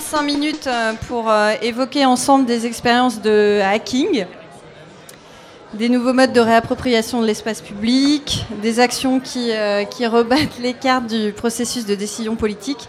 45 0.00 0.22
minutes 0.22 0.66
euh, 0.66 0.94
pour 1.08 1.30
euh, 1.30 1.52
évoquer 1.60 2.06
ensemble 2.06 2.46
des 2.46 2.64
expériences 2.64 3.20
de 3.20 3.60
hacking, 3.62 4.24
des 5.74 5.90
nouveaux 5.90 6.14
modes 6.14 6.32
de 6.32 6.40
réappropriation 6.40 7.20
de 7.20 7.26
l'espace 7.26 7.60
public, 7.60 8.46
des 8.62 8.80
actions 8.80 9.20
qui, 9.20 9.50
euh, 9.52 9.84
qui 9.84 10.06
rebattent 10.06 10.58
les 10.62 10.72
cartes 10.72 11.06
du 11.06 11.32
processus 11.32 11.84
de 11.84 11.94
décision 11.94 12.34
politique 12.34 12.88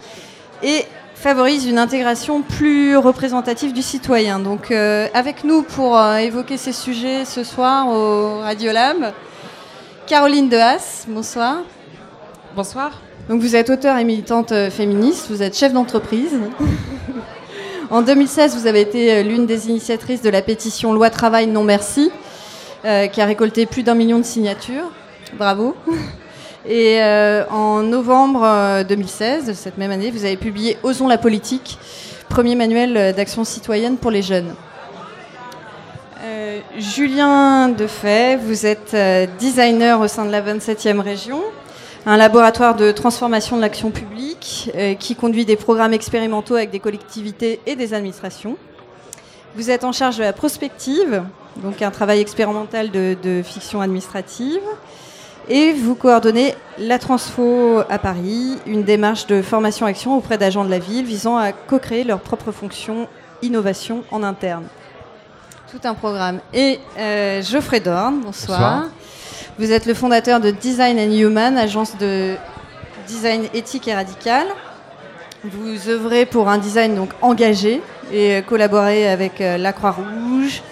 et 0.62 0.86
favorisent 1.14 1.66
une 1.66 1.78
intégration 1.78 2.40
plus 2.40 2.96
représentative 2.96 3.74
du 3.74 3.82
citoyen. 3.82 4.38
Donc 4.38 4.70
avec 4.70 5.44
nous 5.44 5.62
pour 5.62 6.02
évoquer 6.16 6.56
ces 6.56 6.72
sujets 6.72 7.24
ce 7.26 7.44
soir 7.44 7.88
au 7.88 8.40
Radiolab, 8.40 9.12
Caroline 10.06 10.48
Dehas, 10.48 11.04
bonsoir. 11.06 11.58
Bonsoir. 12.56 12.92
Donc 13.28 13.40
vous 13.40 13.54
êtes 13.54 13.70
auteur 13.70 13.98
et 13.98 14.04
militante 14.04 14.50
euh, 14.50 14.68
féministe, 14.68 15.26
vous 15.30 15.42
êtes 15.42 15.56
chef 15.56 15.72
d'entreprise. 15.72 16.40
en 17.90 18.02
2016, 18.02 18.56
vous 18.56 18.66
avez 18.66 18.80
été 18.80 19.12
euh, 19.12 19.22
l'une 19.22 19.46
des 19.46 19.68
initiatrices 19.68 20.22
de 20.22 20.30
la 20.30 20.42
pétition 20.42 20.92
Loi 20.92 21.08
Travail 21.08 21.46
non 21.46 21.62
merci, 21.62 22.10
euh, 22.84 23.06
qui 23.06 23.20
a 23.20 23.24
récolté 23.24 23.66
plus 23.66 23.84
d'un 23.84 23.94
million 23.94 24.18
de 24.18 24.24
signatures. 24.24 24.90
Bravo. 25.38 25.76
Et 26.68 27.00
en 27.50 27.82
novembre 27.82 28.84
2016, 28.84 29.46
de 29.46 29.52
cette 29.52 29.78
même 29.78 29.90
année, 29.90 30.12
vous 30.12 30.24
avez 30.24 30.36
publié 30.36 30.78
Osons 30.84 31.08
la 31.08 31.18
politique, 31.18 31.76
premier 32.28 32.54
manuel 32.54 33.12
d'action 33.16 33.42
citoyenne 33.42 33.96
pour 33.96 34.12
les 34.12 34.22
jeunes. 34.22 34.54
Julien 36.78 37.68
Defay, 37.68 38.36
vous 38.36 38.64
êtes 38.64 38.96
designer 39.40 40.00
au 40.00 40.06
sein 40.06 40.24
de 40.24 40.30
la 40.30 40.40
27e 40.40 41.00
région 41.00 41.42
un 42.04 42.16
laboratoire 42.16 42.74
de 42.74 42.90
transformation 42.90 43.56
de 43.56 43.62
l'action 43.62 43.90
publique 43.90 44.70
euh, 44.74 44.94
qui 44.94 45.14
conduit 45.14 45.44
des 45.44 45.56
programmes 45.56 45.92
expérimentaux 45.92 46.56
avec 46.56 46.70
des 46.70 46.80
collectivités 46.80 47.60
et 47.66 47.76
des 47.76 47.94
administrations. 47.94 48.56
Vous 49.54 49.70
êtes 49.70 49.84
en 49.84 49.92
charge 49.92 50.16
de 50.16 50.22
la 50.22 50.32
prospective, 50.32 51.22
donc 51.56 51.82
un 51.82 51.90
travail 51.90 52.20
expérimental 52.20 52.90
de, 52.90 53.42
fiction 53.44 53.80
administrative. 53.80 54.62
Et 55.48 55.72
vous 55.72 55.94
coordonnez 55.94 56.54
la 56.78 56.98
Transfo 56.98 57.82
à 57.90 57.98
Paris, 57.98 58.56
une 58.66 58.84
démarche 58.84 59.26
de 59.26 59.42
formation-action 59.42 60.16
auprès 60.16 60.38
d'agents 60.38 60.64
de 60.64 60.70
la 60.70 60.78
ville 60.78 61.04
visant 61.04 61.36
à 61.36 61.52
co-créer 61.52 62.04
leurs 62.04 62.20
propres 62.20 62.52
fonctions 62.52 63.08
innovation 63.42 64.04
en 64.12 64.22
interne. 64.22 64.64
Tout 65.70 65.80
un 65.84 65.94
programme. 65.94 66.40
Et 66.54 66.78
euh, 66.96 67.42
Geoffrey 67.42 67.80
Dorn, 67.80 68.20
bonsoir. 68.20 68.86
Vous 69.58 69.70
êtes 69.70 69.84
le 69.84 69.92
fondateur 69.92 70.40
de 70.40 70.50
Design 70.50 70.98
and 70.98 71.12
Human, 71.12 71.58
agence 71.58 71.98
de 71.98 72.36
design 73.06 73.44
éthique 73.52 73.86
et 73.86 73.94
radical. 73.94 74.46
Vous 75.44 75.90
œuvrez 75.90 76.24
pour 76.24 76.48
un 76.48 76.56
design 76.56 76.94
donc 76.94 77.10
engagé 77.20 77.82
et 78.10 78.42
collaborez 78.48 79.06
avec 79.06 79.42
euh, 79.42 79.58
la 79.58 79.74
Croix-Rouge, 79.74 80.62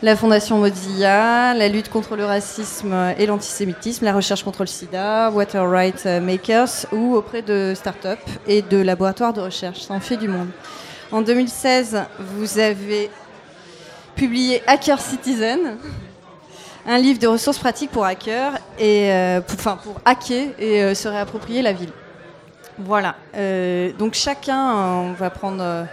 la 0.00 0.16
Fondation 0.16 0.56
Mozilla, 0.56 1.52
la 1.52 1.68
lutte 1.68 1.90
contre 1.90 2.16
le 2.16 2.24
racisme 2.24 3.12
et 3.18 3.26
l'antisémitisme, 3.26 4.06
la 4.06 4.14
recherche 4.14 4.42
contre 4.42 4.62
le 4.62 4.68
sida, 4.68 5.30
Water 5.30 5.70
Rights 5.70 6.06
Makers 6.06 6.86
ou 6.92 7.16
auprès 7.16 7.42
de 7.42 7.74
start-up 7.76 8.20
et 8.46 8.62
de 8.62 8.78
laboratoires 8.78 9.34
de 9.34 9.42
recherche. 9.42 9.80
Ça 9.80 9.92
en 9.92 10.00
fait 10.00 10.16
du 10.16 10.28
monde. 10.28 10.48
En 11.12 11.20
2016, 11.20 12.04
vous 12.36 12.58
avez 12.58 13.10
publié 14.14 14.62
Hacker 14.66 14.98
Citizen, 14.98 15.76
un 16.86 16.98
livre 16.98 17.18
de 17.18 17.26
ressources 17.26 17.58
pratiques 17.58 17.90
pour 17.90 18.04
hackers 18.04 18.54
et 18.78 19.12
euh, 19.12 19.40
pour, 19.40 20.00
hacker 20.04 20.48
et 20.58 20.82
euh, 20.82 20.94
se 20.94 21.08
réapproprier 21.08 21.62
la 21.62 21.72
ville. 21.72 21.92
Voilà. 22.78 23.16
Euh, 23.36 23.92
donc 23.98 24.14
chacun, 24.14 24.74
on 24.74 25.12
va 25.12 25.28
prendre, 25.28 25.86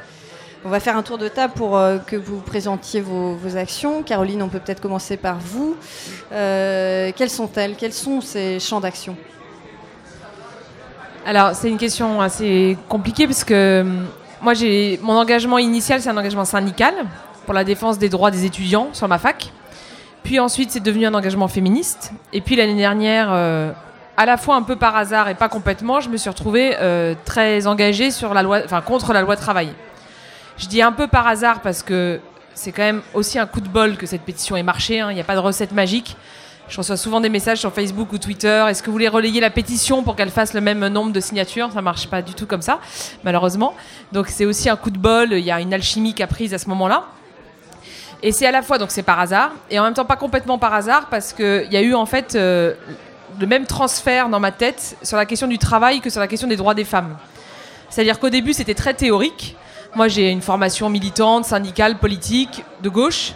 on 0.63 0.69
va 0.69 0.79
faire 0.79 0.95
un 0.95 1.03
tour 1.03 1.17
de 1.17 1.27
table 1.27 1.53
pour 1.53 1.79
que 2.05 2.15
vous 2.15 2.39
présentiez 2.39 3.01
vos, 3.01 3.37
actions. 3.57 4.03
Caroline, 4.03 4.41
on 4.41 4.47
peut 4.47 4.59
peut-être 4.59 4.81
commencer 4.81 5.17
par 5.17 5.37
vous. 5.39 5.75
quelles 6.31 7.29
sont-elles? 7.29 7.75
Quels 7.75 7.93
sont 7.93 8.21
ces 8.21 8.59
champs 8.59 8.79
d'action? 8.79 9.17
Alors 11.25 11.53
c'est 11.55 11.67
une 11.67 11.77
question 11.77 12.21
assez 12.21 12.77
compliquée 12.87 13.27
parce 13.27 13.43
que 13.43 13.85
moi 14.41 14.53
j'ai 14.53 14.97
mon 15.03 15.17
engagement 15.17 15.57
initial, 15.57 16.01
c'est 16.01 16.07
un 16.07 16.15
engagement 16.15 16.45
syndical 16.45 16.93
pour 17.43 17.53
la 17.53 17.65
défense 17.65 17.97
des 17.97 18.07
droits 18.07 18.31
des 18.31 18.45
étudiants 18.45 18.87
sur 18.93 19.09
ma 19.09 19.17
fac. 19.17 19.51
Puis 20.27 20.41
ensuite, 20.41 20.71
c'est 20.71 20.81
devenu 20.81 21.05
un 21.05 21.13
engagement 21.13 21.47
féministe. 21.47 22.11
Et 22.33 22.41
puis 22.41 22.57
l'année 22.57 22.75
dernière, 22.75 23.29
euh, 23.31 23.71
à 24.17 24.25
la 24.25 24.35
fois 24.35 24.57
un 24.57 24.61
peu 24.61 24.75
par 24.75 24.93
hasard 24.97 25.29
et 25.29 25.35
pas 25.35 25.47
complètement, 25.47 26.01
je 26.01 26.09
me 26.09 26.17
suis 26.17 26.29
retrouvée 26.29 26.75
euh, 26.81 27.15
très 27.23 27.65
engagée 27.65 28.11
sur 28.11 28.33
la 28.33 28.43
loi, 28.43 28.59
enfin, 28.65 28.81
contre 28.81 29.13
la 29.13 29.21
loi 29.21 29.37
travail. 29.37 29.69
Je 30.57 30.67
dis 30.67 30.81
un 30.81 30.91
peu 30.91 31.07
par 31.07 31.27
hasard 31.27 31.61
parce 31.61 31.81
que 31.81 32.19
c'est 32.55 32.73
quand 32.73 32.81
même 32.81 33.03
aussi 33.13 33.39
un 33.39 33.45
coup 33.45 33.61
de 33.61 33.69
bol 33.69 33.95
que 33.95 34.05
cette 34.05 34.23
pétition 34.23 34.57
ait 34.57 34.63
marché. 34.63 34.99
Hein. 34.99 35.11
Il 35.11 35.15
n'y 35.15 35.21
a 35.21 35.23
pas 35.23 35.35
de 35.35 35.39
recette 35.39 35.71
magique. 35.71 36.17
Je 36.67 36.75
reçois 36.75 36.97
souvent 36.97 37.21
des 37.21 37.29
messages 37.29 37.59
sur 37.59 37.71
Facebook 37.71 38.11
ou 38.11 38.17
Twitter. 38.17 38.65
Est-ce 38.67 38.83
que 38.83 38.87
vous 38.87 38.91
voulez 38.91 39.07
relayer 39.07 39.39
la 39.39 39.49
pétition 39.49 40.03
pour 40.03 40.17
qu'elle 40.17 40.29
fasse 40.29 40.53
le 40.53 40.59
même 40.59 40.85
nombre 40.87 41.13
de 41.13 41.21
signatures? 41.21 41.71
Ça 41.71 41.81
marche 41.81 42.09
pas 42.09 42.21
du 42.21 42.33
tout 42.33 42.47
comme 42.47 42.61
ça, 42.61 42.81
malheureusement. 43.23 43.75
Donc 44.11 44.27
c'est 44.27 44.43
aussi 44.43 44.69
un 44.69 44.75
coup 44.75 44.91
de 44.91 44.99
bol. 44.99 45.31
Il 45.31 45.45
y 45.45 45.51
a 45.51 45.61
une 45.61 45.73
alchimie 45.73 46.13
qui 46.13 46.21
a 46.21 46.27
prise 46.27 46.53
à 46.53 46.57
ce 46.57 46.67
moment-là. 46.67 47.05
Et 48.23 48.31
c'est 48.31 48.45
à 48.47 48.51
la 48.51 48.61
fois, 48.61 48.77
donc 48.77 48.91
c'est 48.91 49.03
par 49.03 49.19
hasard, 49.19 49.51
et 49.69 49.79
en 49.79 49.83
même 49.83 49.93
temps 49.93 50.05
pas 50.05 50.15
complètement 50.15 50.57
par 50.57 50.73
hasard, 50.73 51.07
parce 51.09 51.33
qu'il 51.33 51.67
y 51.71 51.77
a 51.77 51.81
eu 51.81 51.93
en 51.93 52.05
fait 52.05 52.35
euh, 52.35 52.73
le 53.39 53.45
même 53.45 53.65
transfert 53.65 54.29
dans 54.29 54.39
ma 54.39 54.51
tête 54.51 54.97
sur 55.03 55.17
la 55.17 55.25
question 55.25 55.47
du 55.47 55.57
travail 55.57 56.01
que 56.01 56.09
sur 56.09 56.19
la 56.19 56.27
question 56.27 56.47
des 56.47 56.55
droits 56.55 56.73
des 56.73 56.83
femmes. 56.83 57.15
C'est-à-dire 57.89 58.19
qu'au 58.19 58.29
début 58.29 58.53
c'était 58.53 58.73
très 58.73 58.93
théorique. 58.93 59.55
Moi 59.95 60.07
j'ai 60.07 60.31
une 60.31 60.41
formation 60.41 60.89
militante, 60.89 61.45
syndicale, 61.45 61.97
politique, 61.97 62.63
de 62.81 62.89
gauche. 62.89 63.33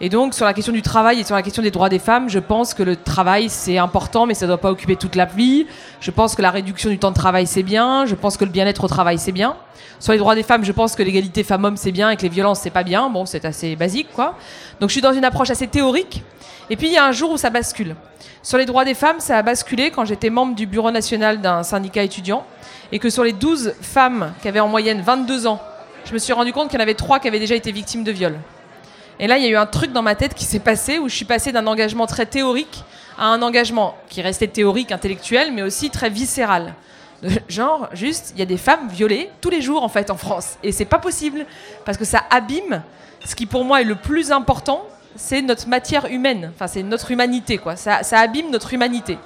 Et 0.00 0.08
donc, 0.08 0.34
sur 0.34 0.44
la 0.44 0.52
question 0.52 0.72
du 0.72 0.82
travail 0.82 1.20
et 1.20 1.24
sur 1.24 1.34
la 1.34 1.42
question 1.42 1.62
des 1.62 1.70
droits 1.70 1.88
des 1.88 1.98
femmes, 1.98 2.28
je 2.28 2.38
pense 2.38 2.74
que 2.74 2.82
le 2.82 2.96
travail, 2.96 3.48
c'est 3.48 3.78
important, 3.78 4.26
mais 4.26 4.34
ça 4.34 4.46
ne 4.46 4.50
doit 4.50 4.58
pas 4.58 4.70
occuper 4.70 4.96
toute 4.96 5.14
la 5.14 5.24
vie. 5.24 5.66
Je 6.00 6.10
pense 6.10 6.34
que 6.34 6.42
la 6.42 6.50
réduction 6.50 6.90
du 6.90 6.98
temps 6.98 7.10
de 7.10 7.16
travail, 7.16 7.46
c'est 7.46 7.62
bien. 7.62 8.04
Je 8.06 8.14
pense 8.14 8.36
que 8.36 8.44
le 8.44 8.50
bien-être 8.50 8.84
au 8.84 8.88
travail, 8.88 9.18
c'est 9.18 9.32
bien. 9.32 9.56
Sur 10.00 10.12
les 10.12 10.18
droits 10.18 10.34
des 10.34 10.42
femmes, 10.42 10.64
je 10.64 10.72
pense 10.72 10.96
que 10.96 11.02
l'égalité 11.02 11.44
femmes-hommes, 11.44 11.76
c'est 11.76 11.92
bien 11.92 12.10
et 12.10 12.16
que 12.16 12.22
les 12.22 12.28
violences, 12.28 12.60
c'est 12.60 12.70
pas 12.70 12.82
bien. 12.82 13.08
Bon, 13.08 13.24
c'est 13.24 13.44
assez 13.44 13.76
basique, 13.76 14.08
quoi. 14.12 14.36
Donc, 14.80 14.90
je 14.90 14.94
suis 14.94 15.00
dans 15.00 15.12
une 15.12 15.24
approche 15.24 15.50
assez 15.50 15.68
théorique. 15.68 16.22
Et 16.70 16.76
puis, 16.76 16.88
il 16.88 16.92
y 16.92 16.98
a 16.98 17.04
un 17.04 17.12
jour 17.12 17.30
où 17.30 17.36
ça 17.36 17.50
bascule. 17.50 17.94
Sur 18.42 18.58
les 18.58 18.66
droits 18.66 18.84
des 18.84 18.94
femmes, 18.94 19.20
ça 19.20 19.38
a 19.38 19.42
basculé 19.42 19.90
quand 19.90 20.04
j'étais 20.04 20.28
membre 20.28 20.54
du 20.54 20.66
bureau 20.66 20.90
national 20.90 21.40
d'un 21.40 21.62
syndicat 21.62 22.02
étudiant 22.02 22.44
et 22.92 22.98
que 22.98 23.08
sur 23.08 23.24
les 23.24 23.32
12 23.32 23.74
femmes 23.80 24.32
qui 24.42 24.48
avaient 24.48 24.60
en 24.60 24.68
moyenne 24.68 25.00
22 25.00 25.46
ans, 25.46 25.60
je 26.04 26.12
me 26.12 26.18
suis 26.18 26.32
rendu 26.32 26.52
compte 26.52 26.68
qu'il 26.68 26.78
y 26.78 26.82
en 26.82 26.82
avait 26.82 26.94
3 26.94 27.20
qui 27.20 27.28
avaient 27.28 27.38
déjà 27.38 27.54
été 27.54 27.72
victimes 27.72 28.04
de 28.04 28.12
viol. 28.12 28.38
Et 29.24 29.26
là, 29.26 29.38
il 29.38 29.42
y 29.42 29.46
a 29.46 29.48
eu 29.48 29.56
un 29.56 29.64
truc 29.64 29.90
dans 29.90 30.02
ma 30.02 30.16
tête 30.16 30.34
qui 30.34 30.44
s'est 30.44 30.58
passé 30.58 30.98
où 30.98 31.08
je 31.08 31.14
suis 31.14 31.24
passée 31.24 31.50
d'un 31.50 31.66
engagement 31.66 32.06
très 32.06 32.26
théorique 32.26 32.84
à 33.16 33.28
un 33.28 33.40
engagement 33.40 33.96
qui 34.10 34.20
restait 34.20 34.48
théorique, 34.48 34.92
intellectuel, 34.92 35.50
mais 35.50 35.62
aussi 35.62 35.88
très 35.88 36.10
viscéral. 36.10 36.74
Genre, 37.48 37.88
juste, 37.94 38.34
il 38.34 38.40
y 38.40 38.42
a 38.42 38.44
des 38.44 38.58
femmes 38.58 38.86
violées 38.86 39.30
tous 39.40 39.48
les 39.48 39.62
jours 39.62 39.82
en 39.82 39.88
fait 39.88 40.10
en 40.10 40.18
France. 40.18 40.58
Et 40.62 40.72
c'est 40.72 40.84
pas 40.84 40.98
possible 40.98 41.46
parce 41.86 41.96
que 41.96 42.04
ça 42.04 42.22
abîme 42.28 42.82
ce 43.24 43.34
qui 43.34 43.46
pour 43.46 43.64
moi 43.64 43.80
est 43.80 43.84
le 43.84 43.94
plus 43.94 44.30
important, 44.30 44.84
c'est 45.16 45.40
notre 45.40 45.68
matière 45.68 46.04
humaine. 46.04 46.52
Enfin, 46.54 46.66
c'est 46.66 46.82
notre 46.82 47.10
humanité, 47.10 47.56
quoi. 47.56 47.76
Ça, 47.76 48.02
ça 48.02 48.18
abîme 48.18 48.50
notre 48.50 48.74
humanité. 48.74 49.16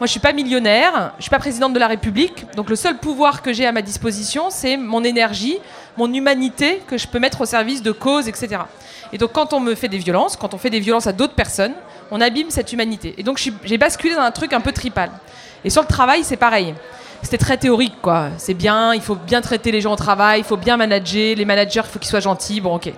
Moi, 0.00 0.06
je 0.06 0.10
suis 0.10 0.20
pas 0.20 0.32
millionnaire, 0.32 1.12
je 1.18 1.22
suis 1.22 1.30
pas 1.30 1.38
présidente 1.38 1.72
de 1.72 1.78
la 1.78 1.88
République, 1.88 2.46
donc 2.54 2.70
le 2.70 2.76
seul 2.76 2.98
pouvoir 2.98 3.42
que 3.42 3.52
j'ai 3.52 3.66
à 3.66 3.72
ma 3.72 3.82
disposition, 3.82 4.46
c'est 4.48 4.76
mon 4.76 5.02
énergie, 5.02 5.58
mon 5.98 6.12
humanité 6.14 6.80
que 6.86 6.96
je 6.96 7.08
peux 7.08 7.18
mettre 7.18 7.40
au 7.40 7.44
service 7.44 7.82
de 7.82 7.90
causes, 7.90 8.28
etc. 8.28 8.62
Et 9.12 9.18
donc 9.18 9.32
quand 9.32 9.52
on 9.52 9.58
me 9.58 9.74
fait 9.74 9.88
des 9.88 9.98
violences, 9.98 10.36
quand 10.36 10.54
on 10.54 10.58
fait 10.58 10.70
des 10.70 10.78
violences 10.78 11.08
à 11.08 11.12
d'autres 11.12 11.34
personnes, 11.34 11.74
on 12.12 12.20
abîme 12.20 12.50
cette 12.50 12.72
humanité. 12.72 13.16
Et 13.18 13.24
donc 13.24 13.42
j'ai 13.64 13.78
basculé 13.78 14.14
dans 14.14 14.22
un 14.22 14.30
truc 14.30 14.52
un 14.52 14.60
peu 14.60 14.70
tripal. 14.70 15.10
Et 15.64 15.70
sur 15.70 15.82
le 15.82 15.88
travail, 15.88 16.22
c'est 16.22 16.36
pareil. 16.36 16.72
C'était 17.22 17.36
très 17.36 17.56
théorique, 17.56 18.00
quoi. 18.00 18.28
C'est 18.38 18.54
bien, 18.54 18.94
il 18.94 19.00
faut 19.00 19.16
bien 19.16 19.40
traiter 19.40 19.72
les 19.72 19.80
gens 19.80 19.92
au 19.92 19.96
travail, 19.96 20.38
il 20.38 20.44
faut 20.44 20.56
bien 20.56 20.76
manager, 20.76 21.34
les 21.34 21.44
managers, 21.44 21.82
il 21.84 21.90
faut 21.90 21.98
qu'ils 21.98 22.08
soient 22.08 22.20
gentils, 22.20 22.60
bon 22.60 22.76
ok. 22.76 22.92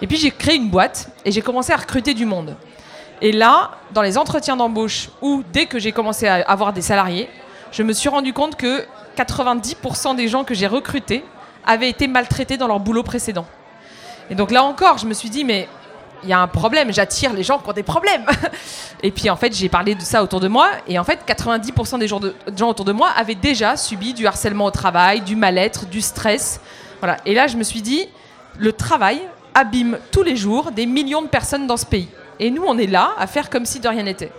Et 0.00 0.06
puis 0.06 0.16
j'ai 0.16 0.30
créé 0.30 0.56
une 0.56 0.70
boîte 0.70 1.10
et 1.26 1.30
j'ai 1.30 1.42
commencé 1.42 1.72
à 1.74 1.76
recruter 1.76 2.14
du 2.14 2.24
monde. 2.24 2.56
Et 3.20 3.32
là, 3.32 3.72
dans 3.92 4.00
les 4.00 4.16
entretiens 4.16 4.56
d'embauche, 4.56 5.10
ou 5.20 5.42
dès 5.52 5.66
que 5.66 5.78
j'ai 5.78 5.92
commencé 5.92 6.26
à 6.26 6.36
avoir 6.48 6.72
des 6.72 6.80
salariés, 6.80 7.28
je 7.72 7.82
me 7.82 7.92
suis 7.92 8.08
rendu 8.08 8.32
compte 8.32 8.56
que 8.56 8.86
90% 9.18 10.16
des 10.16 10.28
gens 10.28 10.44
que 10.44 10.54
j'ai 10.54 10.66
recrutés 10.66 11.22
avaient 11.68 11.88
été 11.88 12.08
maltraités 12.08 12.56
dans 12.56 12.66
leur 12.66 12.80
boulot 12.80 13.04
précédent. 13.04 13.46
Et 14.30 14.34
donc 14.34 14.50
là 14.50 14.64
encore, 14.64 14.98
je 14.98 15.06
me 15.06 15.14
suis 15.14 15.30
dit, 15.30 15.44
mais 15.44 15.68
il 16.24 16.28
y 16.28 16.32
a 16.32 16.40
un 16.40 16.48
problème, 16.48 16.92
j'attire 16.92 17.32
les 17.32 17.42
gens 17.42 17.58
qui 17.58 17.68
ont 17.68 17.72
des 17.72 17.82
problèmes. 17.82 18.24
et 19.02 19.10
puis 19.10 19.30
en 19.30 19.36
fait, 19.36 19.54
j'ai 19.54 19.68
parlé 19.68 19.94
de 19.94 20.00
ça 20.00 20.22
autour 20.22 20.40
de 20.40 20.48
moi, 20.48 20.68
et 20.88 20.98
en 20.98 21.04
fait, 21.04 21.20
90% 21.26 21.98
des 21.98 22.08
gens, 22.08 22.20
autour 22.68 22.84
de 22.84 22.92
moi 22.92 23.10
avaient 23.16 23.34
déjà 23.34 23.76
subi 23.76 24.14
du 24.14 24.26
harcèlement 24.26 24.64
au 24.64 24.70
travail, 24.70 25.20
du 25.20 25.36
mal-être, 25.36 25.86
du 25.86 26.00
stress. 26.00 26.60
Voilà. 27.00 27.18
Et 27.24 27.34
là, 27.34 27.46
je 27.46 27.56
me 27.56 27.62
suis 27.62 27.82
dit, 27.82 28.08
le 28.58 28.72
travail 28.72 29.20
abîme 29.54 29.98
tous 30.10 30.22
les 30.22 30.36
jours 30.36 30.72
des 30.72 30.86
millions 30.86 31.22
de 31.22 31.28
personnes 31.28 31.66
dans 31.66 31.76
ce 31.76 31.86
pays. 31.86 32.08
Et 32.40 32.50
nous, 32.50 32.62
on 32.66 32.78
est 32.78 32.86
là 32.86 33.12
à 33.18 33.26
faire 33.26 33.50
comme 33.50 33.64
si 33.64 33.80
de 33.80 33.88
rien 33.88 34.04
n'était. 34.04 34.30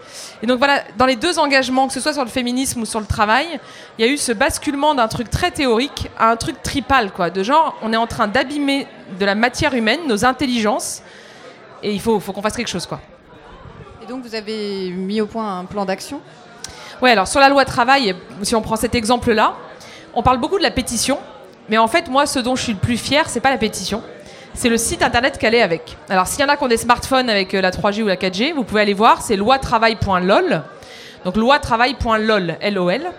Et 0.41 0.47
donc 0.47 0.57
voilà, 0.57 0.83
dans 0.97 1.05
les 1.05 1.15
deux 1.15 1.37
engagements, 1.37 1.87
que 1.87 1.93
ce 1.93 1.99
soit 1.99 2.13
sur 2.13 2.23
le 2.23 2.29
féminisme 2.29 2.81
ou 2.81 2.85
sur 2.85 2.99
le 2.99 3.05
travail, 3.05 3.59
il 3.97 4.05
y 4.05 4.07
a 4.07 4.11
eu 4.11 4.17
ce 4.17 4.31
basculement 4.31 4.95
d'un 4.95 5.07
truc 5.07 5.29
très 5.29 5.51
théorique 5.51 6.09
à 6.17 6.29
un 6.29 6.35
truc 6.35 6.61
tripal, 6.63 7.11
quoi. 7.11 7.29
De 7.29 7.43
genre, 7.43 7.75
on 7.81 7.91
est 7.91 7.97
en 7.97 8.07
train 8.07 8.27
d'abîmer 8.27 8.87
de 9.19 9.25
la 9.25 9.35
matière 9.35 9.73
humaine, 9.73 10.01
nos 10.07 10.23
intelligences, 10.23 11.01
et 11.83 11.91
il 11.91 11.99
faut, 11.99 12.19
faut 12.19 12.31
qu'on 12.31 12.41
fasse 12.41 12.55
quelque 12.55 12.69
chose, 12.69 12.85
quoi. 12.85 13.01
Et 14.01 14.05
donc 14.05 14.23
vous 14.23 14.35
avez 14.35 14.91
mis 14.91 15.19
au 15.21 15.25
point 15.25 15.59
un 15.59 15.65
plan 15.65 15.85
d'action? 15.85 16.21
Ouais, 17.01 17.11
alors 17.11 17.27
sur 17.27 17.39
la 17.39 17.49
loi 17.49 17.65
travail, 17.65 18.15
si 18.43 18.55
on 18.55 18.61
prend 18.61 18.75
cet 18.75 18.95
exemple-là, 18.95 19.53
on 20.13 20.23
parle 20.23 20.37
beaucoup 20.37 20.57
de 20.57 20.63
la 20.63 20.71
pétition, 20.71 21.19
mais 21.69 21.77
en 21.77 21.87
fait, 21.87 22.07
moi, 22.09 22.25
ce 22.25 22.39
dont 22.39 22.55
je 22.55 22.63
suis 22.63 22.73
le 22.73 22.79
plus 22.79 22.97
fier, 22.97 23.29
c'est 23.29 23.39
pas 23.39 23.51
la 23.51 23.57
pétition, 23.57 24.01
c'est 24.59 24.67
le 24.67 24.77
site 24.77 25.03
internet 25.03 25.37
qu'elle 25.37 25.55
est 25.55 25.61
avec. 25.61 25.95
Alors, 26.09 26.27
s'il 26.27 26.41
y 26.41 26.43
en 26.43 26.49
a 26.49 26.57
qui 26.57 26.63
ont 26.65 26.67
des 26.67 26.75
smartphones 26.75 27.29
avec 27.29 27.53
euh, 27.53 27.61
la 27.61 27.71
3G 27.71 28.03
ou 28.03 28.07
la 28.07 28.17
4G, 28.17 28.53
vous 28.53 28.65
pouvez 28.65 28.81
aller 28.81 28.93
voir, 28.93 29.21
c'est 29.21 29.37
loitravail.lol. 29.37 30.63
Donc, 31.23 31.37
loitravail.lol, 31.37 32.57
L-O-L. 32.59 33.09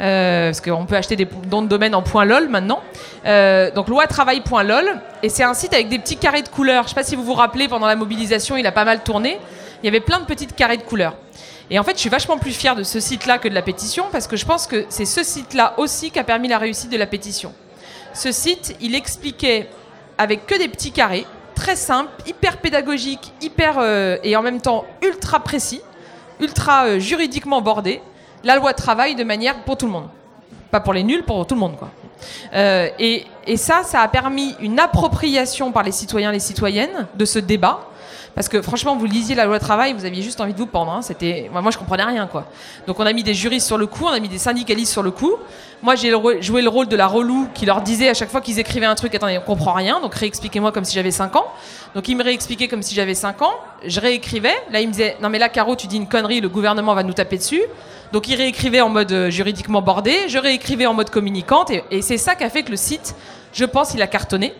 Euh, 0.00 0.48
parce 0.48 0.60
qu'on 0.60 0.86
peut 0.86 0.96
acheter 0.96 1.14
des 1.14 1.28
dons 1.46 1.62
de 1.62 1.68
domaine 1.68 1.94
en 1.94 2.02
.lol 2.24 2.48
maintenant. 2.48 2.80
Euh, 3.26 3.70
donc 3.72 3.88
loitravail.lol 3.88 5.00
et 5.24 5.28
c'est 5.28 5.42
un 5.42 5.54
site 5.54 5.74
avec 5.74 5.88
des 5.88 5.98
petits 5.98 6.16
carrés 6.16 6.42
de 6.42 6.48
couleurs. 6.48 6.84
Je 6.84 6.90
sais 6.90 6.94
pas 6.94 7.02
si 7.02 7.16
vous 7.16 7.24
vous 7.24 7.34
rappelez 7.34 7.66
pendant 7.66 7.88
la 7.88 7.96
mobilisation, 7.96 8.56
il 8.56 8.64
a 8.68 8.70
pas 8.70 8.84
mal 8.84 9.02
tourné. 9.02 9.40
Il 9.82 9.86
y 9.86 9.88
avait 9.88 9.98
plein 9.98 10.20
de 10.20 10.24
petites 10.24 10.54
carrés 10.54 10.76
de 10.76 10.82
couleurs. 10.82 11.16
Et 11.70 11.80
en 11.80 11.82
fait, 11.82 11.94
je 11.94 12.00
suis 12.00 12.10
vachement 12.10 12.38
plus 12.38 12.52
fier 12.52 12.76
de 12.76 12.84
ce 12.84 13.00
site-là 13.00 13.38
que 13.38 13.48
de 13.48 13.54
la 13.54 13.62
pétition 13.62 14.04
parce 14.12 14.28
que 14.28 14.36
je 14.36 14.46
pense 14.46 14.68
que 14.68 14.84
c'est 14.88 15.04
ce 15.04 15.24
site-là 15.24 15.74
aussi 15.78 16.12
qui 16.12 16.18
a 16.20 16.24
permis 16.24 16.46
la 16.46 16.58
réussite 16.58 16.90
de 16.90 16.96
la 16.96 17.06
pétition. 17.06 17.52
Ce 18.14 18.30
site, 18.30 18.76
il 18.80 18.94
expliquait 18.94 19.68
avec 20.18 20.46
que 20.46 20.58
des 20.58 20.68
petits 20.68 20.92
carrés, 20.92 21.26
très 21.54 21.76
simples, 21.76 22.10
hyper 22.26 22.58
pédagogiques, 22.58 23.32
hyper 23.40 23.78
euh, 23.78 24.16
et 24.22 24.36
en 24.36 24.42
même 24.42 24.60
temps 24.60 24.84
ultra 25.02 25.40
précis, 25.40 25.80
ultra 26.40 26.86
euh, 26.86 26.98
juridiquement 26.98 27.60
bordés, 27.62 28.00
la 28.44 28.56
loi 28.56 28.74
travail 28.74 29.14
de 29.14 29.24
manière 29.24 29.62
pour 29.64 29.76
tout 29.76 29.86
le 29.86 29.92
monde. 29.92 30.08
Pas 30.70 30.80
pour 30.80 30.92
les 30.92 31.02
nuls, 31.02 31.24
pour 31.24 31.46
tout 31.46 31.54
le 31.54 31.60
monde. 31.60 31.76
Quoi. 31.76 31.90
Euh, 32.54 32.88
et, 32.98 33.24
et 33.46 33.56
ça, 33.56 33.82
ça 33.84 34.00
a 34.00 34.08
permis 34.08 34.54
une 34.60 34.78
appropriation 34.78 35.72
par 35.72 35.82
les 35.82 35.92
citoyens 35.92 36.32
les 36.32 36.40
citoyennes 36.40 37.06
de 37.14 37.24
ce 37.24 37.38
débat 37.38 37.88
parce 38.34 38.48
que 38.48 38.62
franchement, 38.62 38.96
vous 38.96 39.06
lisiez 39.06 39.34
la 39.34 39.44
loi 39.44 39.58
travail, 39.58 39.92
vous 39.92 40.04
aviez 40.04 40.22
juste 40.22 40.40
envie 40.40 40.52
de 40.52 40.58
vous 40.58 40.66
pendre. 40.66 40.92
Hein. 40.92 41.02
C'était, 41.02 41.50
moi, 41.52 41.70
je 41.70 41.78
comprenais 41.78 42.04
rien, 42.04 42.26
quoi. 42.26 42.46
Donc 42.86 43.00
on 43.00 43.06
a 43.06 43.12
mis 43.12 43.22
des 43.22 43.34
juristes 43.34 43.66
sur 43.66 43.78
le 43.78 43.86
coup, 43.86 44.04
on 44.04 44.12
a 44.12 44.20
mis 44.20 44.28
des 44.28 44.38
syndicalistes 44.38 44.92
sur 44.92 45.02
le 45.02 45.10
coup. 45.10 45.34
Moi, 45.82 45.94
j'ai 45.94 46.12
joué 46.40 46.62
le 46.62 46.68
rôle 46.68 46.88
de 46.88 46.96
la 46.96 47.06
relou 47.06 47.48
qui 47.54 47.64
leur 47.64 47.82
disait 47.82 48.08
à 48.08 48.14
chaque 48.14 48.30
fois 48.30 48.40
qu'ils 48.40 48.58
écrivaient 48.58 48.86
un 48.86 48.94
truc, 48.94 49.14
attendez, 49.14 49.38
on 49.38 49.46
comprend 49.46 49.72
rien, 49.72 50.00
donc 50.00 50.14
réexpliquez-moi 50.14 50.72
comme 50.72 50.84
si 50.84 50.94
j'avais 50.94 51.12
5 51.12 51.36
ans. 51.36 51.46
Donc 51.94 52.08
ils 52.08 52.16
me 52.16 52.24
réexpliquaient 52.24 52.68
comme 52.68 52.82
si 52.82 52.94
j'avais 52.94 53.14
5 53.14 53.42
ans. 53.42 53.54
Je 53.84 54.00
réécrivais. 54.00 54.54
Là, 54.70 54.80
ils 54.80 54.88
me 54.88 54.92
disaient, 54.92 55.16
non 55.22 55.28
mais 55.28 55.38
là, 55.38 55.48
Caro, 55.48 55.76
tu 55.76 55.86
dis 55.86 55.96
une 55.96 56.08
connerie, 56.08 56.40
le 56.40 56.48
gouvernement 56.48 56.94
va 56.94 57.04
nous 57.04 57.12
taper 57.12 57.38
dessus. 57.38 57.62
Donc 58.12 58.28
ils 58.28 58.36
réécrivaient 58.36 58.80
en 58.80 58.88
mode 58.88 59.12
euh, 59.12 59.30
juridiquement 59.30 59.82
bordé, 59.82 60.28
je 60.28 60.38
réécrivais 60.38 60.86
en 60.86 60.94
mode 60.94 61.10
communicante, 61.10 61.70
et, 61.70 61.84
et 61.90 62.00
c'est 62.00 62.16
ça 62.16 62.34
qui 62.34 62.42
a 62.42 62.48
fait 62.48 62.62
que 62.62 62.70
le 62.70 62.78
site, 62.78 63.14
je 63.52 63.66
pense, 63.66 63.92
il 63.92 64.00
a 64.00 64.06
cartonné. 64.06 64.54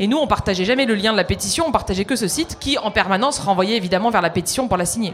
Et 0.00 0.06
nous, 0.06 0.16
on 0.16 0.28
partageait 0.28 0.64
jamais 0.64 0.86
le 0.86 0.94
lien 0.94 1.10
de 1.10 1.16
la 1.16 1.24
pétition, 1.24 1.66
on 1.66 1.72
partageait 1.72 2.04
que 2.04 2.14
ce 2.14 2.28
site 2.28 2.58
qui, 2.60 2.78
en 2.78 2.92
permanence, 2.92 3.40
renvoyait 3.40 3.76
évidemment 3.76 4.10
vers 4.10 4.22
la 4.22 4.30
pétition 4.30 4.68
pour 4.68 4.76
la 4.76 4.86
signer. 4.86 5.12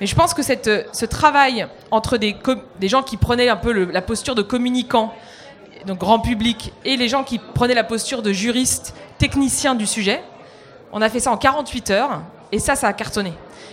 Mais 0.00 0.06
je 0.06 0.14
pense 0.14 0.34
que 0.34 0.68
euh, 0.68 0.82
ce 0.92 1.04
travail 1.04 1.66
entre 1.90 2.16
des, 2.16 2.36
des 2.78 2.88
gens 2.88 3.02
qui 3.02 3.16
prenaient 3.16 3.48
un 3.48 3.56
peu 3.56 3.72
la 3.72 4.02
posture 4.02 4.36
de 4.36 4.42
communicants, 4.42 5.12
donc 5.84 5.98
grand 5.98 6.20
public, 6.20 6.72
et 6.84 6.96
les 6.96 7.08
gens 7.08 7.24
qui 7.24 7.38
prenaient 7.38 7.74
la 7.74 7.84
posture 7.84 8.22
de 8.22 8.32
juristes, 8.32 8.94
techniciens 9.18 9.74
du 9.74 9.86
sujet, 9.86 10.22
on 10.92 11.02
a 11.02 11.08
fait 11.08 11.20
ça 11.20 11.32
en 11.32 11.36
48 11.36 11.90
heures, 11.90 12.22
et 12.52 12.60
ça, 12.60 12.76
ça 12.76 12.86
a 12.86 12.92
cartonné. 12.92 13.32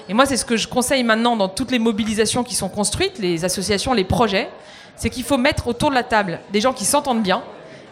Et 0.10 0.14
moi, 0.14 0.26
c'est 0.26 0.38
ce 0.38 0.46
que 0.46 0.58
je 0.58 0.68
conseille 0.68 1.04
maintenant 1.04 1.36
dans 1.36 1.50
toutes 1.50 1.72
les 1.72 1.80
mobilisations 1.80 2.44
qui 2.44 2.56
sont 2.56 2.70
construites, 2.70 3.20
les 3.20 3.46
associations, 3.46 3.94
les 3.94 4.06
projets, 4.06 4.50
c'est 4.96 5.12
qu'il 5.12 5.24
faut 5.24 5.38
mettre 5.38 5.68
autour 5.68 5.90
de 5.92 5.96
la 5.96 6.04
table 6.04 6.40
des 6.52 6.62
gens 6.62 6.74
qui 6.74 6.86
s'entendent 6.86 7.22
bien, 7.22 7.44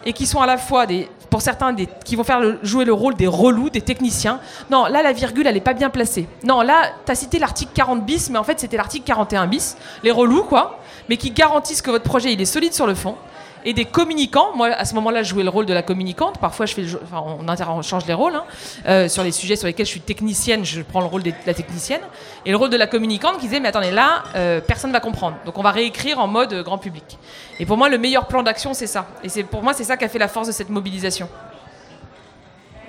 et 0.06 0.13
qui 0.13 0.27
sont 0.27 0.39
à 0.39 0.45
la 0.45 0.57
fois 0.57 0.85
des, 0.85 1.09
pour 1.36 1.42
certains, 1.42 1.74
des, 1.74 1.90
qui 2.06 2.16
vont 2.16 2.24
faire 2.24 2.40
jouer 2.64 2.86
le 2.86 2.94
rôle 2.94 3.16
des 3.16 3.28
relous, 3.28 3.70
des 3.70 3.82
techniciens. 3.82 4.40
Non, 4.72 4.86
là, 4.86 5.04
la 5.04 5.12
virgule, 5.12 5.46
elle 5.48 5.56
n'est 5.56 5.60
pas 5.60 5.74
bien 5.74 5.90
placée. 5.90 6.30
Non, 6.46 6.62
là, 6.62 6.92
tu 7.06 7.12
as 7.12 7.16
cité 7.16 7.40
l'article 7.40 7.74
40 7.74 8.06
bis, 8.06 8.30
mais 8.30 8.38
en 8.38 8.46
fait, 8.46 8.58
c'était 8.58 8.78
l'article 8.78 9.04
41 9.06 9.46
bis. 9.48 9.76
Les 10.02 10.12
relous, 10.12 10.44
quoi, 10.44 10.80
mais 11.10 11.18
qui 11.18 11.32
garantissent 11.32 11.82
que 11.82 11.92
votre 11.92 12.06
projet, 12.06 12.32
il 12.32 12.40
est 12.40 12.46
solide 12.46 12.74
sur 12.74 12.88
le 12.88 12.96
fond 12.96 13.18
et 13.65 13.73
des 13.73 13.85
communicants. 13.85 14.56
Moi, 14.56 14.67
à 14.67 14.85
ce 14.85 14.94
moment-là, 14.95 15.23
je 15.23 15.29
jouais 15.29 15.44
le 15.44 15.50
rôle 15.50 15.65
de 15.65 15.73
la 15.73 15.81
communicante. 15.81 16.38
Parfois, 16.39 16.67
je 16.67 16.73
fais, 16.75 16.85
enfin, 17.03 17.23
on, 17.67 17.81
change 17.81 18.06
les 18.06 18.13
rôles. 18.13 18.35
Hein. 18.35 18.45
Euh, 18.88 19.09
sur 19.09 19.23
les 19.23 19.31
sujets 19.31 19.56
sur 19.56 19.67
lesquels 19.67 19.88
je 19.88 19.91
suis 19.91 20.00
technicienne, 20.00 20.63
je 20.63 20.81
prends 20.81 21.01
le 21.01 21.07
rôle 21.07 21.23
de 21.23 21.33
la 21.45 21.53
technicienne. 21.53 22.01
Et 22.45 22.51
le 22.51 22.57
rôle 22.57 22.69
de 22.69 22.77
la 22.77 22.88
communicante 22.88 23.38
qui 23.38 23.47
disait, 23.47 23.59
mais 23.59 23.69
attendez, 23.69 23.91
là, 23.91 24.23
euh, 24.35 24.62
personne 24.62 24.91
ne 24.91 24.95
va 24.95 25.00
comprendre. 25.00 25.38
Donc, 25.45 25.57
on 25.57 25.63
va 25.63 25.71
réécrire 25.71 26.19
en 26.19 26.27
mode 26.27 26.53
grand 26.63 26.77
public. 26.77 27.17
Et 27.59 27.65
pour 27.65 27.75
moi, 27.75 27.89
le 27.89 27.97
meilleur 27.97 28.27
plan 28.27 28.44
d'action, 28.44 28.73
c'est 28.73 28.88
ça. 28.88 29.07
Et 29.23 29.44
pour 29.44 29.63
moi, 29.63 29.73
c'est 29.73 29.83
ça 29.83 29.97
qui 29.97 30.06
a 30.06 30.09
fait 30.09 30.19
la 30.19 30.27
force 30.27 30.47
de 30.47 30.53
cette 30.53 30.69
mobilisation. 30.69 31.27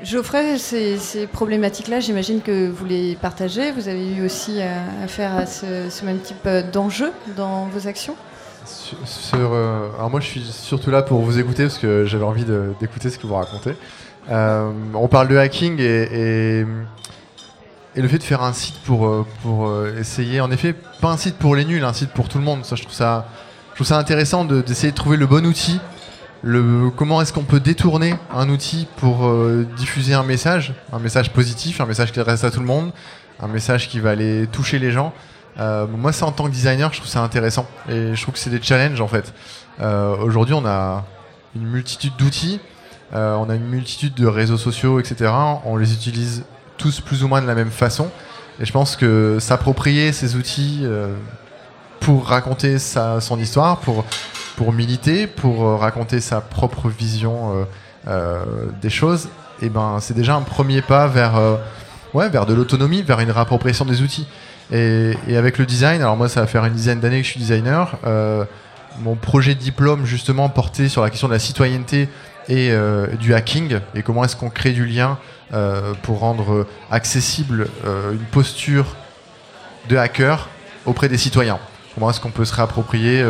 Geoffrey, 0.02 0.58
ces, 0.58 1.26
problématiques-là, 1.32 2.00
j'imagine 2.00 2.42
que 2.42 2.68
vous 2.68 2.84
les 2.84 3.16
partagez. 3.16 3.72
Vous 3.72 3.88
avez 3.88 4.06
eu 4.06 4.26
aussi 4.26 4.60
affaire 5.02 5.34
à 5.34 5.46
ce, 5.46 5.88
ce 5.88 6.04
même 6.04 6.18
type 6.18 6.46
d'enjeux 6.70 7.12
dans 7.34 7.64
vos 7.64 7.88
actions? 7.88 8.14
Euh, 9.34 9.88
alors 9.96 10.10
moi 10.10 10.20
je 10.20 10.26
suis 10.26 10.42
surtout 10.42 10.90
là 10.90 11.02
pour 11.02 11.20
vous 11.20 11.38
écouter 11.38 11.64
parce 11.64 11.78
que 11.78 12.04
j'avais 12.04 12.24
envie 12.24 12.44
d'écouter 12.80 13.10
ce 13.10 13.18
que 13.18 13.26
vous 13.26 13.34
racontez. 13.34 13.74
Euh, 14.30 14.70
on 14.94 15.08
parle 15.08 15.28
de 15.28 15.36
hacking 15.36 15.78
et, 15.80 16.64
le 17.94 18.08
fait 18.08 18.18
de 18.18 18.22
faire 18.22 18.42
un 18.42 18.52
site 18.52 18.76
pour, 18.84 19.08
euh, 19.08 19.96
essayer, 19.98 20.40
en 20.40 20.50
effet, 20.50 20.74
pas 21.00 21.08
un 21.12 21.16
site 21.16 21.36
pour 21.36 21.56
les 21.56 21.64
nuls, 21.64 21.82
un 21.82 21.94
site 21.94 22.10
pour 22.10 22.28
tout 22.28 22.38
le 22.38 22.44
monde. 22.44 22.64
Ça, 22.64 22.76
je 22.76 22.82
trouve 22.82 22.94
ça, 22.94 23.24
intéressant 23.98 24.44
d'essayer 24.44 24.90
de, 24.90 24.96
trouver 24.96 25.16
le 25.16 25.26
bon 25.26 25.46
outil. 25.46 25.80
Comment 26.96 27.22
est-ce 27.22 27.32
qu'on 27.32 27.44
peut 27.44 27.60
détourner 27.60 28.14
un 28.34 28.48
outil 28.50 28.86
pour 28.98 29.32
diffuser 29.76 30.14
un 30.14 30.22
message, 30.24 30.74
un 30.92 30.98
message 30.98 31.32
positif, 31.32 31.80
un 31.80 31.86
message 31.86 32.12
qui 32.12 32.20
adresse 32.20 32.44
à 32.44 32.50
tout 32.50 32.60
le 32.60 32.66
monde, 32.66 32.92
un 33.40 33.48
message 33.48 33.88
qui 33.88 33.98
va 33.98 34.10
aller 34.10 34.46
toucher 34.46 34.78
les 34.78 34.92
gens. 34.92 35.12
Euh, 35.58 35.86
moi, 35.86 36.12
c'est 36.12 36.24
en 36.24 36.32
tant 36.32 36.44
que 36.44 36.50
designer, 36.50 36.92
je 36.92 36.98
trouve 36.98 37.10
ça 37.10 37.22
intéressant. 37.22 37.66
Et 37.88 38.14
je 38.14 38.22
trouve 38.22 38.34
que 38.34 38.40
c'est 38.40 38.50
des 38.50 38.62
challenges 38.62 39.00
en 39.00 39.08
fait. 39.08 39.32
Euh, 39.80 40.16
aujourd'hui, 40.16 40.54
on 40.54 40.66
a 40.66 41.04
une 41.54 41.66
multitude 41.66 42.12
d'outils, 42.18 42.60
euh, 43.14 43.34
on 43.34 43.48
a 43.48 43.54
une 43.54 43.66
multitude 43.66 44.14
de 44.14 44.26
réseaux 44.26 44.58
sociaux, 44.58 45.00
etc. 45.00 45.30
On 45.64 45.76
les 45.76 45.92
utilise 45.92 46.44
tous 46.76 47.00
plus 47.00 47.24
ou 47.24 47.28
moins 47.28 47.40
de 47.40 47.46
la 47.46 47.54
même 47.54 47.70
façon. 47.70 48.10
Et 48.60 48.64
je 48.64 48.72
pense 48.72 48.96
que 48.96 49.38
s'approprier 49.40 50.12
ces 50.12 50.36
outils 50.36 50.86
pour 52.00 52.26
raconter 52.26 52.78
sa, 52.78 53.20
son 53.20 53.38
histoire, 53.38 53.78
pour, 53.80 54.04
pour 54.56 54.72
militer, 54.72 55.26
pour 55.26 55.78
raconter 55.78 56.20
sa 56.20 56.40
propre 56.40 56.88
vision 56.88 57.66
des 58.80 58.88
choses, 58.88 59.28
eh 59.60 59.68
ben, 59.68 59.98
c'est 60.00 60.14
déjà 60.14 60.36
un 60.36 60.40
premier 60.40 60.80
pas 60.80 61.06
vers, 61.06 61.38
ouais, 62.14 62.30
vers 62.30 62.46
de 62.46 62.54
l'autonomie, 62.54 63.02
vers 63.02 63.20
une 63.20 63.30
réappropriation 63.30 63.84
des 63.84 64.00
outils. 64.00 64.26
Et, 64.72 65.14
avec 65.36 65.58
le 65.58 65.66
design, 65.66 66.00
alors 66.02 66.16
moi 66.16 66.28
ça 66.28 66.40
va 66.40 66.46
faire 66.46 66.64
une 66.64 66.74
dizaine 66.74 67.00
d'années 67.00 67.20
que 67.20 67.26
je 67.26 67.32
suis 67.32 67.40
designer. 67.40 67.96
Euh, 68.04 68.44
mon 69.00 69.14
projet 69.14 69.54
de 69.54 69.60
diplôme 69.60 70.06
justement 70.06 70.48
portait 70.48 70.88
sur 70.88 71.02
la 71.02 71.10
question 71.10 71.28
de 71.28 71.32
la 71.32 71.38
citoyenneté 71.38 72.08
et 72.48 72.70
euh, 72.70 73.06
du 73.16 73.34
hacking 73.34 73.78
et 73.94 74.02
comment 74.02 74.24
est-ce 74.24 74.36
qu'on 74.36 74.50
crée 74.50 74.72
du 74.72 74.86
lien 74.86 75.18
euh, 75.52 75.92
pour 76.02 76.20
rendre 76.20 76.66
accessible 76.90 77.68
une 77.84 78.24
posture 78.32 78.96
de 79.88 79.96
hacker 79.96 80.48
auprès 80.84 81.08
des 81.08 81.18
citoyens. 81.18 81.58
Comment 81.94 82.10
est-ce 82.10 82.20
qu'on 82.20 82.30
peut 82.30 82.44
se 82.44 82.54
réapproprier 82.54 83.24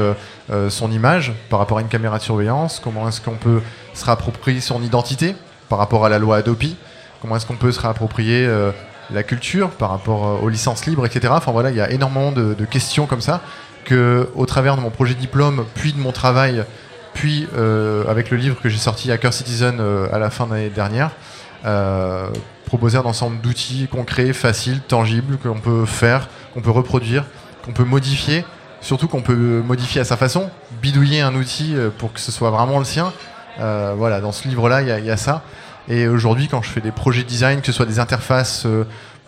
son 0.71 0.91
image 0.91 1.33
par 1.51 1.61
rapport 1.61 1.79
à 1.79 1.83
une 1.83 1.89
caméra 1.89 2.19
de 2.19 2.23
surveillance? 2.23 2.81
Comment 2.83 3.09
est-ce 3.09 3.21
qu'on 3.21 3.37
peut 3.37 3.61
se 3.95 4.05
réapproprier 4.05 4.61
son 4.61 4.83
identité 4.83 5.37
par 5.69 5.79
rapport 5.79 6.05
à 6.05 6.09
la 6.09 6.19
loi 6.19 6.39
Adopi? 6.39 6.77
Comment 7.21 7.37
est-ce 7.37 7.47
qu'on 7.47 7.57
peut 7.57 7.71
se 7.71 7.81
réapproprier 7.81 8.49
la 9.13 9.23
culture, 9.23 9.71
par 9.71 9.91
rapport 9.91 10.27
euh, 10.27 10.39
aux 10.43 10.49
licences 10.49 10.87
libres, 10.87 11.07
etc. 11.07 11.33
Enfin 11.37 11.53
voilà, 11.53 11.71
il 11.71 11.77
y 11.77 11.81
a 11.81 11.91
énormément 11.91 12.33
de, 12.33 12.55
questions 12.65 13.07
comme 13.07 13.21
ça 13.21 13.41
que, 13.85 14.29
au 14.35 14.47
travers 14.47 14.77
de 14.77 14.81
mon 14.81 14.91
projet 14.91 15.15
diplôme, 15.15 15.65
puis 15.75 15.93
de 15.93 15.99
mon 15.99 16.13
travail, 16.13 16.65
puis 17.15 17.49
euh, 17.57 18.05
avec 18.09 18.31
le 18.31 18.37
livre 18.37 18.61
que 18.61 18.69
j'ai 18.69 18.79
sorti 18.79 19.11
Hacker 19.13 19.33
Citizen 19.33 19.79
euh, 19.81 20.09
à 20.13 20.19
la 20.19 20.31
fin 20.31 20.47
de 20.47 20.53
l'année 20.53 20.71
dernière, 20.71 21.11
proposer 22.67 22.99
un 22.99 23.03
ensemble 23.03 23.41
d'outils 23.41 23.89
concrets, 23.91 24.33
faciles, 24.33 24.81
tangibles, 24.81 25.37
qu'on 25.39 25.61
peut 25.61 25.85
faire, 25.85 26.29
qu'on 26.53 26.61
peut 26.61 26.71
reproduire, 26.71 27.25
qu'on 27.65 27.73
peut 27.73 27.85
modifier, 27.85 28.45
surtout 28.81 29.09
qu'on 29.09 29.23
peut 29.23 29.63
modifier 29.65 30.01
à 30.01 30.05
sa 30.05 30.17
façon, 30.17 30.51
bidouiller 30.83 31.23
un 31.23 31.35
outil 31.35 31.75
pour 31.99 32.13
que 32.13 32.21
ce 32.21 32.31
soit 32.31 32.51
vraiment 32.51 32.79
le 32.79 32.85
sien. 32.85 33.13
voilà, 33.59 34.21
dans 34.21 34.31
ce 34.31 34.47
livre-là, 34.47 34.83
il 34.83 35.05
y, 35.05 35.11
a 35.11 35.17
ça. 35.17 35.43
Et 35.89 36.09
aujourd'hui, 36.09 36.49
quand 36.49 36.63
je 36.63 36.71
fais 36.71 36.81
des 36.81 36.91
projets 36.91 37.23
de 37.23 37.29
design, 37.29 37.61
que 37.61 37.67
ce 37.67 37.73
soit 37.73 37.87
des 37.87 38.01
interfaces 38.01 38.67
euh, 38.67 38.85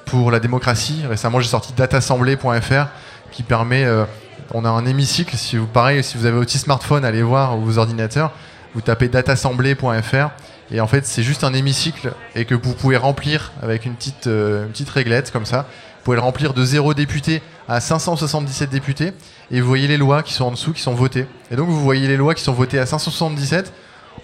pour 0.07 0.31
la 0.31 0.41
démocratie, 0.41 1.03
récemment 1.09 1.41
j'ai 1.41 1.49
sorti 1.49 1.73
datassemblée.fr 1.73 2.87
qui 3.31 3.43
permet, 3.43 3.85
euh, 3.85 4.05
on 4.53 4.65
a 4.65 4.69
un 4.69 4.85
hémicycle, 4.85 5.37
si 5.37 5.57
vous, 5.57 5.67
pareil, 5.67 6.03
si 6.03 6.17
vous 6.19 6.27
avez 6.27 6.37
votre 6.37 6.51
smartphone, 6.51 7.05
allez 7.05 7.23
voir, 7.23 7.57
vos 7.57 7.79
ordinateurs, 7.79 8.33
vous 8.75 8.81
tapez 8.81 9.09
datassemblée.fr 9.09 10.31
et 10.71 10.81
en 10.81 10.87
fait 10.87 11.07
c'est 11.07 11.23
juste 11.23 11.45
un 11.45 11.55
hémicycle 11.55 12.13
et 12.35 12.45
que 12.45 12.55
vous 12.55 12.75
pouvez 12.75 12.97
remplir 12.97 13.53
avec 13.63 13.87
une 13.87 13.95
petite, 13.95 14.27
euh, 14.27 14.65
une 14.65 14.71
petite 14.71 14.91
réglette 14.91 15.31
comme 15.31 15.47
ça 15.47 15.63
Vous 15.99 16.05
pouvez 16.05 16.17
le 16.17 16.23
remplir 16.23 16.55
de 16.55 16.65
0 16.65 16.93
députés 16.95 17.43
à 17.69 17.81
577 17.81 18.69
députés 18.69 19.13
et 19.51 19.61
vous 19.61 19.69
voyez 19.69 19.89
les 19.89 19.97
lois 19.97 20.23
qui 20.23 20.35
sont 20.35 20.45
en 20.45 20.51
dessous 20.51 20.73
qui 20.73 20.83
sont 20.83 20.95
votées. 20.95 21.27
Et 21.51 21.57
donc 21.57 21.69
vous 21.69 21.81
voyez 21.81 22.09
les 22.09 22.17
lois 22.17 22.35
qui 22.35 22.43
sont 22.43 22.53
votées 22.53 22.79
à 22.79 22.87
577 22.87 23.73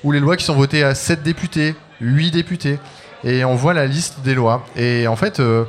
ou 0.02 0.12
les 0.12 0.20
lois 0.20 0.36
qui 0.36 0.44
sont 0.44 0.54
votées 0.54 0.84
à 0.84 0.94
7 0.94 1.22
députés, 1.22 1.74
8 2.04 2.30
députés. 2.30 2.78
Et 3.24 3.44
on 3.44 3.54
voit 3.54 3.74
la 3.74 3.86
liste 3.86 4.20
des 4.22 4.34
lois. 4.34 4.64
Et 4.76 5.08
en 5.08 5.16
fait, 5.16 5.40
euh, 5.40 5.64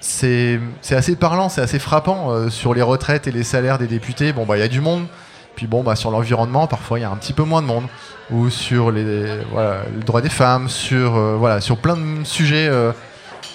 c'est 0.00 0.60
assez 0.90 1.16
parlant, 1.16 1.48
c'est 1.48 1.60
assez 1.60 1.78
frappant 1.78 2.30
euh, 2.30 2.50
sur 2.50 2.74
les 2.74 2.82
retraites 2.82 3.26
et 3.26 3.32
les 3.32 3.44
salaires 3.44 3.78
des 3.78 3.86
députés. 3.86 4.32
Bon, 4.32 4.44
bah, 4.44 4.56
il 4.56 4.60
y 4.60 4.64
a 4.64 4.68
du 4.68 4.80
monde. 4.80 5.06
Puis 5.54 5.66
bon, 5.66 5.82
bah, 5.82 5.96
sur 5.96 6.10
l'environnement, 6.10 6.66
parfois, 6.66 6.98
il 6.98 7.02
y 7.02 7.04
a 7.04 7.10
un 7.10 7.16
petit 7.16 7.32
peu 7.32 7.44
moins 7.44 7.62
de 7.62 7.66
monde. 7.66 7.86
Ou 8.30 8.50
sur 8.50 8.90
les, 8.90 9.38
voilà, 9.52 9.82
le 9.94 10.02
droit 10.02 10.20
des 10.20 10.28
femmes, 10.28 10.68
sur, 10.68 11.16
euh, 11.16 11.36
voilà, 11.38 11.60
sur 11.60 11.78
plein 11.78 11.96
de 11.96 12.24
sujets. 12.24 12.68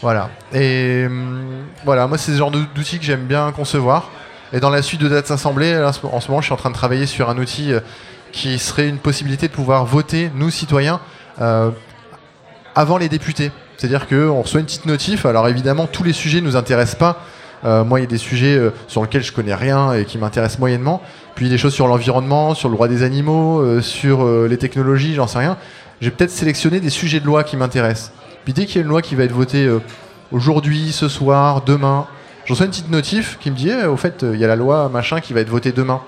voilà. 0.01 0.29
Et 0.53 1.03
hum, 1.05 1.65
voilà, 1.84 2.08
moi, 2.08 2.17
c'est 2.17 2.31
ce 2.31 2.38
genre 2.38 2.51
d'outil 2.51 3.00
que 3.00 3.05
j'aime 3.05 3.25
bien 3.25 3.51
concevoir. 3.51 4.10
Et 4.53 4.62
dans 4.62 4.70
la 4.70 4.81
suite 4.81 5.01
de 5.01 5.10
Dates 5.10 5.31
Assemblées, 5.31 5.74
là, 5.74 5.89
en 5.89 5.93
ce 5.93 6.05
en 6.05 6.20
ce 6.22 6.29
moment, 6.29 6.41
je 6.41 6.46
suis 6.46 6.53
en 6.53 6.58
train 6.58 6.70
de 6.70 6.75
travailler 6.75 7.05
sur 7.05 7.29
un 7.29 7.38
outil 7.38 7.74
qui 8.31 8.58
serait 8.60 8.88
une 8.88 8.98
possibilité 8.98 9.48
de 9.48 9.53
pouvoir 9.53 9.86
voter, 9.86 10.31
nous, 10.36 10.50
citoyens, 10.50 11.01
avant 11.39 12.97
les 12.97 13.09
députés. 13.09 13.51
C'est-à-dire 13.77 14.07
qu'on 14.07 14.41
reçoit 14.41 14.59
une 14.59 14.65
petite 14.65 14.85
notif. 14.85 15.25
Alors 15.25 15.47
évidemment, 15.47 15.88
tous 15.88 16.03
les 16.03 16.13
sujets 16.13 16.39
ne 16.39 16.45
nous 16.45 16.55
intéressent 16.55 17.00
pas. 17.00 17.19
Euh, 17.63 17.83
moi, 17.83 18.00
il 18.00 18.03
y 18.03 18.05
a 18.05 18.09
des 18.09 18.17
sujets 18.17 18.55
euh, 18.55 18.71
sur 18.88 19.01
lesquels 19.01 19.23
je 19.23 19.31
connais 19.31 19.53
rien 19.53 19.93
et 19.93 20.05
qui 20.05 20.17
m'intéressent 20.17 20.59
moyennement. 20.59 21.01
Puis 21.35 21.50
des 21.50 21.57
choses 21.57 21.73
sur 21.73 21.88
l'environnement, 21.88 22.53
sur 22.53 22.69
le 22.69 22.75
droit 22.75 22.88
des 22.88 23.03
animaux, 23.03 23.59
euh, 23.59 23.81
sur 23.81 24.23
euh, 24.23 24.47
les 24.47 24.57
technologies, 24.57 25.13
j'en 25.13 25.27
sais 25.27 25.39
rien. 25.39 25.57
J'ai 26.01 26.09
peut-être 26.09 26.31
sélectionné 26.31 26.79
des 26.79 26.89
sujets 26.89 27.19
de 27.19 27.25
loi 27.25 27.43
qui 27.43 27.57
m'intéressent. 27.57 28.11
Puis 28.43 28.53
dès 28.53 28.65
qu'il 28.65 28.77
y 28.77 28.79
a 28.79 28.81
une 28.81 28.89
loi 28.89 29.01
qui 29.01 29.15
va 29.15 29.23
être 29.23 29.31
votée 29.31 29.65
euh, 29.65 29.79
aujourd'hui, 30.31 30.91
ce 30.91 31.07
soir, 31.07 31.61
demain, 31.63 32.07
je 32.45 32.53
reçois 32.53 32.65
une 32.65 32.71
petite 32.71 32.89
notif 32.89 33.38
qui 33.39 33.51
me 33.51 33.55
dit 33.55 33.69
Eh, 33.69 33.85
au 33.85 33.97
fait, 33.97 34.23
euh, 34.23 34.33
il 34.33 34.39
y 34.39 34.43
a 34.43 34.47
la 34.47 34.55
loi 34.55 34.89
machin 34.89 35.19
qui 35.19 35.33
va 35.33 35.41
être 35.41 35.50
votée 35.50 35.71
demain. 35.71 36.01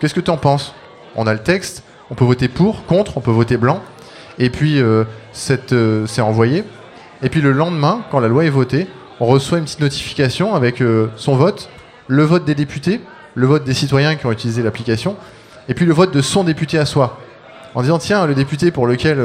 Qu'est-ce 0.00 0.14
que 0.14 0.20
tu 0.20 0.30
en 0.30 0.36
penses? 0.36 0.74
On 1.16 1.26
a 1.26 1.32
le 1.32 1.40
texte, 1.40 1.82
on 2.10 2.14
peut 2.14 2.24
voter 2.24 2.48
pour, 2.48 2.84
contre, 2.84 3.16
on 3.16 3.20
peut 3.20 3.30
voter 3.30 3.56
blanc. 3.56 3.82
Et 4.38 4.50
puis, 4.50 4.80
euh, 4.80 5.04
euh, 5.72 6.06
c'est 6.06 6.20
envoyé. 6.20 6.64
Et 7.22 7.28
puis 7.28 7.40
le 7.40 7.52
lendemain, 7.52 8.02
quand 8.10 8.20
la 8.20 8.28
loi 8.28 8.44
est 8.44 8.50
votée, 8.50 8.86
on 9.20 9.26
reçoit 9.26 9.58
une 9.58 9.64
petite 9.64 9.80
notification 9.80 10.54
avec 10.54 10.80
euh, 10.80 11.08
son 11.16 11.34
vote, 11.34 11.68
le 12.06 12.22
vote 12.22 12.44
des 12.44 12.54
députés, 12.54 13.00
le 13.34 13.46
vote 13.46 13.64
des 13.64 13.74
citoyens 13.74 14.14
qui 14.14 14.26
ont 14.26 14.32
utilisé 14.32 14.62
l'application, 14.62 15.16
et 15.68 15.74
puis 15.74 15.84
le 15.84 15.92
vote 15.92 16.14
de 16.14 16.22
son 16.22 16.44
député 16.44 16.78
à 16.78 16.86
soi. 16.86 17.18
En 17.74 17.82
disant, 17.82 17.98
tiens, 17.98 18.26
le 18.26 18.34
député 18.34 18.70
pour 18.70 18.86
lequel, 18.86 19.18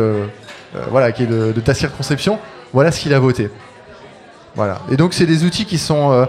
voilà, 0.90 1.12
qui 1.14 1.24
est 1.24 1.28
de, 1.28 1.54
ta 1.62 1.74
circonscription, 1.74 2.40
voilà 2.74 2.92
ce 2.92 3.00
qu'il 3.00 3.14
a 3.14 3.20
voté. 3.20 3.50
Voilà. 4.56 4.82
Et 4.92 4.98
donc, 4.98 5.14
c'est 5.14 5.26
des 5.26 5.46
outils 5.46 5.66
qui 5.66 5.78
sont 5.78 6.28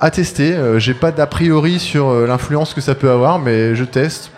à 0.00 0.10
tester. 0.12 0.56
J'ai 0.78 0.94
pas 0.94 1.10
d'a 1.10 1.26
priori 1.26 1.80
sur 1.80 2.14
l'influence 2.26 2.72
que 2.72 2.80
ça 2.80 2.94
peut 2.94 3.10
avoir, 3.10 3.40
mais 3.40 3.74
je 3.74 3.84
teste, 3.84 4.30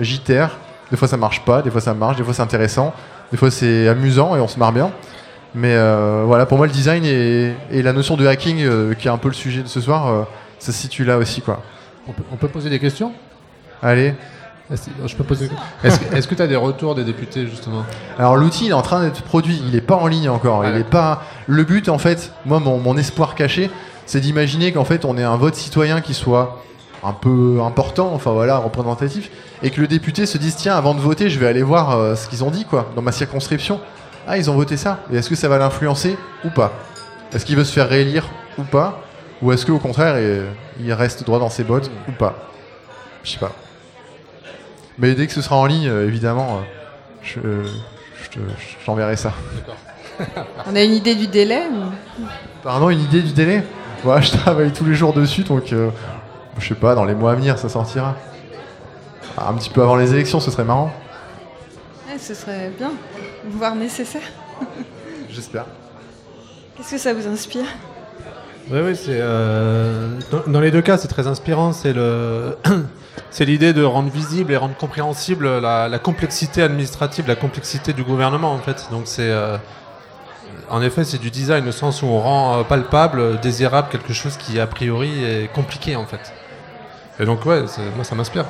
j'itère. 0.00 0.58
Des 0.90 0.96
fois, 0.96 1.08
ça 1.08 1.16
marche 1.16 1.44
pas, 1.44 1.62
des 1.62 1.70
fois, 1.70 1.80
ça 1.80 1.94
marche, 1.94 2.16
des 2.16 2.22
fois, 2.24 2.32
c'est 2.34 2.42
intéressant, 2.42 2.94
des 3.32 3.36
fois, 3.36 3.50
c'est 3.50 3.88
amusant 3.88 4.36
et 4.36 4.40
on 4.40 4.48
se 4.48 4.58
marre 4.58 4.72
bien. 4.72 4.90
Mais 5.54 5.74
euh, 5.74 6.22
voilà, 6.26 6.46
pour 6.46 6.58
moi, 6.58 6.66
le 6.66 6.72
design 6.72 7.04
et, 7.04 7.54
et 7.70 7.82
la 7.82 7.92
notion 7.92 8.16
de 8.16 8.26
hacking, 8.26 8.60
euh, 8.62 8.94
qui 8.94 9.08
est 9.08 9.10
un 9.10 9.16
peu 9.16 9.28
le 9.28 9.34
sujet 9.34 9.62
de 9.62 9.68
ce 9.68 9.80
soir, 9.80 10.06
euh, 10.08 10.22
ça 10.58 10.72
se 10.72 10.78
situe 10.78 11.04
là 11.04 11.16
aussi, 11.18 11.40
quoi. 11.40 11.62
On 12.08 12.12
peut, 12.12 12.22
on 12.32 12.36
peut 12.36 12.48
poser 12.48 12.70
des 12.70 12.78
questions? 12.78 13.12
Allez. 13.82 14.14
Est-ce 14.72 14.90
je 15.06 15.14
peux 15.14 15.22
poser 15.24 15.48
Est-ce 15.84 16.26
que- 16.26 16.34
tu 16.34 16.42
as 16.42 16.46
des 16.48 16.56
retours 16.56 16.94
des 16.96 17.04
députés, 17.04 17.46
justement? 17.46 17.84
Alors 18.18 18.36
l'outil 18.36 18.64
il 18.66 18.70
est 18.70 18.74
en 18.74 18.82
train 18.82 19.00
d'être 19.00 19.22
produit, 19.22 19.62
il 19.64 19.72
n'est 19.72 19.80
pas 19.80 19.94
en 19.94 20.08
ligne 20.08 20.28
encore. 20.28 20.62
Ah 20.64 20.68
il 20.70 20.74
ouais. 20.74 20.80
est 20.80 20.84
pas. 20.84 21.22
Le 21.46 21.62
but 21.62 21.88
en 21.88 21.98
fait, 21.98 22.32
moi 22.46 22.58
mon, 22.58 22.78
mon 22.78 22.96
espoir 22.96 23.36
caché, 23.36 23.70
c'est 24.06 24.18
d'imaginer 24.18 24.72
qu'en 24.72 24.84
fait 24.84 25.04
on 25.04 25.16
ait 25.16 25.22
un 25.22 25.36
vote 25.36 25.54
citoyen 25.54 26.00
qui 26.00 26.14
soit 26.14 26.64
un 27.06 27.12
peu 27.12 27.60
important, 27.62 28.10
enfin 28.12 28.32
voilà, 28.32 28.58
représentatif, 28.58 29.30
et 29.62 29.70
que 29.70 29.80
le 29.80 29.86
député 29.86 30.26
se 30.26 30.38
dise 30.38 30.56
tiens 30.56 30.74
avant 30.76 30.94
de 30.94 31.00
voter 31.00 31.30
je 31.30 31.38
vais 31.38 31.46
aller 31.46 31.62
voir 31.62 31.92
euh, 31.92 32.14
ce 32.16 32.28
qu'ils 32.28 32.42
ont 32.44 32.50
dit 32.50 32.64
quoi 32.64 32.90
dans 32.96 33.02
ma 33.02 33.12
circonscription. 33.12 33.80
Ah 34.26 34.36
ils 34.36 34.50
ont 34.50 34.54
voté 34.54 34.76
ça. 34.76 35.00
Et 35.12 35.16
est-ce 35.16 35.28
que 35.30 35.36
ça 35.36 35.48
va 35.48 35.56
l'influencer 35.58 36.16
ou 36.44 36.50
pas? 36.50 36.72
Est-ce 37.32 37.46
qu'il 37.46 37.56
veut 37.56 37.64
se 37.64 37.72
faire 37.72 37.88
réélire 37.88 38.28
ou 38.58 38.64
pas? 38.64 39.00
Ou 39.40 39.52
est-ce 39.52 39.64
qu'au 39.64 39.78
contraire 39.78 40.18
il, 40.18 40.84
il 40.86 40.92
reste 40.92 41.24
droit 41.24 41.38
dans 41.38 41.50
ses 41.50 41.62
bottes 41.62 41.90
ou 42.08 42.12
pas? 42.12 42.34
Je 43.22 43.30
sais 43.32 43.38
pas. 43.38 43.52
Mais 44.98 45.14
dès 45.14 45.26
que 45.26 45.32
ce 45.32 45.42
sera 45.42 45.56
en 45.56 45.66
ligne, 45.66 45.88
euh, 45.88 46.06
évidemment, 46.08 46.60
euh, 47.44 47.64
je, 48.22 48.30
te- 48.30 49.16
ça. 49.16 49.32
On 50.66 50.74
a 50.74 50.82
une 50.82 50.94
idée 50.94 51.14
du 51.14 51.26
délai 51.26 51.62
ou- 51.70 52.22
Pardon, 52.62 52.90
une 52.90 53.02
idée 53.02 53.22
du 53.22 53.32
délai? 53.32 53.62
Ouais, 54.04 54.22
je 54.22 54.32
travaille 54.36 54.72
tous 54.72 54.84
les 54.84 54.94
jours 54.94 55.12
dessus, 55.12 55.42
donc 55.42 55.72
euh, 55.72 55.90
je 56.58 56.68
sais 56.68 56.74
pas, 56.74 56.94
dans 56.94 57.04
les 57.04 57.14
mois 57.14 57.32
à 57.32 57.34
venir, 57.34 57.58
ça 57.58 57.68
sortira. 57.68 58.14
Ah, 59.36 59.48
Un 59.50 59.54
petit 59.54 59.70
peu 59.70 59.82
avant 59.82 59.96
les 59.96 60.12
élections, 60.12 60.40
ce 60.40 60.50
serait 60.50 60.64
marrant. 60.64 60.92
Ouais, 62.08 62.18
Ce 62.18 62.34
serait 62.34 62.70
bien, 62.78 62.92
voire 63.50 63.74
nécessaire. 63.74 64.22
J'espère. 65.30 65.66
Qu'est-ce 66.76 66.92
que 66.92 66.98
ça 66.98 67.12
vous 67.14 67.26
inspire? 67.26 67.64
Oui, 68.70 68.80
oui, 68.82 68.96
c'est 68.96 69.18
euh, 69.20 70.18
dans, 70.32 70.52
dans 70.52 70.60
les 70.60 70.70
deux 70.70 70.82
cas, 70.82 70.98
c'est 70.98 71.08
très 71.08 71.26
inspirant. 71.26 71.72
C'est 71.72 71.92
le, 71.92 72.56
c'est 73.30 73.44
l'idée 73.44 73.72
de 73.72 73.84
rendre 73.84 74.10
visible 74.10 74.52
et 74.52 74.56
rendre 74.56 74.76
compréhensible 74.76 75.58
la, 75.60 75.88
la 75.88 75.98
complexité 75.98 76.62
administrative, 76.62 77.28
la 77.28 77.36
complexité 77.36 77.92
du 77.92 78.02
gouvernement, 78.02 78.52
en 78.52 78.58
fait. 78.58 78.88
Donc 78.90 79.02
c'est, 79.04 79.30
euh, 79.30 79.56
en 80.68 80.82
effet, 80.82 81.04
c'est 81.04 81.18
du 81.18 81.30
design 81.30 81.68
au 81.68 81.72
sens 81.72 82.02
où 82.02 82.06
on 82.06 82.18
rend 82.20 82.58
euh, 82.58 82.62
palpable, 82.64 83.38
désirable 83.40 83.88
quelque 83.88 84.12
chose 84.12 84.36
qui 84.36 84.58
a 84.58 84.66
priori 84.66 85.24
est 85.24 85.52
compliqué, 85.52 85.94
en 85.94 86.06
fait. 86.06 86.32
Et 87.18 87.24
donc 87.24 87.44
ouais, 87.46 87.64
moi 87.94 88.04
ça 88.04 88.14
m'inspire. 88.14 88.44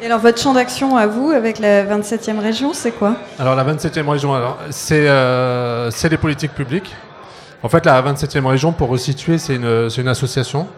Et 0.00 0.06
alors 0.06 0.20
votre 0.20 0.40
champ 0.40 0.54
d'action 0.54 0.96
à 0.96 1.06
vous, 1.06 1.30
avec 1.30 1.58
la 1.58 1.84
27e 1.84 2.38
région, 2.38 2.72
c'est 2.72 2.92
quoi? 2.92 3.16
Alors 3.38 3.56
la 3.56 3.64
27e 3.64 4.08
région, 4.08 4.32
alors, 4.34 4.58
c'est 4.70 5.08
euh, 5.08 5.90
c'est 5.90 6.08
les 6.08 6.18
politiques 6.18 6.54
publiques. 6.54 6.94
En 7.64 7.68
fait, 7.68 7.84
la 7.84 8.00
27e 8.00 8.46
région, 8.46 8.72
pour 8.72 8.88
resituer, 8.88 9.38
c'est 9.38 9.56
une, 9.56 9.90
c'est 9.90 10.00
une 10.00 10.08
association 10.08 10.68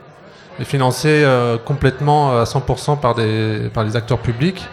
est 0.61 0.65
financée 0.65 1.23
euh, 1.25 1.59
complètement 1.59 2.39
à 2.39 2.45
100% 2.45 2.99
par, 3.01 3.15
des, 3.15 3.71
par 3.73 3.85
les 3.85 3.97
acteurs 3.97 4.19
publics. 4.19 4.67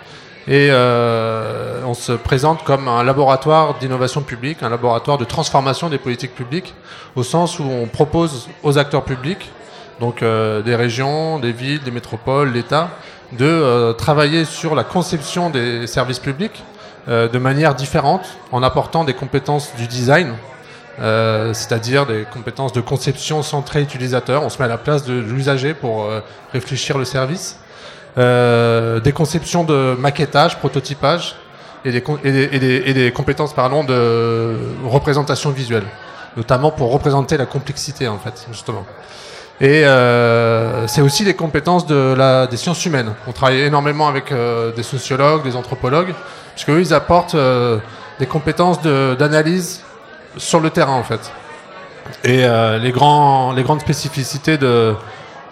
Et 0.47 0.69
euh, 0.71 1.81
on 1.85 1.93
se 1.93 2.13
présente 2.13 2.63
comme 2.63 2.87
un 2.87 3.03
laboratoire 3.03 3.77
d'innovation 3.79 4.21
publique, 4.21 4.63
un 4.63 4.69
laboratoire 4.69 5.17
de 5.17 5.25
transformation 5.25 5.89
des 5.89 5.97
politiques 5.97 6.33
publiques, 6.35 6.73
au 7.15 7.23
sens 7.23 7.59
où 7.59 7.63
on 7.63 7.87
propose 7.87 8.47
aux 8.63 8.77
acteurs 8.77 9.03
publics, 9.03 9.51
donc 9.99 10.21
euh, 10.21 10.61
des 10.61 10.75
régions, 10.75 11.39
des 11.39 11.51
villes, 11.51 11.81
des 11.83 11.91
métropoles, 11.91 12.51
l'État, 12.51 12.89
de 13.31 13.45
euh, 13.45 13.93
travailler 13.93 14.45
sur 14.45 14.75
la 14.75 14.83
conception 14.83 15.49
des 15.49 15.87
services 15.87 16.19
publics 16.19 16.63
euh, 17.07 17.27
de 17.27 17.39
manière 17.39 17.73
différente, 17.75 18.27
en 18.51 18.63
apportant 18.63 19.03
des 19.03 19.13
compétences 19.13 19.71
du 19.77 19.87
design, 19.87 20.33
c'est-à-dire 20.99 22.07
des 22.07 22.25
compétences 22.33 22.73
de 22.73 22.81
conception 22.81 23.43
centrée 23.43 23.83
utilisateur. 23.83 24.41
On 24.41 24.49
se 24.49 24.57
met 24.57 24.65
à 24.65 24.67
la 24.67 24.79
place 24.79 25.03
de 25.03 25.13
l'usager 25.13 25.75
pour 25.75 26.09
réfléchir 26.53 26.97
le 26.97 27.05
service. 27.05 27.59
Des 28.15 29.11
conceptions 29.13 29.63
de 29.63 29.95
maquettage, 29.99 30.57
prototypage 30.57 31.35
et 31.85 31.91
des, 31.91 32.03
et 32.23 32.59
des, 32.59 33.05
et 33.05 33.11
compétences 33.11 33.53
pardon, 33.53 33.83
de 33.83 34.57
représentation 34.85 35.51
visuelle, 35.51 35.85
notamment 36.35 36.71
pour 36.71 36.91
représenter 36.91 37.37
la 37.37 37.45
complexité 37.45 38.07
en 38.07 38.17
fait, 38.17 38.47
justement. 38.51 38.83
Et 39.59 39.83
euh, 39.85 40.85
c'est 40.87 41.01
aussi 41.01 41.23
des 41.23 41.33
compétences 41.33 41.87
de 41.87 42.13
la, 42.15 42.45
des 42.45 42.57
sciences 42.57 42.85
humaines. 42.85 43.13
On 43.27 43.31
travaille 43.31 43.61
énormément 43.61 44.07
avec 44.07 44.31
euh, 44.31 44.71
des 44.71 44.83
sociologues, 44.83 45.43
des 45.43 45.55
anthropologues, 45.55 46.13
puisque 46.53 46.69
eux, 46.69 46.79
ils 46.79 46.93
apportent 46.93 47.33
euh, 47.35 47.79
des 48.19 48.27
compétences 48.27 48.81
de- 48.81 49.15
d'analyse 49.17 49.81
sur 50.37 50.59
le 50.59 50.69
terrain 50.69 50.93
en 50.93 51.03
fait. 51.03 51.31
Et 52.23 52.45
euh, 52.45 52.77
les, 52.77 52.91
grands, 52.91 53.51
les 53.51 53.63
grandes 53.63 53.81
spécificités 53.81 54.57
de, 54.59 54.93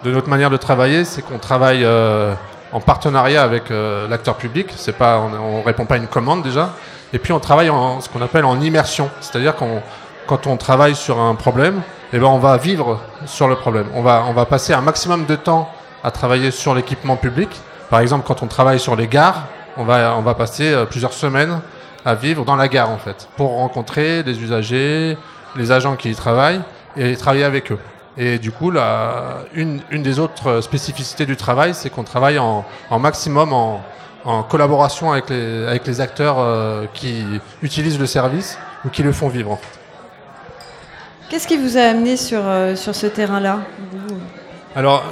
de 0.04 0.10
notre 0.12 0.28
manière 0.28 0.50
de 0.50 0.56
travailler, 0.56 1.04
c'est 1.04 1.22
qu'on 1.22 1.38
travaille 1.38 1.84
euh, 1.84 2.32
en 2.72 2.80
partenariat 2.80 3.42
avec 3.42 3.70
euh, 3.72 4.06
l'acteur 4.08 4.36
public. 4.36 4.68
C'est 4.76 4.96
pas, 4.96 5.18
on, 5.18 5.58
on 5.58 5.62
répond 5.62 5.84
pas 5.84 5.96
à 5.96 5.98
une 5.98 6.06
commande 6.06 6.42
déjà. 6.44 6.70
Et 7.12 7.18
puis 7.18 7.32
on 7.32 7.40
travaille 7.40 7.70
en 7.70 8.00
ce 8.00 8.08
qu'on 8.08 8.22
appelle 8.22 8.44
en 8.44 8.60
immersion, 8.60 9.10
c'est-à-dire 9.20 9.56
qu'on 9.56 9.82
quand 10.26 10.46
on 10.46 10.56
travaille 10.56 10.94
sur 10.94 11.20
un 11.20 11.34
problème, 11.34 11.82
eh 12.12 12.18
ben 12.18 12.26
on 12.26 12.38
va 12.38 12.56
vivre 12.56 13.00
sur 13.26 13.48
le 13.48 13.56
problème. 13.56 13.86
On 13.94 14.02
va, 14.02 14.24
on 14.28 14.32
va 14.32 14.44
passer 14.44 14.72
un 14.72 14.80
maximum 14.80 15.26
de 15.26 15.36
temps 15.36 15.70
à 16.04 16.10
travailler 16.10 16.50
sur 16.50 16.74
l'équipement 16.74 17.16
public. 17.16 17.48
Par 17.90 18.00
exemple, 18.00 18.24
quand 18.26 18.42
on 18.42 18.46
travaille 18.46 18.80
sur 18.80 18.96
les 18.96 19.06
gares, 19.06 19.44
on 19.76 19.84
va, 19.84 20.14
on 20.16 20.22
va 20.22 20.34
passer 20.34 20.72
euh, 20.72 20.84
plusieurs 20.84 21.12
semaines 21.12 21.60
à 22.04 22.14
vivre 22.14 22.44
dans 22.44 22.56
la 22.56 22.68
gare 22.68 22.90
en 22.90 22.98
fait, 22.98 23.28
pour 23.36 23.50
rencontrer 23.50 24.22
les 24.22 24.40
usagers, 24.40 25.18
les 25.56 25.72
agents 25.72 25.96
qui 25.96 26.10
y 26.10 26.14
travaillent 26.14 26.60
et 26.96 27.16
travailler 27.16 27.44
avec 27.44 27.72
eux. 27.72 27.78
Et 28.16 28.38
du 28.38 28.50
coup, 28.50 28.70
la, 28.70 29.38
une, 29.54 29.82
une 29.90 30.02
des 30.02 30.18
autres 30.18 30.60
spécificités 30.60 31.26
du 31.26 31.36
travail, 31.36 31.74
c'est 31.74 31.90
qu'on 31.90 32.04
travaille 32.04 32.38
en, 32.38 32.64
en 32.90 32.98
maximum 32.98 33.52
en, 33.52 33.82
en 34.24 34.42
collaboration 34.42 35.12
avec 35.12 35.28
les, 35.28 35.66
avec 35.66 35.86
les 35.86 36.00
acteurs 36.00 36.36
euh, 36.38 36.86
qui 36.94 37.24
utilisent 37.62 37.98
le 37.98 38.06
service 38.06 38.58
ou 38.84 38.88
qui 38.88 39.02
le 39.02 39.12
font 39.12 39.28
vivre. 39.28 39.58
Qu'est-ce 41.28 41.48
qui 41.48 41.56
vous 41.56 41.76
a 41.76 41.82
amené 41.82 42.16
sur, 42.16 42.40
euh, 42.44 42.76
sur 42.76 42.94
ce 42.94 43.06
terrain-là? 43.06 43.58
Alors, 44.76 45.02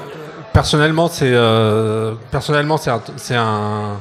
personnellement, 0.52 1.08
c'est 1.08 1.32
euh, 1.32 2.12
personnellement 2.30 2.76
c'est 2.76 3.34
un, 3.34 4.00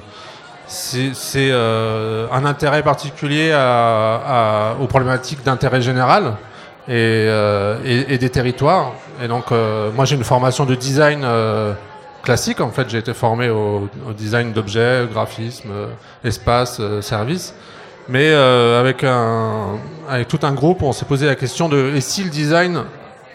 c'est 0.67 1.11
euh, 1.51 2.27
intérêt 2.45 2.83
particulier 2.83 3.51
aux 4.79 4.87
problématiques 4.87 5.43
d'intérêt 5.43 5.81
général 5.81 6.35
et, 6.87 7.27
et- 7.85 8.17
des 8.17 8.29
territoires. 8.29 8.91
Et 9.23 9.27
donc, 9.27 9.45
moi, 9.95 10.05
j'ai 10.05 10.15
une 10.15 10.23
formation 10.23 10.65
de 10.65 10.75
design 10.75 11.25
classique. 12.21 12.61
En 12.61 12.69
fait, 12.69 12.89
j'ai 12.89 12.99
été 12.99 13.13
formé 13.13 13.49
au, 13.49 13.89
au 14.07 14.13
design 14.13 14.51
d'objets, 14.53 15.07
graphisme, 15.11 15.69
espace, 16.23 16.79
service. 17.01 17.55
Mais 18.09 18.29
euh, 18.31 18.79
avec, 18.79 19.03
un, 19.03 19.77
avec 20.09 20.27
tout 20.27 20.39
un 20.43 20.51
groupe, 20.51 20.83
on 20.83 20.91
s'est 20.91 21.05
posé 21.05 21.25
la 21.25 21.35
question 21.35 21.69
de 21.69 21.91
et 21.95 22.01
si 22.01 22.23
le 22.23 22.29
design 22.29 22.83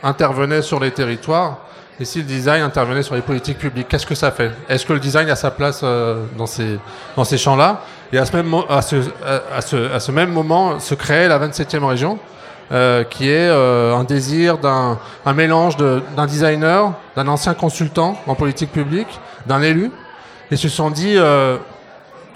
intervenait 0.03 0.63
sur 0.63 0.79
les 0.81 0.91
territoires? 0.91 1.59
Et 2.01 2.05
si 2.05 2.19
le 2.19 2.25
design 2.25 2.63
intervenait 2.63 3.03
sur 3.03 3.17
les 3.17 3.23
politiques 3.23 3.59
publiques, 3.59 3.89
qu'est-ce 3.89 4.07
que 4.07 4.15
ça 4.15 4.31
fait? 4.31 4.53
Est-ce 4.69 4.87
que 4.87 4.93
le 4.93 5.01
design 5.01 5.29
a 5.31 5.35
sa 5.35 5.51
place 5.51 5.81
euh, 5.83 6.23
dans 6.37 6.47
ces, 6.47 6.79
dans 7.17 7.25
ces 7.25 7.37
champs-là? 7.39 7.81
Et 8.13 8.19
à 8.19 8.25
ce, 8.25 8.37
même, 8.37 8.55
à, 8.69 8.83
ce, 8.83 8.97
à, 9.53 9.61
ce, 9.61 9.93
à 9.93 9.99
ce 9.99 10.13
même 10.13 10.31
moment 10.31 10.79
se 10.79 10.95
créait 10.95 11.27
la 11.27 11.41
27e 11.41 11.83
région, 11.85 12.19
euh, 12.71 13.03
qui 13.03 13.29
est 13.29 13.49
euh, 13.49 13.97
un 13.97 14.05
désir 14.05 14.59
d'un 14.59 14.99
un 15.27 15.33
mélange 15.33 15.77
de- 15.77 16.01
d'un 16.17 16.27
designer, 16.27 16.93
d'un 17.17 17.27
ancien 17.27 17.55
consultant 17.55 18.17
en 18.29 18.37
politique 18.37 18.71
publique, 18.71 19.19
d'un 19.47 19.61
élu, 19.63 19.91
et 20.53 20.57
se 20.57 20.69
sont 20.69 20.91
dit, 20.91 21.15
euh, 21.17 21.57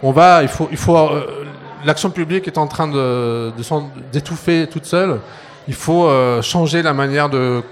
on 0.02 0.10
va, 0.10 0.42
il 0.42 0.48
faut, 0.48 0.66
il 0.72 0.76
faut, 0.76 0.96
euh, 0.98 1.44
l'action 1.84 2.10
publique 2.10 2.46
est 2.46 2.58
en 2.58 2.66
train 2.66 2.88
de, 2.88 3.52
d'étouffer 4.12 4.66
toute 4.66 4.84
seule. 4.84 5.20
Il 5.68 5.74
faut 5.74 6.06
euh, 6.06 6.42
changer 6.42 6.82
la 6.82 6.92
manière 6.92 7.28
de 7.28 7.62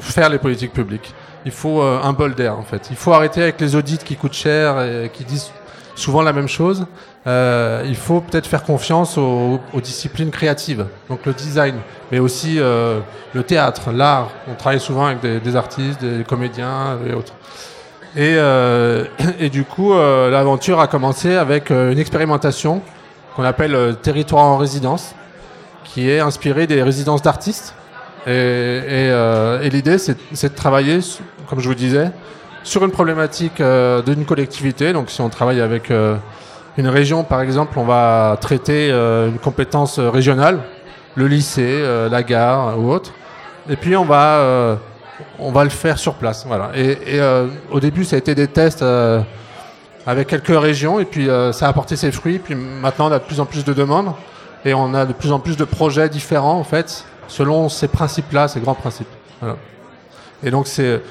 faire 0.00 0.28
les 0.28 0.38
politiques 0.38 0.72
publiques. 0.72 1.14
Il 1.44 1.52
faut 1.52 1.80
euh, 1.80 2.00
un 2.02 2.12
bol 2.12 2.34
d'air 2.34 2.58
en 2.58 2.62
fait. 2.62 2.88
Il 2.90 2.96
faut 2.96 3.12
arrêter 3.12 3.42
avec 3.42 3.60
les 3.60 3.76
audits 3.76 3.98
qui 3.98 4.16
coûtent 4.16 4.32
cher 4.32 4.80
et 4.82 5.10
qui 5.12 5.24
disent 5.24 5.52
souvent 5.94 6.22
la 6.22 6.32
même 6.32 6.48
chose. 6.48 6.86
Euh, 7.26 7.82
il 7.86 7.96
faut 7.96 8.20
peut-être 8.20 8.46
faire 8.46 8.62
confiance 8.62 9.18
aux, 9.18 9.60
aux 9.72 9.80
disciplines 9.80 10.30
créatives, 10.30 10.86
donc 11.08 11.26
le 11.26 11.32
design, 11.32 11.76
mais 12.12 12.20
aussi 12.20 12.56
euh, 12.58 13.00
le 13.34 13.42
théâtre, 13.42 13.90
l'art. 13.90 14.30
On 14.48 14.54
travaille 14.54 14.80
souvent 14.80 15.06
avec 15.06 15.20
des, 15.20 15.40
des 15.40 15.56
artistes, 15.56 16.00
des 16.00 16.22
comédiens 16.24 16.98
et 17.08 17.12
autres. 17.12 17.32
Et, 18.16 18.36
euh, 18.38 19.04
et 19.38 19.50
du 19.50 19.64
coup, 19.64 19.92
euh, 19.92 20.30
l'aventure 20.30 20.80
a 20.80 20.86
commencé 20.86 21.36
avec 21.36 21.70
euh, 21.70 21.92
une 21.92 21.98
expérimentation 21.98 22.80
qu'on 23.36 23.44
appelle 23.44 23.74
euh, 23.74 23.92
territoire 23.92 24.44
en 24.44 24.56
résidence, 24.56 25.14
qui 25.84 26.10
est 26.10 26.20
inspirée 26.20 26.66
des 26.66 26.82
résidences 26.82 27.20
d'artistes. 27.20 27.74
Et, 28.26 28.30
euh, 28.32 29.60
l'idée, 29.68 29.98
c'est 29.98 30.16
de 30.48 30.56
travailler, 30.56 30.98
comme 31.48 31.60
je 31.60 31.68
vous 31.68 31.74
disais, 31.74 32.10
sur 32.64 32.84
une 32.84 32.90
problématique 32.90 33.60
euh, 33.60 34.02
d'une 34.02 34.24
collectivité. 34.24 34.92
Donc, 34.92 35.10
si 35.10 35.20
on 35.20 35.28
travaille 35.28 35.60
avec 35.60 35.90
une 35.90 36.88
région, 36.88 37.22
par 37.22 37.42
exemple, 37.42 37.78
on 37.78 37.84
va 37.84 38.36
traiter 38.40 38.90
une 38.90 39.38
compétence 39.38 40.00
régionale, 40.00 40.58
le 41.14 41.28
lycée, 41.28 41.84
la 42.10 42.22
gare 42.24 42.76
ou 42.80 42.90
autre. 42.90 43.12
Et 43.68 43.76
puis, 43.76 43.94
on 43.96 44.04
va, 44.04 44.76
on 45.38 45.52
va 45.52 45.62
le 45.62 45.70
faire 45.70 45.98
sur 45.98 46.14
place. 46.14 46.44
Voilà. 46.48 46.72
Et, 46.74 47.20
au 47.70 47.78
début, 47.78 48.04
ça 48.04 48.16
a 48.16 48.18
été 48.18 48.34
des 48.34 48.48
tests 48.48 48.84
avec 50.06 50.28
quelques 50.28 50.58
régions, 50.58 51.00
et 51.00 51.04
puis 51.04 51.28
euh, 51.28 51.52
ça 51.52 51.66
a 51.66 51.68
apporté 51.68 51.96
ses 51.96 52.12
fruits. 52.12 52.38
Puis 52.38 52.54
maintenant, 52.54 53.08
on 53.08 53.12
a 53.12 53.18
de 53.18 53.24
plus 53.24 53.40
en 53.40 53.44
plus 53.46 53.64
de 53.64 53.72
demandes, 53.72 54.12
et 54.64 54.72
on 54.74 54.94
a 54.94 55.04
de 55.04 55.12
plus 55.12 55.32
en 55.32 55.38
plus 55.40 55.56
de 55.56 55.64
projets 55.64 56.08
différents, 56.08 56.58
en 56.58 56.64
fait, 56.64 57.04
selon 57.28 57.68
ces 57.68 57.88
principes-là, 57.88 58.48
ces 58.48 58.60
grands 58.60 58.74
principes. 58.74 59.08
Voilà. 59.40 59.56
Et 60.44 60.50
donc, 60.50 60.66
c'est 60.66 61.02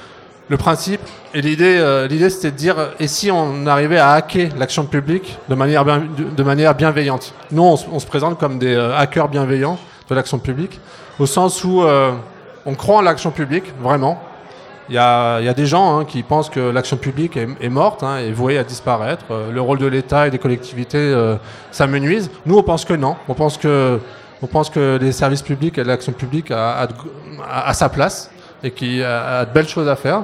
le 0.48 0.58
principe. 0.58 1.02
Et 1.34 1.42
l'idée, 1.42 1.78
euh, 1.80 2.08
l'idée, 2.08 2.30
c'était 2.30 2.52
de 2.52 2.56
dire, 2.56 2.76
et 3.00 3.08
si 3.08 3.32
on 3.32 3.66
arrivait 3.68 3.98
à 3.98 4.12
hacker 4.12 4.50
l'action 4.58 4.86
publique 4.86 5.38
de 5.50 5.56
manière, 5.56 5.84
de, 5.84 6.44
manière 6.44 6.76
bienveillante? 6.76 7.34
Nous, 7.52 7.64
on, 7.64 8.00
se- 8.00 8.06
présente 8.06 8.40
comme 8.40 8.60
des 8.60 8.76
euh, 8.76 8.96
hackers 8.96 9.28
bienveillants 9.28 9.78
de 10.10 10.16
l'action 10.16 10.38
publique, 10.40 10.80
au 11.20 11.26
sens 11.26 11.64
où 11.64 11.84
euh, 11.84 12.12
on 12.66 12.76
croit 12.76 12.98
en 12.98 13.02
l'action 13.02 13.32
publique, 13.32 13.66
vraiment. 13.82 14.22
Il 14.90 14.96
y 14.96 14.98
a, 15.00 15.42
y 15.42 15.48
a 15.50 15.54
des 15.54 15.66
gens 15.66 16.00
hein, 16.00 16.06
qui 16.06 16.22
pensent 16.22 16.50
que 16.50 16.60
l'action 16.60 16.98
publique 16.98 17.38
est, 17.38 17.70
morte, 17.70 18.04
hein, 18.04 18.18
est 18.18 18.32
vouée 18.32 18.58
à 18.60 18.64
disparaître. 18.64 19.26
Euh, 19.32 19.52
le 19.52 19.60
rôle 19.60 19.80
de 19.80 19.88
l'État 19.88 20.28
et 20.28 20.30
des 20.32 20.38
collectivités, 20.38 20.98
euh, 21.00 21.38
ça 21.72 21.88
menuise. 21.88 22.30
Nous, 22.46 22.56
on 22.58 22.62
pense 22.64 22.86
que 22.86 22.94
non. 22.94 23.16
On 23.28 23.34
pense 23.34 23.58
que, 23.58 24.00
on 24.44 24.48
pense 24.48 24.70
que 24.70 25.00
les 25.02 25.12
services 25.12 25.42
publics 25.42 25.78
et 25.80 25.84
l'action 25.84 26.12
publique 26.14 26.52
a, 26.52 26.84
a, 26.84 27.70
a- 27.70 27.74
sa 27.74 27.90
place 27.90 28.30
et 28.64 28.70
qui 28.72 29.02
a, 29.02 29.40
a 29.40 29.46
de 29.46 29.52
belles 29.52 29.68
choses 29.68 29.88
à 29.90 29.96
faire. 29.96 30.22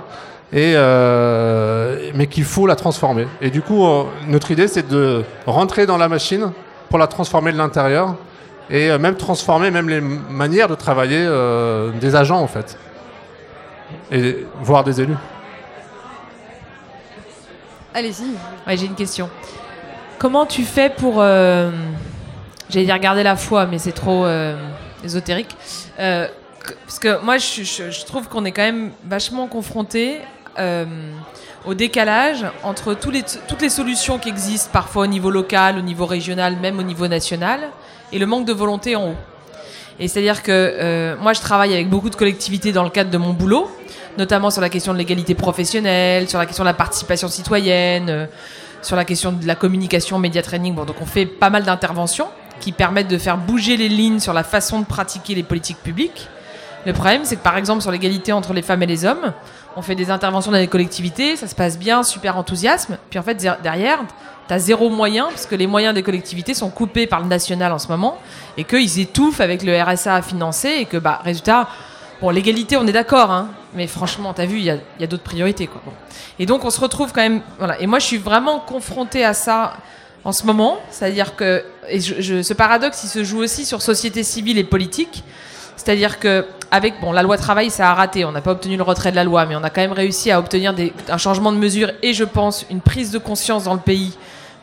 Et 0.53 0.73
euh, 0.75 2.11
mais 2.13 2.27
qu'il 2.27 2.43
faut 2.43 2.67
la 2.67 2.75
transformer. 2.75 3.25
Et 3.41 3.49
du 3.49 3.61
coup, 3.61 3.83
notre 4.27 4.51
idée, 4.51 4.67
c'est 4.67 4.87
de 4.87 5.23
rentrer 5.47 5.85
dans 5.85 5.97
la 5.97 6.09
machine 6.09 6.51
pour 6.89 6.99
la 6.99 7.07
transformer 7.07 7.51
de 7.53 7.57
l'intérieur 7.57 8.15
et 8.69 8.91
euh, 8.91 8.99
même 8.99 9.15
transformer 9.15 9.71
même 9.71 9.87
les 9.89 10.01
manières 10.01 10.67
de 10.67 10.75
travailler 10.75 11.23
euh, 11.25 11.89
des 12.01 12.15
agents 12.15 12.39
en 12.41 12.47
fait 12.47 12.77
et 14.11 14.45
voire 14.61 14.83
des 14.83 15.01
élus. 15.01 15.15
Allez-y. 17.93 18.23
Ouais, 18.67 18.77
j'ai 18.77 18.85
une 18.85 18.95
question. 18.95 19.29
Comment 20.17 20.45
tu 20.45 20.63
fais 20.63 20.89
pour. 20.89 21.15
euh, 21.17 21.71
J'allais 22.69 22.85
dire 22.85 22.99
garder 22.99 23.23
la 23.23 23.35
foi, 23.35 23.65
mais 23.65 23.79
c'est 23.79 23.91
trop 23.91 24.23
euh, 24.25 24.55
ésotérique. 25.03 25.55
Euh, 25.99 26.27
parce 26.85 26.99
que 26.99 27.21
moi, 27.23 27.37
je, 27.37 27.63
je- 27.63 27.91
je 27.91 28.05
trouve 28.05 28.29
qu'on 28.29 28.45
est 28.45 28.51
quand 28.53 28.61
même 28.61 28.91
vachement 29.05 29.47
confronté 29.47 30.19
euh, 30.57 30.85
au 31.65 31.73
décalage 31.73 32.45
entre 32.63 32.93
tous 32.93 33.11
les, 33.11 33.23
toutes 33.47 33.61
les 33.61 33.69
solutions 33.69 34.19
qui 34.19 34.29
existent, 34.29 34.69
parfois 34.71 35.03
au 35.03 35.07
niveau 35.07 35.31
local, 35.31 35.77
au 35.77 35.81
niveau 35.81 36.05
régional, 36.05 36.55
même 36.61 36.79
au 36.79 36.83
niveau 36.83 37.07
national, 37.09 37.59
et 38.13 38.19
le 38.19 38.25
manque 38.25 38.45
de 38.45 38.53
volonté 38.53 38.95
en 38.95 39.09
haut. 39.09 39.15
Et 39.99 40.07
c'est-à-dire 40.07 40.41
que 40.41 40.51
euh, 40.51 41.15
moi, 41.19 41.33
je 41.33 41.41
travaille 41.41 41.73
avec 41.73 41.89
beaucoup 41.89 42.09
de 42.09 42.15
collectivités 42.15 42.71
dans 42.71 42.83
le 42.85 42.89
cadre 42.89 43.09
de 43.09 43.17
mon 43.17 43.33
boulot, 43.33 43.69
notamment 44.17 44.49
sur 44.49 44.61
la 44.61 44.69
question 44.69 44.93
de 44.93 44.97
l'égalité 44.97 45.35
professionnelle, 45.35 46.29
sur 46.29 46.39
la 46.39 46.45
question 46.45 46.63
de 46.63 46.69
la 46.69 46.73
participation 46.73 47.27
citoyenne, 47.27 48.09
euh, 48.09 48.25
sur 48.81 48.95
la 48.95 49.05
question 49.05 49.31
de 49.31 49.45
la 49.45 49.55
communication, 49.55 50.19
média 50.19 50.41
training. 50.41 50.75
Bon, 50.75 50.85
donc 50.85 50.97
on 51.01 51.05
fait 51.05 51.25
pas 51.25 51.49
mal 51.49 51.63
d'interventions 51.63 52.27
qui 52.59 52.71
permettent 52.71 53.07
de 53.07 53.17
faire 53.17 53.37
bouger 53.37 53.77
les 53.77 53.89
lignes 53.89 54.19
sur 54.19 54.33
la 54.33 54.43
façon 54.43 54.79
de 54.79 54.85
pratiquer 54.85 55.35
les 55.35 55.43
politiques 55.43 55.81
publiques. 55.81 56.27
Le 56.85 56.93
problème, 56.93 57.21
c'est 57.25 57.35
que 57.35 57.43
par 57.43 57.57
exemple 57.57 57.81
sur 57.81 57.91
l'égalité 57.91 58.33
entre 58.33 58.53
les 58.53 58.61
femmes 58.61 58.81
et 58.83 58.87
les 58.87 59.05
hommes, 59.05 59.33
on 59.75 59.81
fait 59.81 59.95
des 59.95 60.09
interventions 60.09 60.51
dans 60.51 60.57
les 60.57 60.67
collectivités, 60.67 61.35
ça 61.35 61.47
se 61.47 61.55
passe 61.55 61.77
bien, 61.77 62.03
super 62.03 62.37
enthousiasme. 62.37 62.97
Puis 63.09 63.19
en 63.19 63.23
fait, 63.23 63.35
derrière, 63.63 63.99
tu 64.47 64.53
as 64.53 64.59
zéro 64.59 64.89
moyen, 64.89 65.27
parce 65.27 65.45
que 65.45 65.55
les 65.55 65.67
moyens 65.67 65.93
des 65.93 66.03
collectivités 66.03 66.53
sont 66.53 66.69
coupés 66.69 67.07
par 67.07 67.21
le 67.21 67.27
national 67.27 67.71
en 67.71 67.79
ce 67.79 67.87
moment, 67.87 68.17
et 68.57 68.63
qu'ils 68.63 68.99
étouffent 68.99 69.41
avec 69.41 69.63
le 69.63 69.81
RSA 69.81 70.15
à 70.15 70.21
financer, 70.21 70.69
et 70.79 70.85
que, 70.85 70.97
bah, 70.97 71.21
résultat, 71.23 71.69
bon, 72.21 72.29
l'égalité, 72.29 72.77
on 72.77 72.87
est 72.87 72.91
d'accord, 72.91 73.31
hein, 73.31 73.49
mais 73.73 73.87
franchement, 73.87 74.33
tu 74.33 74.41
as 74.41 74.45
vu, 74.45 74.57
il 74.57 74.65
y 74.65 74.69
a, 74.69 75.07
d'autres 75.07 75.23
priorités. 75.23 75.67
Quoi. 75.67 75.81
Et 76.39 76.45
donc, 76.45 76.63
on 76.63 76.69
se 76.69 76.79
retrouve 76.79 77.11
quand 77.11 77.21
même. 77.21 77.41
Et 77.79 77.87
moi, 77.87 77.99
je 77.99 78.05
suis 78.05 78.17
vraiment 78.17 78.59
confrontée 78.59 79.25
à 79.25 79.33
ça 79.33 79.73
en 80.23 80.31
ce 80.31 80.45
moment, 80.45 80.77
c'est-à-dire 80.91 81.35
que 81.35 81.63
et 81.89 81.99
ce 81.99 82.53
paradoxe, 82.53 83.03
il 83.03 83.07
se 83.07 83.23
joue 83.23 83.39
aussi 83.39 83.65
sur 83.65 83.81
société 83.81 84.23
civile 84.23 84.57
et 84.59 84.63
politique. 84.63 85.23
C'est-à-dire 85.75 86.19
que 86.19 86.45
avec 86.69 87.01
bon 87.01 87.11
la 87.11 87.23
loi 87.23 87.37
travail, 87.37 87.71
ça 87.71 87.89
a 87.89 87.93
raté. 87.95 88.23
On 88.23 88.31
n'a 88.31 88.41
pas 88.41 88.51
obtenu 88.51 88.77
le 88.77 88.83
retrait 88.83 89.09
de 89.09 89.15
la 89.15 89.23
loi, 89.23 89.47
mais 89.47 89.55
on 89.55 89.63
a 89.63 89.71
quand 89.71 89.81
même 89.81 89.91
réussi 89.91 90.29
à 90.29 90.37
obtenir 90.37 90.75
un 91.09 91.17
changement 91.17 91.51
de 91.51 91.57
mesure 91.57 91.91
et 92.03 92.13
je 92.13 92.23
pense 92.23 92.65
une 92.69 92.81
prise 92.81 93.11
de 93.11 93.17
conscience 93.17 93.63
dans 93.63 93.73
le 93.73 93.79
pays 93.79 94.15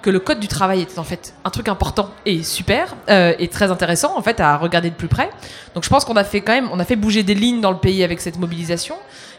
que 0.09 0.11
le 0.11 0.21
code 0.21 0.41
du 0.41 0.49
travail 0.49 0.81
était 0.81 0.99
en 0.99 1.05
fait 1.05 1.35
un 1.45 1.51
truc 1.51 1.69
important 1.69 2.09
et 2.25 2.43
super 2.43 2.97
euh, 3.11 3.35
et 3.39 3.49
très 3.49 3.71
intéressant 3.71 4.17
en 4.17 4.23
fait 4.23 4.41
à 4.41 4.57
regarder 4.57 4.89
de 4.89 4.95
plus 4.95 5.07
près. 5.07 5.29
Donc 5.75 5.85
je 5.85 5.91
pense 5.91 6.07
qu'on 6.07 6.17
a 6.17 6.25
fait 6.25 6.41
quand 6.41 6.55
même 6.55 6.71
on 6.73 6.81
a 6.81 6.87
fait 6.87 6.97
bouger 6.97 7.23
des 7.23 7.35
lignes 7.35 7.61
dans 7.61 7.73
le 7.73 7.77
pays 7.77 8.03
avec 8.03 8.23
cette 8.23 8.39
mobilisation. 8.39 8.95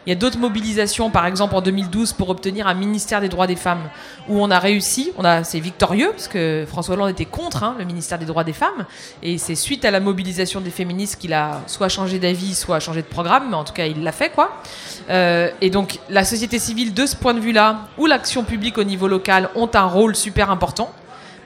Il 0.06 0.10
y 0.10 0.12
a 0.12 0.14
d'autres 0.16 0.38
mobilisations, 0.38 1.10
par 1.10 1.26
exemple 1.26 1.54
en 1.54 1.60
2012 1.60 2.14
pour 2.14 2.30
obtenir 2.30 2.66
un 2.66 2.74
ministère 2.74 3.20
des 3.20 3.28
droits 3.28 3.46
des 3.46 3.56
femmes 3.56 3.90
où 4.28 4.42
on 4.42 4.50
a 4.50 4.58
réussi. 4.58 5.12
On 5.18 5.24
a 5.24 5.44
c'est 5.44 5.60
victorieux 5.60 6.10
parce 6.12 6.28
que 6.28 6.64
François 6.66 6.94
Hollande 6.94 7.10
était 7.10 7.26
contre 7.26 7.62
hein, 7.64 7.76
le 7.78 7.84
ministère 7.84 8.18
des 8.18 8.24
droits 8.24 8.44
des 8.44 8.54
femmes 8.54 8.86
et 9.22 9.36
c'est 9.36 9.54
suite 9.54 9.84
à 9.84 9.90
la 9.90 10.00
mobilisation 10.00 10.62
des 10.62 10.70
féministes 10.70 11.20
qu'il 11.20 11.34
a 11.34 11.60
soit 11.66 11.90
changé 11.90 12.18
d'avis, 12.18 12.54
soit 12.54 12.80
changé 12.80 13.02
de 13.02 13.06
programme, 13.06 13.48
mais 13.50 13.56
en 13.56 13.64
tout 13.64 13.74
cas 13.74 13.86
il 13.86 14.02
l'a 14.02 14.12
fait 14.12 14.30
quoi. 14.30 14.62
Euh, 15.10 15.50
et 15.60 15.68
donc 15.68 15.98
la 16.08 16.24
société 16.24 16.58
civile 16.58 16.94
de 16.94 17.04
ce 17.04 17.14
point 17.14 17.34
de 17.34 17.40
vue-là, 17.40 17.88
ou 17.98 18.06
l'action 18.06 18.42
publique 18.44 18.78
au 18.78 18.84
niveau 18.84 19.06
local 19.06 19.50
ont 19.54 19.70
un 19.74 19.86
rôle 19.86 20.16
super 20.16 20.50
important. 20.50 20.90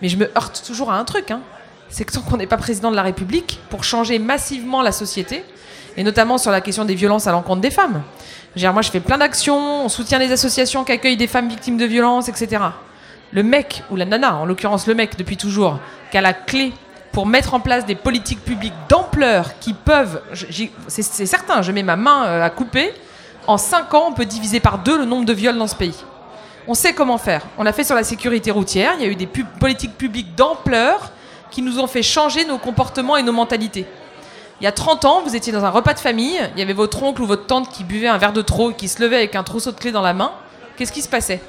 Mais 0.01 0.09
je 0.09 0.17
me 0.17 0.31
heurte 0.37 0.63
toujours 0.67 0.93
à 0.93 0.99
un 0.99 1.05
truc, 1.05 1.31
hein. 1.31 1.41
c'est 1.89 2.05
que 2.05 2.13
tant 2.13 2.21
qu'on 2.21 2.37
n'est 2.37 2.47
pas 2.47 2.57
président 2.57 2.91
de 2.91 2.97
la 2.97 3.03
République, 3.03 3.61
pour 3.71 3.85
changer 3.85 4.19
massivement 4.19 4.83
la 4.83 4.93
société, 4.93 5.45
et 5.97 6.03
notamment 6.03 6.39
sur 6.39 6.51
la 6.51 6.61
question 6.61 6.85
des 6.85 6.95
violences 6.95 7.27
à 7.27 7.33
l'encontre 7.33 7.61
des 7.61 7.71
femmes. 7.71 8.03
Dire, 8.57 8.73
moi 8.73 8.83
je 8.83 8.91
fais 8.91 9.01
plein 9.01 9.19
d'actions, 9.19 9.85
on 9.85 9.89
soutient 9.89 10.19
les 10.19 10.31
associations 10.31 10.85
qui 10.85 10.93
accueillent 10.93 11.17
des 11.17 11.27
femmes 11.27 11.49
victimes 11.49 11.77
de 11.77 11.85
violences, 11.85 12.29
etc. 12.29 12.63
Le 13.33 13.43
mec, 13.43 13.83
ou 13.91 13.97
la 13.97 14.05
nana, 14.05 14.37
en 14.37 14.45
l'occurrence 14.45 14.87
le 14.87 14.95
mec 14.95 15.19
depuis 15.19 15.37
toujours, 15.37 15.81
qui 16.13 16.19
a 16.19 16.21
la 16.21 16.33
clé 16.33 16.73
pour 17.11 17.27
mettre 17.27 17.55
en 17.55 17.61
place 17.61 17.85
des 17.85 17.97
politiques 17.97 18.45
publiques 18.45 18.75
d'ampleur 18.89 19.59
qui 19.59 19.73
peuvent, 19.73 20.21
c'est 20.89 21.03
certain, 21.03 21.63
je 21.63 21.73
mets 21.73 21.83
ma 21.83 21.97
main 21.97 22.27
euh, 22.27 22.43
à 22.43 22.51
couper, 22.51 22.93
en 23.47 23.59
5 23.59 23.93
ans, 23.95 24.05
on 24.09 24.13
peut 24.13 24.25
diviser 24.25 24.61
par 24.61 24.79
deux 24.79 24.99
le 24.99 25.05
nombre 25.05 25.25
de 25.25 25.33
viols 25.33 25.59
dans 25.59 25.67
ce 25.67 25.75
pays. 25.75 26.05
On 26.67 26.75
sait 26.75 26.95
comment 26.95 27.19
faire. 27.19 27.43
On 27.59 27.63
l'a 27.63 27.73
fait 27.73 27.85
sur 27.85 27.95
la 27.95 28.05
sécurité 28.05 28.51
routière, 28.51 28.95
il 28.99 29.03
y 29.03 29.05
a 29.05 29.11
eu 29.11 29.17
des 29.17 29.27
politiques 29.27 29.99
publiques 29.99 30.35
d'ampleur 30.35 31.13
qui 31.51 31.61
nous 31.61 31.79
ont 31.79 31.87
fait 31.87 32.03
changer 32.03 32.45
nos 32.45 32.59
comportements 32.59 33.17
et 33.17 33.23
nos 33.23 33.33
mentalités. 33.33 33.87
Il 34.61 34.65
y 34.65 34.67
a 34.67 34.73
30 34.73 35.05
ans, 35.05 35.23
vous 35.23 35.35
étiez 35.35 35.53
dans 35.53 35.65
un 35.65 35.71
repas 35.71 35.95
de 35.95 35.99
famille, 35.99 36.41
il 36.55 36.59
y 36.59 36.63
avait 36.63 36.73
votre 36.73 37.03
oncle 37.03 37.21
ou 37.23 37.27
votre 37.27 37.47
tante 37.47 37.71
qui 37.71 37.83
buvait 37.83 38.07
un 38.07 38.19
verre 38.19 38.33
de 38.33 38.43
trop 38.43 38.71
et 38.71 38.75
qui 38.75 38.89
se 38.89 39.03
levait 39.03 39.17
avec 39.17 39.35
un 39.35 39.43
trousseau 39.43 39.73
de 39.73 39.77
clés 39.77 39.93
dans 39.93 40.03
la 40.03 40.15
main. 40.15 40.33
Qu'est-ce 40.77 40.93
qui 40.93 41.03
se 41.03 41.09
passait? 41.09 41.41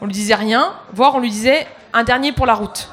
On 0.00 0.06
lui 0.06 0.12
disait 0.12 0.34
rien, 0.34 0.74
voire 0.92 1.14
on 1.14 1.20
lui 1.20 1.30
disait 1.30 1.66
un 1.92 2.02
dernier 2.02 2.32
pour 2.32 2.46
la 2.46 2.54
route. 2.54 2.88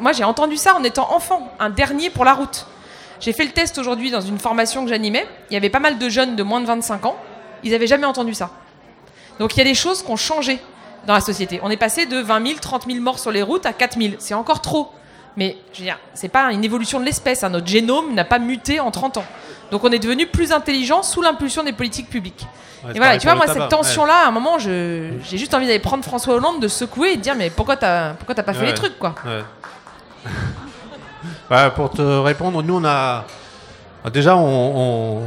moi 0.00 0.12
j'ai 0.12 0.24
entendu 0.24 0.56
ça 0.56 0.74
en 0.74 0.82
étant 0.82 1.12
enfant, 1.14 1.52
un 1.60 1.70
dernier 1.70 2.10
pour 2.10 2.24
la 2.24 2.32
route. 2.32 2.66
J'ai 3.20 3.32
fait 3.32 3.44
le 3.44 3.52
test 3.52 3.78
aujourd'hui 3.78 4.10
dans 4.10 4.20
une 4.20 4.38
formation 4.38 4.84
que 4.84 4.90
j'animais. 4.90 5.26
Il 5.50 5.54
y 5.54 5.56
avait 5.56 5.70
pas 5.70 5.78
mal 5.78 5.98
de 5.98 6.08
jeunes 6.08 6.34
de 6.34 6.42
moins 6.42 6.60
de 6.60 6.66
25 6.66 7.06
ans. 7.06 7.16
Ils 7.62 7.72
n'avaient 7.72 7.86
jamais 7.86 8.06
entendu 8.06 8.34
ça. 8.34 8.50
Donc 9.38 9.54
il 9.54 9.58
y 9.58 9.60
a 9.60 9.64
des 9.64 9.74
choses 9.74 10.02
qui 10.02 10.10
ont 10.10 10.16
changé 10.16 10.58
dans 11.06 11.14
la 11.14 11.20
société. 11.20 11.60
On 11.62 11.70
est 11.70 11.76
passé 11.76 12.06
de 12.06 12.18
20 12.18 12.46
000, 12.46 12.58
30 12.60 12.86
000 12.86 13.00
morts 13.00 13.18
sur 13.18 13.30
les 13.30 13.42
routes 13.42 13.66
à 13.66 13.72
4 13.72 13.98
000. 13.98 14.14
C'est 14.18 14.34
encore 14.34 14.60
trop. 14.60 14.90
Mais 15.36 15.56
je 15.72 15.78
veux 15.78 15.84
dire, 15.84 15.98
c'est 16.14 16.28
pas 16.28 16.52
une 16.52 16.64
évolution 16.64 17.00
de 17.00 17.04
l'espèce. 17.04 17.42
Hein. 17.42 17.50
Notre 17.50 17.66
génome 17.66 18.14
n'a 18.14 18.24
pas 18.24 18.38
muté 18.38 18.80
en 18.80 18.90
30 18.90 19.18
ans. 19.18 19.24
Donc 19.70 19.82
on 19.84 19.90
est 19.90 19.98
devenu 19.98 20.26
plus 20.26 20.52
intelligent 20.52 21.02
sous 21.02 21.22
l'impulsion 21.22 21.64
des 21.64 21.72
politiques 21.72 22.08
publiques. 22.08 22.46
et 22.94 22.98
voilà, 22.98 23.18
tu 23.18 23.26
vois, 23.26 23.34
moi, 23.34 23.46
cette 23.46 23.68
tension-là, 23.68 24.26
à 24.26 24.28
un 24.28 24.30
moment, 24.30 24.58
j'ai 24.58 25.18
juste 25.32 25.54
envie 25.54 25.66
d'aller 25.66 25.78
prendre 25.78 26.04
François 26.04 26.34
Hollande, 26.34 26.60
de 26.60 26.68
secouer 26.68 27.12
et 27.12 27.16
de 27.16 27.22
dire, 27.22 27.34
mais 27.34 27.50
pourquoi 27.50 27.76
t'as 27.76 28.14
pourquoi 28.14 28.34
pas 28.34 28.54
fait 28.54 28.66
les 28.66 28.74
trucs, 28.74 28.98
quoi? 28.98 29.14
Bah, 31.50 31.70
Pour 31.70 31.90
te 31.90 32.02
répondre, 32.02 32.62
nous, 32.62 32.76
on 32.76 32.84
a. 32.84 33.24
Déjà, 34.12 34.36
on, 34.36 35.22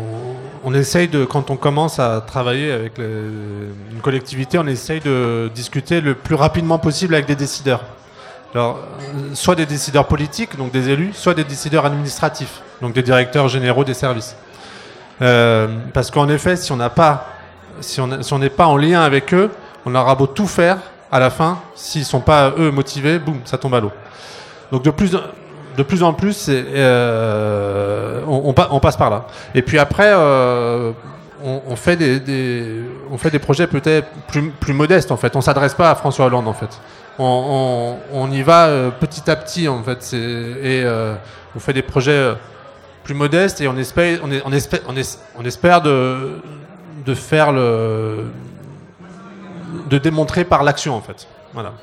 on, 0.64 0.74
essaye 0.74 1.08
de, 1.08 1.26
quand 1.26 1.50
on 1.50 1.58
commence 1.58 1.98
à 1.98 2.22
travailler 2.22 2.72
avec 2.72 3.00
une 3.00 4.02
collectivité, 4.04 4.60
on 4.60 4.68
essaye 4.68 5.00
de 5.00 5.50
discuter 5.54 6.00
le 6.00 6.14
plus 6.14 6.36
rapidement 6.36 6.78
possible 6.78 7.16
avec 7.16 7.26
des 7.26 7.36
décideurs. 7.36 7.84
Alors, 8.58 8.80
soit 9.36 9.54
des 9.54 9.68
décideurs 9.68 10.08
politiques, 10.08 10.58
donc 10.58 10.72
des 10.72 10.90
élus, 10.90 11.12
soit 11.14 11.36
des 11.36 11.44
décideurs 11.44 11.86
administratifs, 11.86 12.64
donc 12.82 12.92
des 12.92 13.04
directeurs 13.04 13.48
généraux 13.50 13.84
des 13.84 13.94
services. 13.94 14.36
Euh, 15.22 15.68
parce 15.94 16.10
qu'en 16.10 16.28
effet, 16.28 16.56
si 16.56 16.72
on 16.72 16.78
n'est 16.78 16.90
pas 18.50 18.66
en 18.66 18.76
lien 18.76 19.02
avec 19.02 19.32
eux, 19.36 19.52
on 19.86 19.94
aura 19.94 20.16
beau 20.16 20.26
tout 20.26 20.48
faire, 20.48 20.80
à 21.12 21.20
la 21.20 21.30
fin, 21.30 21.60
s'ils 21.76 22.04
sont 22.04 22.20
pas 22.20 22.52
eux 22.58 22.72
motivés, 22.72 23.20
boum, 23.20 23.42
ça 23.46 23.60
tombe 23.60 23.76
à 23.76 23.80
l'eau. 23.80 23.92
Donc 24.72 24.82
de 24.82 24.90
plus, 24.90 26.02
en 26.02 26.14
plus, 26.14 26.48
euh, 26.50 28.24
on, 28.26 28.80
passe 28.80 28.98
par 28.98 29.12
là. 29.12 29.28
Et 29.54 29.62
puis 29.62 29.78
après, 29.78 30.10
euh, 30.16 30.94
on, 31.44 31.76
fait 31.76 31.96
des, 31.96 33.40
projets 33.40 33.68
peut-être 33.68 34.08
plus, 34.28 34.50
plus 34.50 34.74
modestes 34.74 35.12
en 35.12 35.18
fait. 35.18 35.36
On 35.36 35.42
s'adresse 35.42 35.76
pas 35.76 35.92
à 35.92 35.96
François 35.96 36.26
Hollande 36.26 36.48
en 36.48 36.54
fait 36.54 36.80
on, 37.20 38.30
y 38.32 38.42
va 38.42 38.68
euh, 38.68 38.92
petit 38.92 39.30
à 39.30 39.36
petit 39.36 39.68
en 39.68 39.84
fait. 39.84 40.14
Et 40.14 40.84
euh, 40.84 41.16
on 41.56 41.60
fait 41.60 41.74
des 41.74 41.82
projets 41.82 42.12
euh, 42.12 42.34
plus 43.04 43.14
modestes 43.14 43.62
et 43.62 43.68
on 43.68 43.78
espère, 43.78 44.20
on, 44.24 44.52
espère, 44.52 44.82
on, 44.88 45.46
espère 45.46 45.82
de, 45.82 46.42
de 47.06 47.14
faire 47.14 47.52
le, 47.52 48.26
de 49.90 49.98
démontrer 49.98 50.46
par 50.46 50.64
l'action 50.64 50.96
en 50.96 51.02
fait. 51.02 51.28
Voilà. 51.54 51.74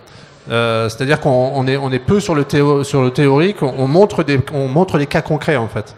C'est-à-dire 0.47 1.21
qu'on 1.21 1.67
est, 1.67 1.79
on 1.79 1.91
est 1.91 1.99
peu 1.99 2.21
sur 2.21 2.35
le, 2.35 2.45
théorique, 2.45 3.63
on 3.63 3.89
montre, 3.89 4.23
des, 4.23 4.39
on 4.53 4.69
montre 4.69 4.99
les 4.99 5.07
cas 5.07 5.23
concrets 5.23 5.57
en 5.57 5.69
fait. 5.69 5.97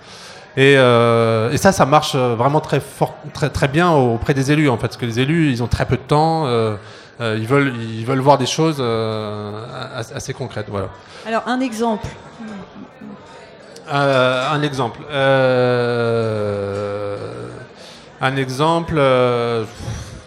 Et, 0.56 0.74
et, 0.74 1.56
ça, 1.56 1.72
ça 1.72 1.84
marche 1.84 2.14
vraiment 2.14 2.60
très, 2.60 2.78
fort, 2.78 3.16
très, 3.34 3.50
très 3.50 3.66
bien 3.66 3.90
auprès 3.90 4.34
des 4.34 4.52
élus 4.52 4.68
en 4.68 4.76
fait, 4.76 4.86
parce 4.86 4.96
que 4.96 5.04
les 5.04 5.18
élus, 5.18 5.50
ils 5.50 5.64
ont 5.64 5.66
très 5.66 5.84
peu 5.84 5.96
de 5.96 6.02
temps. 6.02 6.46
Euh, 6.46 6.76
ils, 7.20 7.46
veulent, 7.46 7.72
ils 7.76 8.04
veulent 8.04 8.20
voir 8.20 8.38
des 8.38 8.46
choses 8.46 8.76
euh, 8.80 9.64
assez 9.94 10.32
concrètes. 10.34 10.66
Voilà. 10.68 10.88
Alors, 11.26 11.42
un 11.46 11.60
exemple 11.60 12.06
euh, 13.92 14.52
Un 14.52 14.62
exemple. 14.62 15.00
un 18.20 18.36
exemple. 18.36 19.00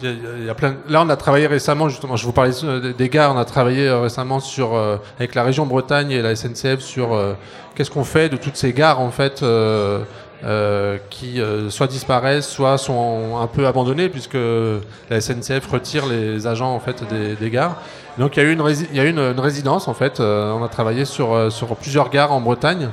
Il 0.02 0.46
y 0.46 0.48
a 0.48 0.54
plein... 0.54 0.76
Là, 0.88 1.02
on 1.02 1.10
a 1.10 1.16
travaillé 1.16 1.46
récemment, 1.46 1.90
justement, 1.90 2.16
je 2.16 2.24
vous 2.24 2.32
parlais 2.32 2.52
des 2.96 3.08
gares, 3.10 3.34
on 3.34 3.38
a 3.38 3.44
travaillé 3.44 3.90
récemment 3.90 4.40
sur, 4.40 4.74
avec 5.18 5.34
la 5.34 5.42
région 5.42 5.66
Bretagne 5.66 6.10
et 6.10 6.22
la 6.22 6.34
SNCF 6.34 6.80
sur 6.80 7.14
qu'est-ce 7.74 7.90
qu'on 7.90 8.04
fait 8.04 8.28
de 8.28 8.36
toutes 8.36 8.56
ces 8.56 8.72
gares, 8.72 9.00
en 9.00 9.10
fait, 9.10 9.42
euh, 9.42 10.00
qui 11.10 11.40
euh, 11.40 11.68
soit 11.68 11.86
disparaissent, 11.86 12.48
soit 12.48 12.78
sont 12.78 13.38
un 13.40 13.46
peu 13.46 13.66
abandonnés, 13.66 14.08
puisque 14.08 14.38
la 15.10 15.20
SNCF 15.20 15.66
retire 15.70 16.06
les 16.06 16.46
agents 16.46 16.74
en 16.74 16.80
fait 16.80 17.04
des, 17.38 17.50
gares. 17.50 17.76
Donc 18.18 18.36
il 18.36 18.42
y 18.42 18.46
a 18.46 18.48
eu 18.48 18.52
une, 18.52 18.64
il 18.90 18.96
y 18.96 19.00
a 19.00 19.04
une, 19.04 19.18
une, 19.18 19.40
résidence 19.40 19.86
en 19.86 19.94
fait. 19.94 20.18
Euh, 20.18 20.52
on 20.52 20.64
a 20.64 20.68
travaillé 20.68 21.04
sur, 21.04 21.52
sur 21.52 21.76
plusieurs 21.76 22.08
gares 22.10 22.32
en 22.32 22.40
Bretagne. 22.40 22.88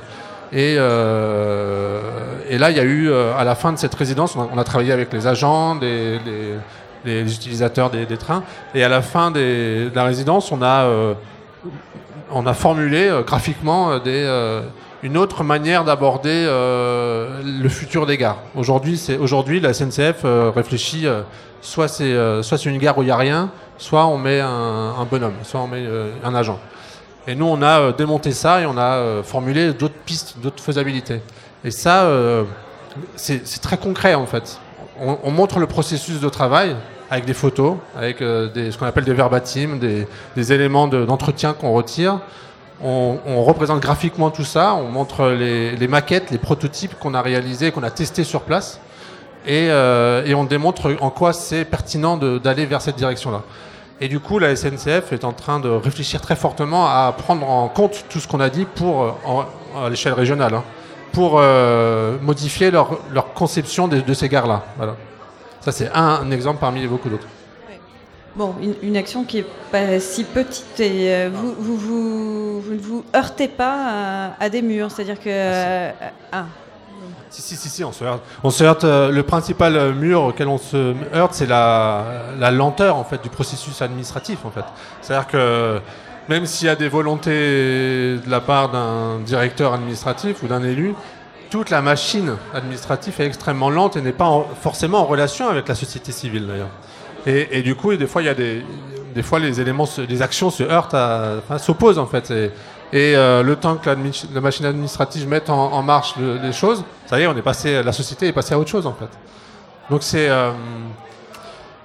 Et, 0.52 0.74
et 0.74 2.58
là, 2.58 2.70
il 2.70 2.76
y 2.76 2.80
a 2.80 2.84
eu, 2.84 3.12
à 3.12 3.44
la 3.44 3.54
fin 3.54 3.70
de 3.70 3.76
cette 3.76 3.94
résidence, 3.94 4.34
on 4.34 4.56
a, 4.56 4.64
travaillé 4.64 4.92
avec 4.92 5.12
les 5.12 5.26
agents, 5.26 5.74
des, 5.74 6.18
les, 6.24 6.54
les, 7.04 7.34
utilisateurs 7.34 7.90
des, 7.90 8.06
des, 8.06 8.16
trains. 8.16 8.42
Et 8.74 8.82
à 8.82 8.88
la 8.88 9.02
fin 9.02 9.30
de 9.30 9.90
la 9.94 10.04
résidence, 10.04 10.50
on 10.50 10.62
a, 10.62 10.88
on 12.32 12.46
a 12.46 12.54
formulé 12.54 13.10
graphiquement 13.26 13.98
des 13.98 14.24
une 15.02 15.16
autre 15.16 15.44
manière 15.44 15.84
d'aborder 15.84 16.44
euh, 16.46 17.40
le 17.44 17.68
futur 17.68 18.06
des 18.06 18.16
gares. 18.16 18.38
Aujourd'hui, 18.54 18.96
c'est 18.96 19.16
aujourd'hui 19.16 19.60
la 19.60 19.72
SNCF 19.72 20.22
euh, 20.24 20.50
réfléchit 20.54 21.06
euh, 21.06 21.22
soit 21.60 21.88
c'est 21.88 22.14
soit 22.42 22.58
c'est 22.58 22.70
une 22.70 22.78
gare 22.78 22.98
où 22.98 23.02
il 23.02 23.06
n'y 23.06 23.10
a 23.10 23.16
rien, 23.16 23.50
soit 23.78 24.06
on 24.06 24.18
met 24.18 24.40
un, 24.40 25.06
bonhomme, 25.10 25.34
soit 25.42 25.60
on 25.60 25.66
met 25.66 25.84
un 26.22 26.34
agent. 26.34 26.58
Et 27.26 27.34
nous, 27.34 27.46
on 27.46 27.60
a 27.62 27.90
démonté 27.92 28.30
ça 28.30 28.60
et 28.60 28.66
on 28.66 28.78
a 28.78 29.22
formulé 29.24 29.72
d'autres 29.72 29.98
pistes, 30.06 30.36
d'autres 30.40 30.62
faisabilités. 30.62 31.20
Et 31.64 31.72
ça, 31.72 32.08
c'est 33.16 33.60
très 33.60 33.76
concret 33.76 34.14
en 34.14 34.26
fait. 34.26 34.60
On, 35.00 35.32
montre 35.32 35.58
le 35.58 35.66
processus 35.66 36.20
de 36.20 36.28
travail 36.28 36.76
avec 37.10 37.24
des 37.24 37.34
photos, 37.34 37.74
avec 37.96 38.22
des, 38.22 38.70
ce 38.70 38.78
qu'on 38.78 38.86
appelle 38.86 39.04
des 39.04 39.14
verbatims, 39.14 39.80
des, 39.80 40.06
des 40.36 40.52
éléments 40.52 40.86
d'entretien 40.86 41.54
qu'on 41.54 41.72
retire. 41.72 42.20
On, 42.80 43.42
représente 43.42 43.80
graphiquement 43.80 44.30
tout 44.30 44.44
ça, 44.44 44.74
on 44.74 44.88
montre 44.88 45.30
les, 45.30 45.88
maquettes, 45.88 46.30
les 46.30 46.38
prototypes 46.38 46.94
qu'on 46.98 47.14
a 47.14 47.22
réalisés, 47.22 47.72
qu'on 47.72 47.82
a 47.82 47.90
testés 47.90 48.22
sur 48.24 48.42
place, 48.42 48.80
euh, 49.48 50.24
et, 50.24 50.34
on 50.34 50.44
démontre 50.44 50.94
en 51.00 51.10
quoi 51.10 51.32
c'est 51.32 51.64
pertinent 51.64 52.16
d'aller 52.16 52.66
vers 52.66 52.80
cette 52.80 52.96
direction-là. 52.96 53.42
Et 54.00 54.08
du 54.08 54.20
coup, 54.20 54.38
la 54.38 54.54
SNCF 54.54 55.12
est 55.12 55.24
en 55.24 55.32
train 55.32 55.58
de 55.58 55.68
réfléchir 55.68 56.20
très 56.20 56.36
fortement 56.36 56.86
à 56.86 57.12
prendre 57.16 57.48
en 57.48 57.68
compte 57.68 58.04
tout 58.08 58.20
ce 58.20 58.28
qu'on 58.28 58.40
a 58.40 58.48
dit 58.48 58.64
pour, 58.64 59.02
euh, 59.02 59.12
à 59.84 59.88
l'échelle 59.88 60.12
régionale, 60.12 60.54
hein, 60.54 60.64
pour 61.12 61.38
euh, 61.38 62.16
modifier 62.22 62.70
leur, 62.70 62.96
conception 63.34 63.88
de, 63.88 64.14
ces 64.14 64.28
gares-là. 64.28 64.64
Voilà. 64.76 64.94
Ça, 65.60 65.72
c'est 65.72 65.90
un 65.92 66.30
exemple 66.30 66.60
parmi 66.60 66.86
beaucoup 66.86 67.08
d'autres. 67.08 67.26
Bon, 68.38 68.54
une, 68.84 68.96
action 68.96 69.24
qui 69.24 69.38
est 69.38 69.46
pas 69.72 69.98
si 69.98 70.22
petite 70.22 70.78
et 70.78 71.12
euh, 71.12 71.28
vous, 71.28 71.56
vous, 71.58 71.76
vous, 71.76 72.60
vous, 72.60 72.72
ne 72.72 72.78
vous 72.78 73.04
heurtez 73.12 73.48
pas 73.48 74.30
à, 74.38 74.48
des 74.48 74.62
murs, 74.62 74.92
c'est-à-dire 74.92 75.18
que... 75.18 75.28
Ah, 75.28 75.96
si. 76.00 76.04
Euh, 76.04 76.08
ah. 76.30 76.44
Si, 77.30 77.42
si, 77.42 77.56
si, 77.56 77.68
si, 77.68 77.82
on 77.82 77.90
se 77.90 78.04
heurte. 78.04 78.22
On 78.44 78.50
se 78.50 78.62
heurte 78.62 78.84
euh, 78.84 79.10
le 79.10 79.24
principal 79.24 79.92
mur 79.92 80.22
auquel 80.22 80.46
on 80.46 80.56
se 80.56 80.94
heurte, 81.12 81.34
c'est 81.34 81.46
la, 81.46 82.04
la, 82.38 82.52
lenteur 82.52 82.94
en 82.94 83.02
fait, 83.02 83.20
du 83.20 83.28
processus 83.28 83.82
administratif. 83.82 84.44
En 84.44 84.52
fait. 84.52 84.64
C'est-à-dire 85.02 85.26
que 85.26 85.80
même 86.28 86.46
s'il 86.46 86.68
y 86.68 86.70
a 86.70 86.76
des 86.76 86.88
volontés 86.88 87.30
de 87.30 88.30
la 88.30 88.40
part 88.40 88.70
d'un 88.70 89.18
directeur 89.18 89.74
administratif 89.74 90.44
ou 90.44 90.46
d'un 90.46 90.62
élu, 90.62 90.94
toute 91.50 91.70
la 91.70 91.82
machine 91.82 92.36
administrative 92.54 93.20
est 93.20 93.26
extrêmement 93.26 93.70
lente 93.70 93.96
et 93.96 94.00
n'est 94.00 94.12
pas 94.12 94.46
forcément 94.60 95.00
en 95.00 95.06
relation 95.06 95.48
avec 95.48 95.66
la 95.66 95.74
société 95.74 96.12
civile 96.12 96.46
d'ailleurs. 96.46 96.70
Et, 97.26 97.62
du 97.62 97.74
coup, 97.74 97.94
des 97.94 98.06
fois, 98.06 98.22
il 98.22 98.26
y 98.26 98.28
a 98.28 98.34
des, 98.34 98.64
fois 99.22 99.38
les 99.38 99.60
éléments, 99.60 99.88
les 100.08 100.22
actions 100.22 100.50
se 100.50 100.62
heurtent, 100.62 100.96
s'opposent 101.58 101.98
en 101.98 102.06
fait. 102.06 102.30
Et, 102.30 103.14
euh, 103.16 103.42
le 103.42 103.56
temps 103.56 103.76
que 103.76 103.90
la, 103.90 104.40
machine 104.40 104.64
administrative 104.64 105.28
mette 105.28 105.50
en, 105.50 105.82
marche 105.82 106.14
les 106.16 106.52
choses, 106.52 106.84
ça 107.06 107.18
y 107.20 107.22
est, 107.22 107.26
on 107.26 107.36
est 107.36 107.42
passé, 107.42 107.82
la 107.82 107.92
société 107.92 108.28
est 108.28 108.32
passée 108.32 108.54
à 108.54 108.58
autre 108.58 108.70
chose 108.70 108.86
en 108.86 108.94
fait. 108.94 109.10
Donc 109.90 110.02
c'est 110.02 110.28
euh, 110.28 110.52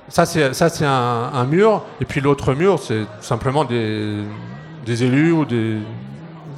ça, 0.07 0.25
c'est 0.25 0.85
un, 0.85 1.45
mur. 1.45 1.83
Et 1.99 2.05
puis 2.05 2.21
l'autre 2.21 2.53
mur, 2.53 2.79
c'est 2.79 3.05
simplement 3.19 3.65
des, 3.65 4.23
des, 4.85 5.03
élus 5.03 5.31
ou 5.31 5.45
des 5.45 5.79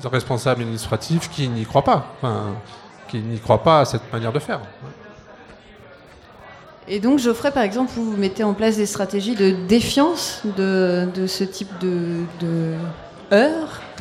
responsables 0.03 0.61
administratifs 0.61 1.29
qui 1.29 1.47
n'y 1.47 1.65
croient 1.65 1.83
pas, 1.83 2.05
qui 3.07 3.19
n'y 3.19 3.39
croient 3.39 3.63
pas 3.63 3.81
à 3.81 3.85
cette 3.85 4.11
manière 4.11 4.33
de 4.33 4.39
faire. 4.39 4.59
Et 6.87 6.99
donc, 6.99 7.19
Geoffrey, 7.19 7.51
par 7.51 7.63
exemple, 7.63 7.91
vous 7.95 8.15
mettez 8.15 8.43
en 8.43 8.53
place 8.53 8.77
des 8.77 8.85
stratégies 8.85 9.35
de 9.35 9.55
défiance 9.67 10.43
de, 10.57 11.07
de 11.15 11.25
ce 11.25 11.43
type 11.43 11.69
de, 11.79 12.23
de 12.39 12.73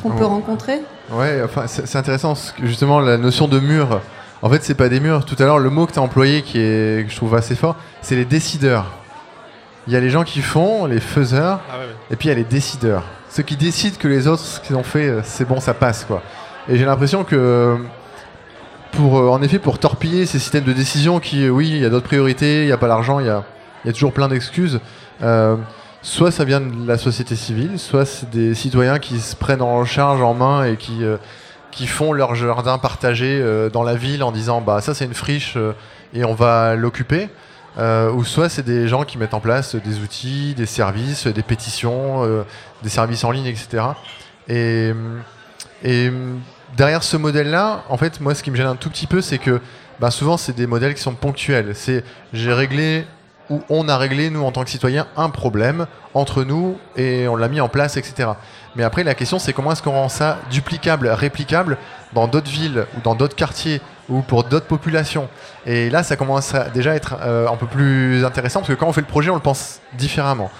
qu'on 0.03 0.11
peut 0.11 0.25
rencontrer? 0.25 0.81
Ouais, 1.11 1.41
enfin, 1.43 1.65
c'est 1.67 1.97
intéressant, 1.97 2.35
justement, 2.61 2.99
la 2.99 3.17
notion 3.17 3.47
de 3.47 3.59
mur. 3.59 4.01
En 4.41 4.49
fait, 4.49 4.63
c'est 4.63 4.75
pas 4.75 4.87
des 4.87 4.99
murs. 4.99 5.25
Tout 5.25 5.35
à 5.39 5.45
l'heure, 5.45 5.57
le 5.57 5.71
mot 5.71 5.87
que 5.87 5.93
tu 5.93 5.99
as 5.99 6.01
employé, 6.01 6.43
qui 6.43 6.59
est, 6.59 7.05
que 7.05 7.11
je 7.11 7.15
trouve 7.15 7.33
assez 7.35 7.55
fort, 7.55 7.75
c'est 8.01 8.15
les 8.15 8.25
décideurs. 8.25 8.91
Il 9.87 9.93
y 9.93 9.95
a 9.95 9.99
les 9.99 10.09
gens 10.09 10.23
qui 10.23 10.41
font, 10.41 10.85
les 10.85 10.99
faiseurs, 10.99 11.61
et 12.11 12.15
puis 12.15 12.27
il 12.27 12.29
y 12.29 12.33
a 12.33 12.37
les 12.37 12.43
décideurs. 12.43 13.03
Ceux 13.29 13.43
qui 13.43 13.55
décident 13.55 13.97
que 13.99 14.07
les 14.07 14.27
autres, 14.27 14.43
ce 14.43 14.59
qu'ils 14.59 14.75
ont 14.75 14.83
fait, 14.83 15.07
euh, 15.07 15.21
c'est 15.23 15.45
bon, 15.45 15.59
ça 15.59 15.73
passe, 15.73 16.05
quoi. 16.05 16.21
Et 16.69 16.77
j'ai 16.77 16.85
l'impression 16.85 17.23
que, 17.23 17.77
euh, 18.99 19.29
en 19.29 19.41
effet, 19.41 19.59
pour 19.59 19.79
torpiller 19.79 20.25
ces 20.25 20.39
systèmes 20.39 20.63
de 20.63 20.73
décision 20.73 21.19
qui, 21.19 21.45
euh, 21.45 21.49
oui, 21.49 21.69
il 21.69 21.77
y 21.77 21.85
a 21.85 21.89
d'autres 21.89 22.07
priorités, 22.07 22.61
il 22.61 22.65
n'y 22.67 22.71
a 22.71 22.77
pas 22.77 22.87
l'argent, 22.87 23.19
il 23.19 23.25
y 23.25 23.29
a, 23.29 23.43
toujours 23.93 24.13
plein 24.13 24.27
d'excuses. 24.27 24.79
euh, 25.21 25.57
soit 26.01 26.31
ça 26.31 26.43
vient 26.45 26.61
de 26.61 26.87
la 26.87 26.97
société 26.97 27.35
civile, 27.35 27.79
soit 27.79 28.05
c'est 28.05 28.29
des 28.29 28.53
citoyens 28.53 28.99
qui 28.99 29.19
se 29.19 29.35
prennent 29.35 29.61
en 29.61 29.83
charge 29.85 30.21
en 30.21 30.35
main 30.35 30.63
et 30.63 30.77
qui, 30.77 31.01
qui 31.71 31.87
font 31.87 32.13
leur 32.13 32.35
jardin 32.35 32.77
partagé 32.77 33.43
dans 33.73 33.81
la 33.81 33.95
ville 33.95 34.21
en 34.21 34.31
disant 34.31 34.61
bah 34.61 34.81
ça 34.81 34.93
c'est 34.93 35.05
une 35.05 35.15
friche 35.15 35.57
et 36.13 36.23
on 36.23 36.35
va 36.35 36.75
l'occuper. 36.75 37.29
Ou 37.79 38.23
soit 38.23 38.49
c'est 38.49 38.63
des 38.63 38.87
gens 38.87 39.03
qui 39.03 39.17
mettent 39.17 39.33
en 39.33 39.39
place 39.39 39.75
des 39.75 39.97
outils, 39.97 40.53
des 40.53 40.67
services, 40.67 41.25
des 41.25 41.41
pétitions, 41.41 42.21
des 42.83 42.89
services 42.89 43.23
en 43.23 43.31
ligne, 43.31 43.47
etc. 43.47 43.83
Et, 44.47 44.93
et 45.83 46.11
derrière 46.77 47.03
ce 47.03 47.17
modèle-là, 47.17 47.83
en 47.89 47.97
fait, 47.97 48.19
moi, 48.21 48.35
ce 48.35 48.43
qui 48.43 48.51
me 48.51 48.55
gêne 48.55 48.67
un 48.67 48.75
tout 48.75 48.89
petit 48.89 49.07
peu, 49.07 49.21
c'est 49.21 49.37
que 49.37 49.61
bah, 49.99 50.11
souvent, 50.11 50.37
c'est 50.37 50.55
des 50.55 50.67
modèles 50.67 50.93
qui 50.93 51.01
sont 51.01 51.13
ponctuels. 51.13 51.75
C'est 51.75 52.03
j'ai 52.33 52.53
réglé 52.53 53.05
ou 53.49 53.61
on 53.69 53.87
a 53.87 53.97
réglé, 53.97 54.29
nous, 54.29 54.43
en 54.43 54.51
tant 54.51 54.63
que 54.63 54.69
citoyens, 54.69 55.07
un 55.15 55.29
problème 55.29 55.85
entre 56.13 56.43
nous 56.43 56.77
et 56.95 57.27
on 57.27 57.35
l'a 57.35 57.47
mis 57.47 57.61
en 57.61 57.69
place, 57.69 57.95
etc. 57.97 58.29
Mais 58.75 58.83
après, 58.83 59.03
la 59.03 59.13
question, 59.13 59.39
c'est 59.39 59.53
comment 59.53 59.71
est-ce 59.71 59.83
qu'on 59.83 59.91
rend 59.91 60.09
ça 60.09 60.39
duplicable, 60.49 61.07
réplicable 61.07 61.77
dans 62.13 62.27
d'autres 62.27 62.49
villes 62.49 62.85
ou 62.97 63.01
dans 63.01 63.15
d'autres 63.15 63.35
quartiers 63.35 63.81
ou 64.09 64.21
pour 64.21 64.43
d'autres 64.43 64.65
populations. 64.65 65.29
Et 65.65 65.89
là, 65.89 66.03
ça 66.03 66.15
commence 66.15 66.53
à 66.55 66.69
déjà 66.69 66.95
être 66.95 67.17
euh, 67.21 67.47
un 67.47 67.55
peu 67.55 67.67
plus 67.67 68.25
intéressant 68.25 68.59
parce 68.59 68.69
que 68.69 68.77
quand 68.77 68.87
on 68.87 68.93
fait 68.93 69.01
le 69.01 69.07
projet, 69.07 69.29
on 69.29 69.35
le 69.35 69.41
pense 69.41 69.79
différemment. 69.93 70.51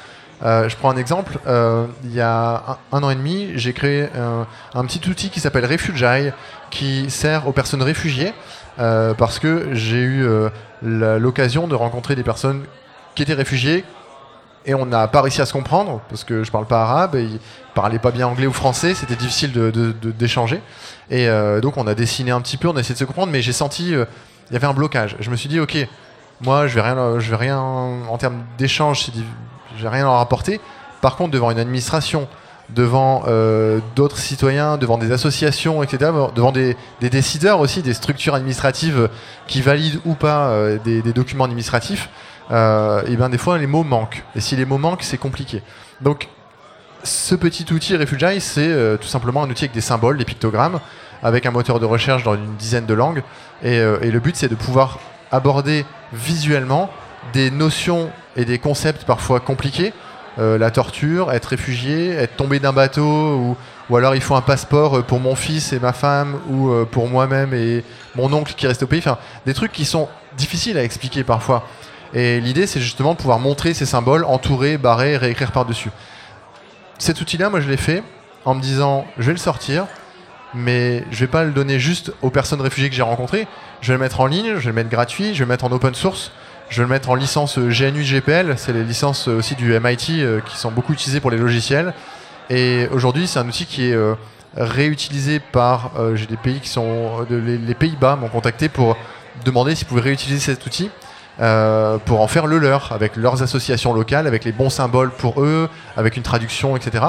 Euh, 0.43 0.67
je 0.69 0.75
prends 0.75 0.89
un 0.91 0.97
exemple. 0.97 1.39
Euh, 1.47 1.85
il 2.03 2.13
y 2.13 2.21
a 2.21 2.77
un, 2.91 3.03
an 3.03 3.09
et 3.09 3.15
demi, 3.15 3.51
j'ai 3.55 3.73
créé 3.73 4.09
un, 4.15 4.45
un 4.73 4.85
petit 4.85 5.07
outil 5.09 5.29
qui 5.29 5.39
s'appelle 5.39 5.65
Refugee, 5.65 6.31
qui 6.71 7.09
sert 7.09 7.47
aux 7.47 7.53
personnes 7.53 7.81
réfugiées 7.81 8.33
euh, 8.79 9.13
parce 9.13 9.39
que 9.39 9.69
j'ai 9.73 10.01
eu 10.01 10.25
euh, 10.25 10.49
l'occasion 10.81 11.67
de 11.67 11.75
rencontrer 11.75 12.15
des 12.15 12.23
personnes 12.23 12.63
qui 13.15 13.23
étaient 13.23 13.33
réfugiées 13.33 13.85
et 14.65 14.73
on 14.73 14.85
n'a 14.85 15.07
pas 15.07 15.21
réussi 15.21 15.41
à 15.41 15.45
se 15.45 15.53
comprendre 15.53 16.01
parce 16.09 16.23
que 16.23 16.43
je 16.43 16.51
parle 16.51 16.65
pas 16.65 16.81
arabe 16.81 17.15
et 17.15 17.23
ils 17.23 17.39
parlaient 17.75 17.99
pas 17.99 18.11
bien 18.11 18.27
anglais 18.27 18.47
ou 18.47 18.51
français, 18.53 18.93
c'était 18.93 19.15
difficile 19.15 19.51
de- 19.53 19.71
de- 19.71 20.11
d'échanger. 20.11 20.59
et 21.09 21.29
euh, 21.29 21.61
donc 21.61 21.77
on 21.77 21.85
a 21.87 21.93
dessiné 21.93 22.31
un 22.31 22.41
petit 22.41 22.57
peu, 22.57 22.67
on 22.67 22.75
a 22.75 22.79
essayé 22.79 22.93
de 22.95 22.99
se 22.99 23.05
comprendre, 23.05 23.31
mais 23.31 23.41
j'ai 23.41 23.53
senti 23.53 23.93
euh, 23.95 24.05
il 24.49 24.53
y 24.53 24.55
avait 24.57 24.67
un 24.67 24.73
blocage. 24.73 25.15
Je 25.19 25.29
me 25.29 25.35
suis 25.35 25.47
dit 25.49 25.59
ok, 25.59 25.77
moi 26.41 26.67
je 26.67 26.75
vais 26.75 26.81
rien, 26.81 27.17
vais 27.17 27.35
rien 27.35 27.59
en 27.59 28.17
termes 28.17 28.43
d'échange, 28.57 29.03
c'est 29.05 29.13
vais 29.83 29.89
rien 29.89 30.03
leur 30.03 30.19
apporter. 30.19 30.59
Par 31.01 31.15
contre, 31.15 31.31
devant 31.31 31.51
une 31.51 31.59
administration, 31.59 32.27
devant 32.69 33.23
euh, 33.27 33.79
d'autres 33.95 34.17
citoyens, 34.17 34.77
devant 34.77 34.97
des 34.97 35.11
associations, 35.11 35.83
etc., 35.83 36.11
devant 36.33 36.51
des, 36.51 36.75
décideurs 37.01 37.59
aussi, 37.59 37.81
des 37.81 37.93
structures 37.93 38.35
administratives 38.35 39.09
qui 39.47 39.61
valident 39.61 39.99
ou 40.05 40.15
pas 40.15 40.47
euh, 40.47 40.77
des, 40.83 41.01
documents 41.13 41.45
administratifs, 41.45 42.09
euh, 42.51 43.03
et 43.07 43.15
bien 43.15 43.29
des 43.29 43.37
fois 43.37 43.57
les 43.57 43.67
mots 43.67 43.83
manquent. 43.83 44.23
Et 44.35 44.41
si 44.41 44.55
les 44.55 44.65
mots 44.65 44.77
manquent, 44.77 45.03
c'est 45.03 45.17
compliqué. 45.17 45.61
Donc 46.01 46.29
ce 47.03 47.35
petit 47.35 47.71
outil 47.71 47.95
Refugee, 47.95 48.39
c'est 48.39 48.97
tout 48.99 49.07
simplement 49.07 49.43
un 49.43 49.49
outil 49.49 49.65
avec 49.65 49.73
des 49.73 49.81
symboles, 49.81 50.17
des 50.17 50.25
pictogrammes, 50.25 50.79
avec 51.21 51.45
un 51.45 51.51
moteur 51.51 51.79
de 51.79 51.85
recherche 51.85 52.23
dans 52.23 52.33
une 52.33 52.55
dizaine 52.55 52.87
de 52.87 52.95
langues. 52.95 53.21
Et, 53.61 53.75
et 53.75 54.09
le 54.09 54.19
but, 54.19 54.35
c'est 54.35 54.47
de 54.47 54.55
pouvoir 54.55 54.97
aborder 55.31 55.85
visuellement 56.13 56.89
des 57.31 57.51
notions 57.51 58.09
et 58.35 58.45
des 58.45 58.59
concepts 58.59 59.03
parfois 59.05 59.39
compliqués. 59.39 59.93
Euh, 60.37 60.57
la 60.57 60.69
torture, 60.69 61.31
être 61.31 61.45
réfugié, 61.45 62.09
être 62.11 62.35
tombé 62.35 62.59
d'un 62.59 62.73
bateau, 62.73 63.03
ou, 63.03 63.57
ou 63.89 63.95
alors 63.95 64.15
il 64.15 64.21
faut 64.21 64.35
un 64.35 64.41
passeport 64.41 64.97
euh, 64.97 65.01
pour 65.01 65.21
mon 65.21 65.33
fils 65.33 65.71
et 65.71 65.79
ma 65.79 65.93
femme, 65.93 66.39
ou 66.49 66.71
euh, 66.71 66.85
pour 66.85 67.07
moi-même 67.07 67.53
et 67.53 67.85
mon 68.15 68.31
oncle 68.33 68.53
qui 68.55 68.67
reste 68.67 68.83
au 68.83 68.87
pays. 68.87 68.99
Enfin, 68.99 69.17
des 69.45 69.53
trucs 69.53 69.71
qui 69.71 69.85
sont 69.85 70.09
difficiles 70.37 70.77
à 70.77 70.83
expliquer 70.83 71.23
parfois. 71.23 71.65
Et 72.13 72.41
l'idée, 72.41 72.67
c'est 72.67 72.81
justement 72.81 73.13
de 73.13 73.17
pouvoir 73.17 73.39
montrer 73.39 73.73
ces 73.73 73.85
symboles, 73.85 74.25
entourer, 74.25 74.77
barrer, 74.77 75.15
réécrire 75.15 75.53
par-dessus. 75.53 75.89
Cet 76.97 77.21
outil-là, 77.21 77.49
moi, 77.49 77.61
je 77.61 77.69
l'ai 77.69 77.77
fait 77.77 78.03
en 78.43 78.55
me 78.55 78.61
disant, 78.61 79.05
je 79.17 79.27
vais 79.27 79.31
le 79.33 79.37
sortir, 79.37 79.85
mais 80.53 81.03
je 81.11 81.19
vais 81.19 81.27
pas 81.27 81.43
le 81.45 81.51
donner 81.51 81.79
juste 81.79 82.13
aux 82.21 82.29
personnes 82.29 82.61
réfugiées 82.61 82.89
que 82.89 82.95
j'ai 82.95 83.01
rencontrées. 83.01 83.47
Je 83.81 83.87
vais 83.87 83.93
le 83.93 83.99
mettre 83.99 84.19
en 84.19 84.25
ligne, 84.25 84.55
je 84.55 84.59
vais 84.59 84.67
le 84.67 84.73
mettre 84.73 84.89
gratuit, 84.89 85.33
je 85.33 85.39
vais 85.39 85.45
le 85.45 85.49
mettre 85.49 85.65
en 85.65 85.71
open 85.71 85.95
source, 85.95 86.31
je 86.69 86.77
vais 86.77 86.83
le 86.83 86.89
mettre 86.89 87.09
en 87.09 87.15
licence 87.15 87.57
GNU 87.59 88.03
GPL, 88.03 88.55
c'est 88.57 88.73
les 88.73 88.83
licences 88.83 89.27
euh, 89.27 89.37
aussi 89.37 89.55
du 89.55 89.77
MIT 89.79 90.21
euh, 90.21 90.41
qui 90.41 90.57
sont 90.57 90.71
beaucoup 90.71 90.93
utilisées 90.93 91.19
pour 91.19 91.31
les 91.31 91.37
logiciels. 91.37 91.93
Et 92.49 92.87
aujourd'hui, 92.91 93.27
c'est 93.27 93.39
un 93.39 93.47
outil 93.47 93.65
qui 93.65 93.89
est 93.89 93.93
euh, 93.93 94.15
réutilisé 94.55 95.39
par. 95.39 95.91
j'ai 96.13 96.27
des 96.27 96.37
pays 96.37 96.59
qui 96.59 96.69
sont. 96.69 97.25
les, 97.29 97.73
Pays-Bas 97.73 98.15
m'ont 98.15 98.29
contacté 98.29 98.69
pour 98.69 98.95
demander 99.43 99.75
s'ils 99.75 99.87
pouvaient 99.87 100.01
réutiliser 100.01 100.39
cet 100.39 100.65
outil. 100.65 100.89
pour 102.05 102.21
en 102.21 102.27
faire 102.27 102.47
le 102.47 102.57
leur, 102.57 102.93
avec 102.93 103.17
leurs 103.17 103.43
associations 103.43 103.93
locales, 103.93 104.27
avec 104.27 104.45
les 104.45 104.53
bons 104.53 104.69
symboles 104.69 105.11
pour 105.11 105.41
eux, 105.41 105.67
avec 105.97 106.15
une 106.15 106.23
traduction, 106.23 106.77
etc. 106.77 107.03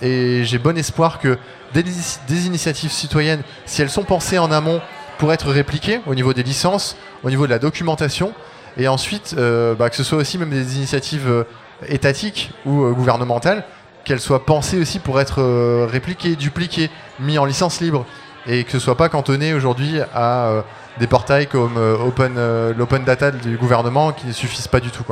Et 0.00 0.44
j'ai 0.44 0.58
bon 0.58 0.78
espoir 0.78 1.18
que 1.18 1.36
des 1.74 2.46
initiatives 2.46 2.90
citoyennes, 2.90 3.42
si 3.66 3.82
elles 3.82 3.90
sont 3.90 4.04
pensées 4.04 4.38
en 4.38 4.50
amont, 4.50 4.80
pour 5.18 5.32
être 5.32 5.50
répliquées 5.50 6.00
au 6.06 6.14
niveau 6.14 6.32
des 6.32 6.42
licences, 6.42 6.96
au 7.22 7.28
niveau 7.28 7.46
de 7.46 7.50
la 7.50 7.58
documentation, 7.58 8.32
et 8.76 8.88
ensuite 8.88 9.34
euh, 9.38 9.74
bah, 9.74 9.90
que 9.90 9.96
ce 9.96 10.04
soit 10.04 10.18
aussi 10.18 10.38
même 10.38 10.50
des 10.50 10.76
initiatives 10.76 11.28
euh, 11.28 11.44
étatiques 11.88 12.50
ou 12.64 12.84
euh, 12.84 12.92
gouvernementales, 12.92 13.64
qu'elles 14.04 14.20
soient 14.20 14.44
pensées 14.44 14.78
aussi 14.80 14.98
pour 14.98 15.20
être 15.20 15.42
répliquées, 15.90 16.36
dupliquées, 16.36 16.90
mis 17.18 17.38
en 17.38 17.44
licence 17.44 17.80
libre, 17.80 18.06
et 18.46 18.62
que 18.62 18.70
ce 18.70 18.78
soit 18.78 18.96
pas 18.96 19.08
cantonné 19.08 19.52
aujourd'hui 19.52 19.98
à 20.14 20.62
des 21.00 21.08
portails 21.08 21.48
comme 21.48 21.76
Open, 21.76 22.38
l'Open 22.78 23.02
Data 23.02 23.32
du 23.32 23.56
gouvernement 23.56 24.12
qui 24.12 24.28
ne 24.28 24.32
suffisent 24.32 24.68
pas 24.68 24.78
du 24.78 24.90
tout. 24.92 25.02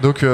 Donc 0.00 0.24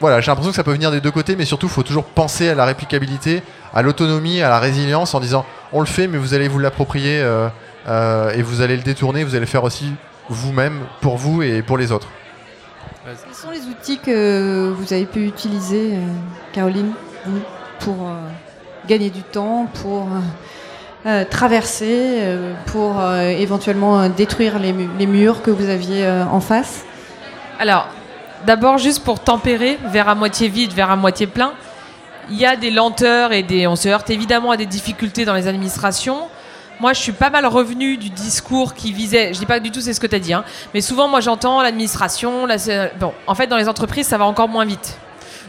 voilà, 0.00 0.20
j'ai 0.20 0.26
l'impression 0.26 0.50
que 0.50 0.56
ça 0.56 0.64
peut 0.64 0.72
venir 0.72 0.90
des 0.90 1.00
deux 1.00 1.12
côtés, 1.12 1.36
mais 1.36 1.44
surtout, 1.44 1.66
il 1.66 1.72
faut 1.72 1.84
toujours 1.84 2.02
penser 2.02 2.48
à 2.48 2.56
la 2.56 2.64
réplicabilité, 2.64 3.44
à 3.72 3.82
l'autonomie, 3.82 4.42
à 4.42 4.48
la 4.48 4.58
résilience, 4.58 5.14
en 5.14 5.20
disant 5.20 5.46
on 5.72 5.78
le 5.78 5.86
fait, 5.86 6.08
mais 6.08 6.18
vous 6.18 6.34
allez 6.34 6.48
vous 6.48 6.58
l'approprier 6.58 7.20
et 7.20 8.42
vous 8.42 8.60
allez 8.60 8.76
le 8.76 8.82
détourner, 8.82 9.22
vous 9.22 9.36
allez 9.36 9.38
le 9.38 9.46
faire 9.46 9.62
aussi 9.62 9.92
vous-même, 10.30 10.80
pour 11.00 11.16
vous 11.16 11.42
et 11.42 11.62
pour 11.62 11.76
les 11.76 11.92
autres. 11.92 12.08
Quels 13.04 13.34
sont 13.34 13.50
les 13.50 13.66
outils 13.66 13.98
que 13.98 14.72
vous 14.76 14.92
avez 14.92 15.06
pu 15.06 15.26
utiliser, 15.26 15.94
euh, 15.94 16.00
Caroline, 16.52 16.92
pour 17.80 17.96
euh, 18.02 18.14
gagner 18.86 19.10
du 19.10 19.22
temps, 19.22 19.66
pour 19.82 20.06
euh, 21.06 21.24
traverser, 21.28 22.18
euh, 22.20 22.54
pour 22.66 23.00
euh, 23.00 23.28
éventuellement 23.30 24.08
détruire 24.08 24.58
les, 24.58 24.72
mu- 24.72 24.88
les 24.98 25.06
murs 25.06 25.42
que 25.42 25.50
vous 25.50 25.68
aviez 25.68 26.06
en 26.30 26.40
face? 26.40 26.84
Alors, 27.58 27.88
d'abord, 28.46 28.78
juste 28.78 29.02
pour 29.02 29.20
tempérer, 29.20 29.78
verre 29.86 30.08
à 30.08 30.14
moitié 30.14 30.48
vide, 30.48 30.72
verre 30.72 30.90
à 30.90 30.96
moitié 30.96 31.26
plein, 31.26 31.52
il 32.30 32.36
y 32.36 32.46
a 32.46 32.54
des 32.54 32.70
lenteurs 32.70 33.32
et 33.32 33.42
des. 33.42 33.66
On 33.66 33.76
se 33.76 33.88
heurte 33.88 34.08
évidemment 34.10 34.52
à 34.52 34.56
des 34.56 34.66
difficultés 34.66 35.24
dans 35.24 35.34
les 35.34 35.48
administrations. 35.48 36.28
Moi, 36.80 36.94
je 36.94 37.00
suis 37.00 37.12
pas 37.12 37.28
mal 37.28 37.44
revenu 37.44 37.98
du 37.98 38.08
discours 38.08 38.72
qui 38.72 38.92
visait. 38.92 39.34
Je 39.34 39.38
dis 39.38 39.46
pas 39.46 39.60
du 39.60 39.70
tout 39.70 39.80
c'est 39.80 39.92
ce 39.92 40.00
que 40.00 40.06
tu 40.06 40.16
as 40.16 40.18
dit, 40.18 40.32
hein, 40.32 40.44
mais 40.72 40.80
souvent, 40.80 41.08
moi, 41.08 41.20
j'entends 41.20 41.60
l'administration. 41.60 42.46
La... 42.46 42.56
Bon, 42.98 43.12
en 43.26 43.34
fait, 43.34 43.46
dans 43.46 43.58
les 43.58 43.68
entreprises, 43.68 44.06
ça 44.06 44.16
va 44.16 44.24
encore 44.24 44.48
moins 44.48 44.64
vite. 44.64 44.98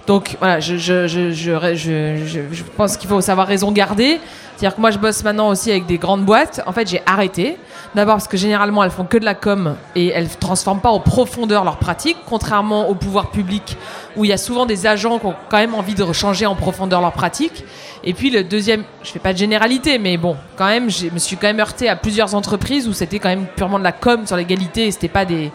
Donc 0.07 0.35
voilà, 0.39 0.59
je 0.59 2.63
pense 2.75 2.97
qu'il 2.97 3.07
faut 3.07 3.21
savoir 3.21 3.47
raison 3.47 3.71
garder. 3.71 4.19
C'est-à-dire 4.57 4.75
que 4.75 4.81
moi, 4.81 4.91
je 4.91 4.97
bosse 4.97 5.23
maintenant 5.23 5.49
aussi 5.49 5.71
avec 5.71 5.85
des 5.85 5.97
grandes 5.97 6.25
boîtes. 6.25 6.61
En 6.65 6.73
fait, 6.73 6.89
j'ai 6.89 7.01
arrêté. 7.05 7.57
D'abord 7.93 8.15
parce 8.15 8.27
que 8.27 8.37
généralement, 8.37 8.83
elles 8.83 8.91
font 8.91 9.03
que 9.03 9.17
de 9.17 9.25
la 9.25 9.35
com 9.35 9.75
et 9.95 10.07
elles 10.07 10.23
ne 10.23 10.39
transforment 10.39 10.79
pas 10.79 10.91
en 10.91 11.01
profondeur 11.01 11.65
leurs 11.65 11.77
pratiques, 11.77 12.17
contrairement 12.25 12.87
au 12.87 12.95
pouvoir 12.95 13.31
public 13.31 13.77
où 14.15 14.23
il 14.23 14.29
y 14.29 14.33
a 14.33 14.37
souvent 14.37 14.65
des 14.65 14.87
agents 14.87 15.19
qui 15.19 15.25
ont 15.25 15.35
quand 15.49 15.57
même 15.57 15.75
envie 15.75 15.93
de 15.93 16.11
changer 16.13 16.45
en 16.45 16.55
profondeur 16.55 17.01
leurs 17.01 17.11
pratiques. 17.11 17.65
Et 18.03 18.13
puis 18.13 18.29
le 18.29 18.43
deuxième, 18.43 18.83
je 19.03 19.11
fais 19.11 19.19
pas 19.19 19.33
de 19.33 19.37
généralité, 19.37 19.99
mais 19.99 20.17
bon, 20.17 20.37
quand 20.55 20.67
même, 20.67 20.89
je 20.89 21.07
me 21.07 21.19
suis 21.19 21.35
quand 21.35 21.47
même 21.47 21.59
heurté 21.59 21.89
à 21.89 21.97
plusieurs 21.97 22.33
entreprises 22.33 22.87
où 22.87 22.93
c'était 22.93 23.19
quand 23.19 23.29
même 23.29 23.45
purement 23.55 23.77
de 23.77 23.83
la 23.83 23.91
com 23.91 24.25
sur 24.25 24.37
l'égalité 24.37 24.89
c'était 24.91 25.07
pas 25.09 25.25
des 25.25 25.51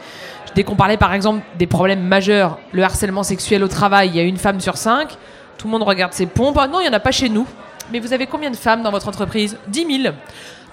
Dès 0.55 0.65
qu'on 0.65 0.75
parlait 0.75 0.97
par 0.97 1.13
exemple 1.13 1.43
des 1.59 1.67
problèmes 1.67 2.01
majeurs, 2.01 2.59
le 2.73 2.83
harcèlement 2.83 3.23
sexuel 3.23 3.63
au 3.63 3.69
travail, 3.69 4.09
il 4.09 4.17
y 4.17 4.21
a 4.21 4.23
une 4.23 4.39
femme 4.39 4.59
sur 4.59 4.79
cinq, 4.79 5.11
tout 5.59 5.67
le 5.67 5.73
monde 5.73 5.83
regarde 5.83 6.15
ses 6.15 6.25
pompes. 6.25 6.57
Ah 6.59 6.67
non, 6.67 6.81
il 6.81 6.85
n'y 6.85 6.89
en 6.89 6.95
a 6.95 7.01
pas 7.01 7.11
chez 7.11 7.29
nous. 7.29 7.47
Mais 7.93 8.01
vous 8.01 8.15
avez 8.15 8.27
combien 8.27 8.51
de 8.51 8.57
femmes 8.57 8.83
dans 8.83 8.91
votre 8.91 9.07
entreprise? 9.07 9.59
10 9.69 10.03
000. 10.03 10.15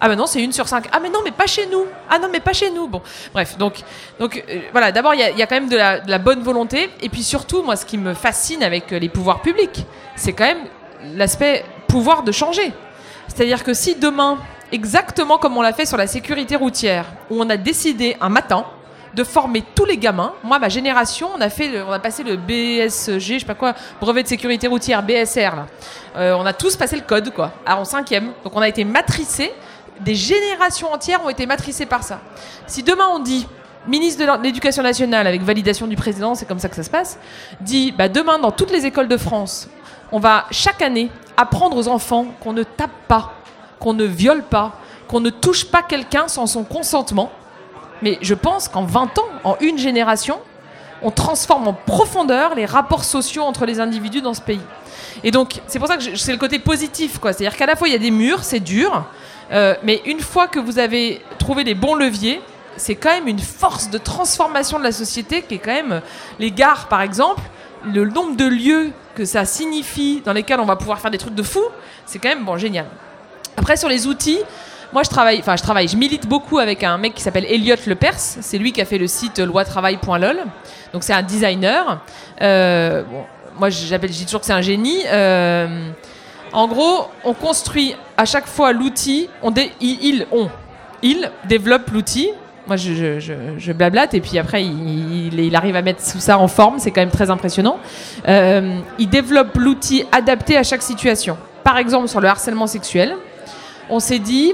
Ah 0.05 0.09
ben 0.09 0.17
non, 0.17 0.25
c'est 0.25 0.43
une 0.43 0.51
sur 0.51 0.67
cinq. 0.67 0.89
Ah 0.91 0.99
mais 0.99 1.09
non, 1.09 1.19
mais 1.23 1.31
pas 1.31 1.47
chez 1.47 1.65
nous. 1.65 1.85
Ah 2.09 2.19
non, 2.19 2.27
mais 2.29 2.41
pas 2.41 2.51
chez 2.51 2.69
nous. 2.69 2.89
Bon, 2.89 3.01
bref, 3.33 3.57
donc, 3.57 3.75
donc 4.19 4.43
euh, 4.49 4.59
voilà, 4.73 4.91
d'abord, 4.91 5.13
il 5.13 5.21
y, 5.21 5.41
a- 5.41 5.47
quand 5.47 5.55
même 5.55 5.69
de 5.69 5.77
la, 5.77 6.19
bonne 6.19 6.41
volonté. 6.41 6.89
Et 7.01 7.07
puis 7.07 7.23
surtout, 7.23 7.63
moi, 7.63 7.77
ce 7.77 7.85
qui 7.85 7.97
me 7.97 8.13
fascine 8.13 8.63
avec 8.63 8.91
euh, 8.91 8.99
les 8.99 9.07
pouvoirs 9.07 9.41
publics, 9.41 9.85
c'est 10.17 10.33
quand 10.33 10.43
même 10.43 10.65
l'aspect 11.15 11.63
pouvoir 11.87 12.23
de 12.23 12.33
changer. 12.33 12.73
C'est-à-dire 13.29 13.63
que 13.63 13.73
si 13.73 13.95
demain, 13.95 14.39
exactement 14.73 15.37
comme 15.37 15.55
on 15.55 15.61
l'a 15.61 15.71
fait 15.71 15.85
sur 15.85 15.95
la 15.95 16.07
sécurité 16.07 16.57
routière, 16.57 17.05
où 17.29 17.41
on 17.41 17.49
a 17.49 17.55
décidé 17.55 18.17
un 18.19 18.27
matin 18.27 18.65
de 19.13 19.23
former 19.23 19.63
tous 19.73 19.85
les 19.85 19.97
gamins. 19.97 20.33
Moi, 20.43 20.59
ma 20.59 20.67
génération, 20.67 21.29
on 21.37 21.39
a 21.39 21.49
fait, 21.49 21.81
on 21.87 21.91
a 21.93 21.99
passé 21.99 22.23
le 22.23 22.35
BSG, 22.35 23.19
je 23.35 23.39
sais 23.39 23.45
pas 23.45 23.53
quoi, 23.53 23.73
brevet 24.01 24.23
de 24.23 24.27
sécurité 24.27 24.67
routière, 24.67 25.01
BSR. 25.01 25.55
Là. 25.55 25.67
Euh, 26.17 26.35
on 26.37 26.45
a 26.45 26.51
tous 26.51 26.75
passé 26.75 26.97
le 26.97 27.03
code, 27.03 27.33
quoi, 27.33 27.53
en 27.65 27.85
cinquième. 27.85 28.31
Donc 28.43 28.53
on 28.53 28.61
a 28.61 28.67
été 28.67 28.83
matricés. 28.83 29.53
Des 30.01 30.15
générations 30.15 30.91
entières 30.91 31.23
ont 31.23 31.29
été 31.29 31.45
matricées 31.45 31.85
par 31.85 32.03
ça. 32.03 32.19
Si 32.67 32.83
demain 32.83 33.07
on 33.11 33.19
dit 33.19 33.47
ministre 33.87 34.23
de 34.25 34.43
l'Éducation 34.43 34.83
nationale 34.83 35.27
avec 35.27 35.41
validation 35.41 35.87
du 35.87 35.95
président, 35.95 36.35
c'est 36.35 36.45
comme 36.45 36.59
ça 36.59 36.69
que 36.69 36.75
ça 36.75 36.83
se 36.83 36.89
passe, 36.89 37.19
dit 37.61 37.91
bah, 37.91 38.09
demain 38.09 38.39
dans 38.39 38.51
toutes 38.51 38.71
les 38.71 38.85
écoles 38.85 39.07
de 39.07 39.17
France, 39.17 39.69
on 40.11 40.19
va 40.19 40.45
chaque 40.51 40.81
année 40.81 41.09
apprendre 41.37 41.77
aux 41.77 41.87
enfants 41.87 42.27
qu'on 42.39 42.53
ne 42.53 42.63
tape 42.63 42.91
pas, 43.07 43.33
qu'on 43.79 43.93
ne 43.93 44.05
viole 44.05 44.43
pas, 44.43 44.73
qu'on 45.07 45.19
ne 45.19 45.29
touche 45.29 45.65
pas 45.65 45.81
quelqu'un 45.81 46.27
sans 46.27 46.47
son 46.47 46.63
consentement. 46.63 47.31
Mais 48.01 48.17
je 48.21 48.33
pense 48.33 48.67
qu'en 48.67 48.83
20 48.83 49.17
ans, 49.19 49.27
en 49.43 49.57
une 49.59 49.77
génération, 49.77 50.39
on 51.01 51.11
transforme 51.11 51.67
en 51.67 51.73
profondeur 51.73 52.55
les 52.55 52.65
rapports 52.65 53.03
sociaux 53.03 53.43
entre 53.43 53.65
les 53.65 53.79
individus 53.79 54.21
dans 54.21 54.33
ce 54.33 54.41
pays. 54.41 54.61
Et 55.23 55.31
donc, 55.31 55.61
c'est 55.67 55.79
pour 55.79 55.87
ça 55.87 55.97
que 55.97 56.15
c'est 56.15 56.31
le 56.31 56.37
côté 56.37 56.59
positif, 56.59 57.19
quoi. 57.19 57.33
C'est-à-dire 57.33 57.57
qu'à 57.57 57.65
la 57.65 57.75
fois, 57.75 57.87
il 57.87 57.91
y 57.91 57.95
a 57.95 57.99
des 57.99 58.11
murs, 58.11 58.43
c'est 58.43 58.59
dur, 58.59 59.05
euh, 59.51 59.75
mais 59.83 60.01
une 60.05 60.19
fois 60.19 60.47
que 60.47 60.59
vous 60.59 60.79
avez 60.79 61.21
trouvé 61.39 61.63
les 61.63 61.75
bons 61.75 61.95
leviers, 61.95 62.41
c'est 62.77 62.95
quand 62.95 63.09
même 63.09 63.27
une 63.27 63.39
force 63.39 63.89
de 63.89 63.97
transformation 63.97 64.79
de 64.79 64.83
la 64.83 64.91
société 64.91 65.41
qui 65.41 65.55
est 65.55 65.59
quand 65.59 65.73
même 65.73 66.01
les 66.39 66.51
gares, 66.51 66.87
par 66.87 67.01
exemple, 67.01 67.41
le 67.85 68.05
nombre 68.05 68.35
de 68.35 68.45
lieux 68.45 68.91
que 69.15 69.25
ça 69.25 69.45
signifie 69.45 70.21
dans 70.25 70.33
lesquels 70.33 70.59
on 70.59 70.65
va 70.65 70.75
pouvoir 70.75 70.99
faire 70.99 71.11
des 71.11 71.17
trucs 71.17 71.35
de 71.35 71.43
fou, 71.43 71.63
c'est 72.05 72.19
quand 72.19 72.29
même 72.29 72.45
bon 72.45 72.57
génial. 72.57 72.85
Après 73.57 73.77
sur 73.77 73.89
les 73.89 74.07
outils, 74.07 74.39
moi 74.91 75.03
je 75.03 75.09
travaille, 75.09 75.39
enfin 75.39 75.55
je 75.55 75.63
travaille, 75.63 75.87
je 75.87 75.97
milite 75.97 76.27
beaucoup 76.27 76.59
avec 76.59 76.83
un 76.83 76.97
mec 76.97 77.13
qui 77.13 77.21
s'appelle 77.21 77.45
Elliot 77.45 77.75
Lepers. 77.85 78.17
C'est 78.17 78.57
lui 78.57 78.71
qui 78.71 78.81
a 78.81 78.85
fait 78.85 78.97
le 78.97 79.07
site 79.07 79.39
loitravail.lol. 79.39 80.37
Donc 80.93 81.03
c'est 81.03 81.13
un 81.13 81.21
designer. 81.21 81.99
Euh, 82.41 83.03
bon, 83.03 83.23
moi 83.59 83.69
j'appelle, 83.69 84.11
je 84.11 84.17
dis 84.17 84.25
toujours 84.25 84.41
que 84.41 84.47
c'est 84.47 84.53
un 84.53 84.61
génie. 84.61 85.01
Euh, 85.07 85.91
en 86.53 86.67
gros, 86.67 87.07
on 87.23 87.33
construit 87.33 87.95
à 88.17 88.25
chaque 88.25 88.47
fois 88.47 88.73
l'outil. 88.73 89.29
On 89.41 89.51
dé- 89.51 89.71
il, 89.81 89.97
il- 90.03 90.27
on, 90.31 90.49
il 91.01 91.29
développe 91.45 91.89
l'outil. 91.91 92.29
Moi, 92.65 92.77
je, 92.77 93.71
blablate 93.73 94.13
et 94.13 94.21
puis 94.21 94.37
après, 94.39 94.63
il, 94.63 95.53
arrive 95.55 95.75
à 95.75 95.81
mettre 95.81 95.99
tout 96.01 96.19
ça 96.19 96.37
en 96.37 96.47
forme. 96.47 96.79
C'est 96.79 96.91
quand 96.91 97.01
même 97.01 97.09
très 97.11 97.29
impressionnant. 97.29 97.77
Euh, 98.27 98.77
il 98.99 99.09
développe 99.09 99.57
l'outil 99.57 100.05
adapté 100.13 100.55
à 100.57 100.63
chaque 100.63 100.81
situation. 100.81 101.37
Par 101.63 101.77
exemple, 101.77 102.07
sur 102.07 102.21
le 102.21 102.27
harcèlement 102.29 102.67
sexuel, 102.67 103.15
on 103.89 103.99
s'est 103.99 104.19
dit, 104.19 104.53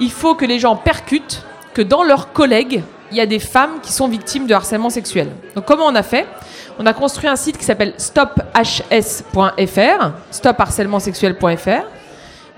il 0.00 0.10
faut 0.10 0.34
que 0.34 0.46
les 0.46 0.58
gens 0.58 0.74
percutent 0.76 1.42
que 1.74 1.82
dans 1.82 2.02
leurs 2.02 2.32
collègues, 2.32 2.82
il 3.10 3.16
y 3.16 3.20
a 3.20 3.26
des 3.26 3.38
femmes 3.38 3.80
qui 3.82 3.92
sont 3.92 4.08
victimes 4.08 4.46
de 4.46 4.54
harcèlement 4.54 4.90
sexuel. 4.90 5.28
Donc 5.54 5.64
comment 5.64 5.86
on 5.86 5.94
a 5.94 6.02
fait? 6.02 6.26
On 6.78 6.86
a 6.86 6.92
construit 6.92 7.28
un 7.28 7.36
site 7.36 7.58
qui 7.58 7.64
s'appelle 7.64 7.94
stophs.fr, 7.96 10.10
stopharcèlementsexuel.fr. 10.30 11.84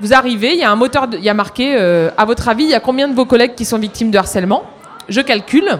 Vous 0.00 0.14
arrivez, 0.14 0.52
il 0.52 0.58
y 0.58 0.64
a 0.64 0.70
un 0.70 0.76
moteur, 0.76 1.06
il 1.12 1.24
y 1.24 1.28
a 1.28 1.34
marqué, 1.34 1.76
euh, 1.76 2.10
à 2.16 2.24
votre 2.24 2.48
avis, 2.48 2.64
il 2.64 2.70
y 2.70 2.74
a 2.74 2.80
combien 2.80 3.08
de 3.08 3.14
vos 3.14 3.24
collègues 3.24 3.54
qui 3.54 3.64
sont 3.64 3.78
victimes 3.78 4.10
de 4.10 4.18
harcèlement? 4.18 4.64
Je 5.08 5.20
calcule. 5.20 5.78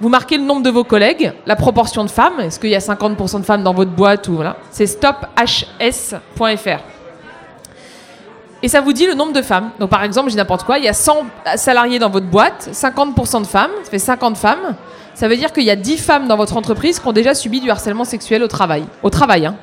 Vous 0.00 0.08
marquez 0.08 0.36
le 0.36 0.42
nombre 0.42 0.62
de 0.62 0.70
vos 0.70 0.84
collègues, 0.84 1.32
la 1.46 1.54
proportion 1.54 2.04
de 2.04 2.10
femmes. 2.10 2.40
Est-ce 2.40 2.58
qu'il 2.58 2.70
y 2.70 2.74
a 2.74 2.80
50% 2.80 3.40
de 3.40 3.44
femmes 3.44 3.62
dans 3.62 3.74
votre 3.74 3.92
boîte 3.92 4.26
ou 4.28 4.34
voilà? 4.34 4.56
C'est 4.70 4.86
stophs.fr. 4.86 6.80
Et 8.62 8.68
ça 8.68 8.80
vous 8.80 8.92
dit 8.92 9.06
le 9.06 9.14
nombre 9.14 9.32
de 9.32 9.42
femmes. 9.42 9.70
Donc 9.80 9.90
par 9.90 10.04
exemple, 10.04 10.30
j'ai 10.30 10.36
n'importe 10.36 10.64
quoi, 10.64 10.78
il 10.78 10.84
y 10.84 10.88
a 10.88 10.92
100 10.92 11.26
salariés 11.56 11.98
dans 11.98 12.10
votre 12.10 12.26
boîte, 12.26 12.68
50% 12.72 13.42
de 13.42 13.46
femmes, 13.46 13.70
ça 13.82 13.90
fait 13.90 13.98
50 13.98 14.36
femmes. 14.36 14.76
Ça 15.14 15.28
veut 15.28 15.36
dire 15.36 15.52
qu'il 15.52 15.64
y 15.64 15.70
a 15.70 15.76
10 15.76 15.98
femmes 15.98 16.28
dans 16.28 16.36
votre 16.36 16.56
entreprise 16.56 16.98
qui 16.98 17.06
ont 17.06 17.12
déjà 17.12 17.34
subi 17.34 17.60
du 17.60 17.70
harcèlement 17.70 18.04
sexuel 18.04 18.42
au 18.42 18.48
travail. 18.48 18.84
Au 19.02 19.10
travail, 19.10 19.46
hein. 19.46 19.56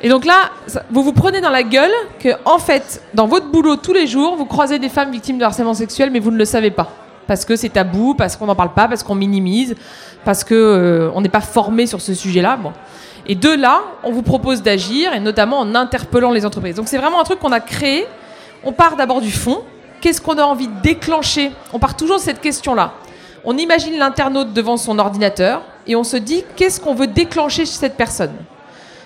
Et 0.00 0.08
donc 0.08 0.24
là, 0.24 0.50
vous 0.90 1.02
vous 1.02 1.12
prenez 1.12 1.40
dans 1.40 1.50
la 1.50 1.64
gueule 1.64 1.90
que, 2.20 2.28
en 2.44 2.58
fait, 2.58 3.02
dans 3.14 3.26
votre 3.26 3.50
boulot 3.50 3.76
tous 3.76 3.92
les 3.92 4.06
jours, 4.06 4.36
vous 4.36 4.44
croisez 4.44 4.78
des 4.78 4.88
femmes 4.88 5.10
victimes 5.10 5.38
de 5.38 5.44
harcèlement 5.44 5.74
sexuel, 5.74 6.10
mais 6.12 6.20
vous 6.20 6.30
ne 6.30 6.36
le 6.36 6.44
savez 6.44 6.70
pas. 6.70 6.92
Parce 7.26 7.44
que 7.44 7.56
c'est 7.56 7.68
tabou, 7.68 8.14
parce 8.14 8.36
qu'on 8.36 8.46
n'en 8.46 8.54
parle 8.54 8.72
pas, 8.74 8.88
parce 8.88 9.02
qu'on 9.02 9.16
minimise, 9.16 9.74
parce 10.24 10.44
que 10.44 10.54
euh, 10.54 11.20
n'est 11.20 11.28
pas 11.28 11.40
formé 11.40 11.86
sur 11.86 12.00
ce 12.00 12.14
sujet-là. 12.14 12.56
Bon. 12.56 12.72
Et 13.28 13.34
de 13.34 13.50
là, 13.50 13.82
on 14.02 14.10
vous 14.10 14.22
propose 14.22 14.62
d'agir, 14.62 15.12
et 15.12 15.20
notamment 15.20 15.58
en 15.58 15.74
interpellant 15.74 16.30
les 16.30 16.46
entreprises. 16.46 16.76
Donc 16.76 16.88
c'est 16.88 16.96
vraiment 16.96 17.20
un 17.20 17.24
truc 17.24 17.38
qu'on 17.38 17.52
a 17.52 17.60
créé. 17.60 18.06
On 18.64 18.72
part 18.72 18.96
d'abord 18.96 19.20
du 19.20 19.30
fond. 19.30 19.62
Qu'est-ce 20.00 20.20
qu'on 20.20 20.38
a 20.38 20.42
envie 20.42 20.68
de 20.68 20.80
déclencher? 20.82 21.52
On 21.72 21.78
part 21.78 21.96
toujours 21.96 22.16
de 22.16 22.22
cette 22.22 22.40
question-là. 22.40 22.92
On 23.44 23.56
imagine 23.56 23.98
l'internaute 23.98 24.52
devant 24.52 24.76
son 24.76 24.98
ordinateur 24.98 25.62
et 25.86 25.94
on 25.96 26.04
se 26.04 26.16
dit 26.16 26.44
qu'est-ce 26.56 26.80
qu'on 26.80 26.94
veut 26.94 27.06
déclencher 27.06 27.66
chez 27.66 27.72
cette 27.72 27.96
personne? 27.96 28.32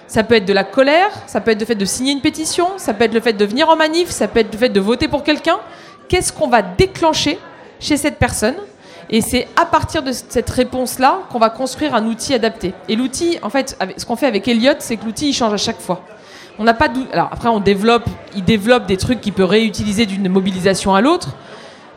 Ça 0.06 0.22
peut 0.22 0.34
être 0.34 0.44
de 0.44 0.52
la 0.52 0.64
colère, 0.64 1.10
ça 1.26 1.40
peut 1.40 1.50
être 1.50 1.60
le 1.60 1.66
fait 1.66 1.74
de 1.74 1.84
signer 1.84 2.12
une 2.12 2.20
pétition, 2.20 2.68
ça 2.76 2.92
peut 2.92 3.04
être 3.04 3.14
le 3.14 3.20
fait 3.20 3.32
de 3.32 3.44
venir 3.44 3.68
en 3.68 3.76
manif, 3.76 4.10
ça 4.10 4.28
peut 4.28 4.40
être 4.40 4.52
le 4.52 4.58
fait 4.58 4.68
de 4.68 4.80
voter 4.80 5.08
pour 5.08 5.22
quelqu'un. 5.22 5.58
Qu'est-ce 6.08 6.32
qu'on 6.32 6.48
va 6.48 6.60
déclencher 6.60 7.38
chez 7.80 7.96
cette 7.96 8.18
personne? 8.18 8.56
Et 9.12 9.20
c'est 9.20 9.46
à 9.56 9.66
partir 9.66 10.02
de 10.02 10.10
cette 10.10 10.48
réponse-là 10.48 11.20
qu'on 11.30 11.38
va 11.38 11.50
construire 11.50 11.94
un 11.94 12.06
outil 12.06 12.32
adapté. 12.32 12.72
Et 12.88 12.96
l'outil, 12.96 13.38
en 13.42 13.50
fait, 13.50 13.78
ce 13.98 14.06
qu'on 14.06 14.16
fait 14.16 14.26
avec 14.26 14.48
Elliot, 14.48 14.72
c'est 14.78 14.96
que 14.96 15.04
l'outil 15.04 15.28
il 15.28 15.32
change 15.34 15.52
à 15.52 15.58
chaque 15.58 15.80
fois. 15.80 16.02
On 16.58 16.64
n'a 16.64 16.72
pas 16.72 16.88
Alors 17.12 17.28
après, 17.30 17.50
on 17.50 17.60
développe, 17.60 18.06
il 18.34 18.42
développe 18.42 18.86
des 18.86 18.96
trucs 18.96 19.20
qu'il 19.20 19.34
peut 19.34 19.44
réutiliser 19.44 20.06
d'une 20.06 20.28
mobilisation 20.30 20.94
à 20.94 21.02
l'autre. 21.02 21.28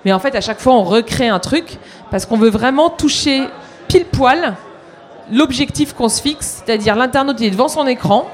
Mais 0.04 0.12
en 0.12 0.20
fait, 0.20 0.36
à 0.36 0.42
chaque 0.42 0.60
fois, 0.60 0.74
on 0.74 0.84
recrée 0.84 1.30
un 1.30 1.40
truc 1.40 1.78
parce 2.12 2.26
qu'on 2.26 2.38
veut 2.38 2.50
vraiment 2.50 2.90
toucher 2.90 3.48
pile 3.88 4.06
poil 4.06 4.56
l'objectif 5.32 5.94
qu'on 5.94 6.10
se 6.10 6.22
fixe, 6.22 6.64
c'est-à-dire 6.66 6.96
l'internaute 6.96 7.40
il 7.40 7.48
est 7.48 7.52
devant 7.52 7.68
son 7.68 7.88
écran, 7.88 8.30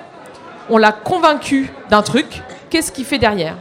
on 0.70 0.78
l'a 0.78 0.92
convaincu 0.92 1.72
d'un 1.90 2.02
truc, 2.02 2.42
qu'est-ce 2.70 2.92
qu'il 2.92 3.06
fait 3.06 3.18
derrière? 3.18 3.56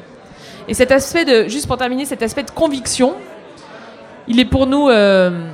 Et 0.67 0.75
cet 0.75 0.91
aspect 0.93 1.25
de, 1.25 1.49
juste 1.49 1.67
pour 1.67 1.77
terminer, 1.77 2.05
cet 2.05 2.23
aspect 2.23 2.43
de 2.43 2.51
conviction, 2.51 3.15
il 4.31 4.39
est 4.39 4.45
pour 4.45 4.69
nous 4.69 4.89
euh, 4.89 5.49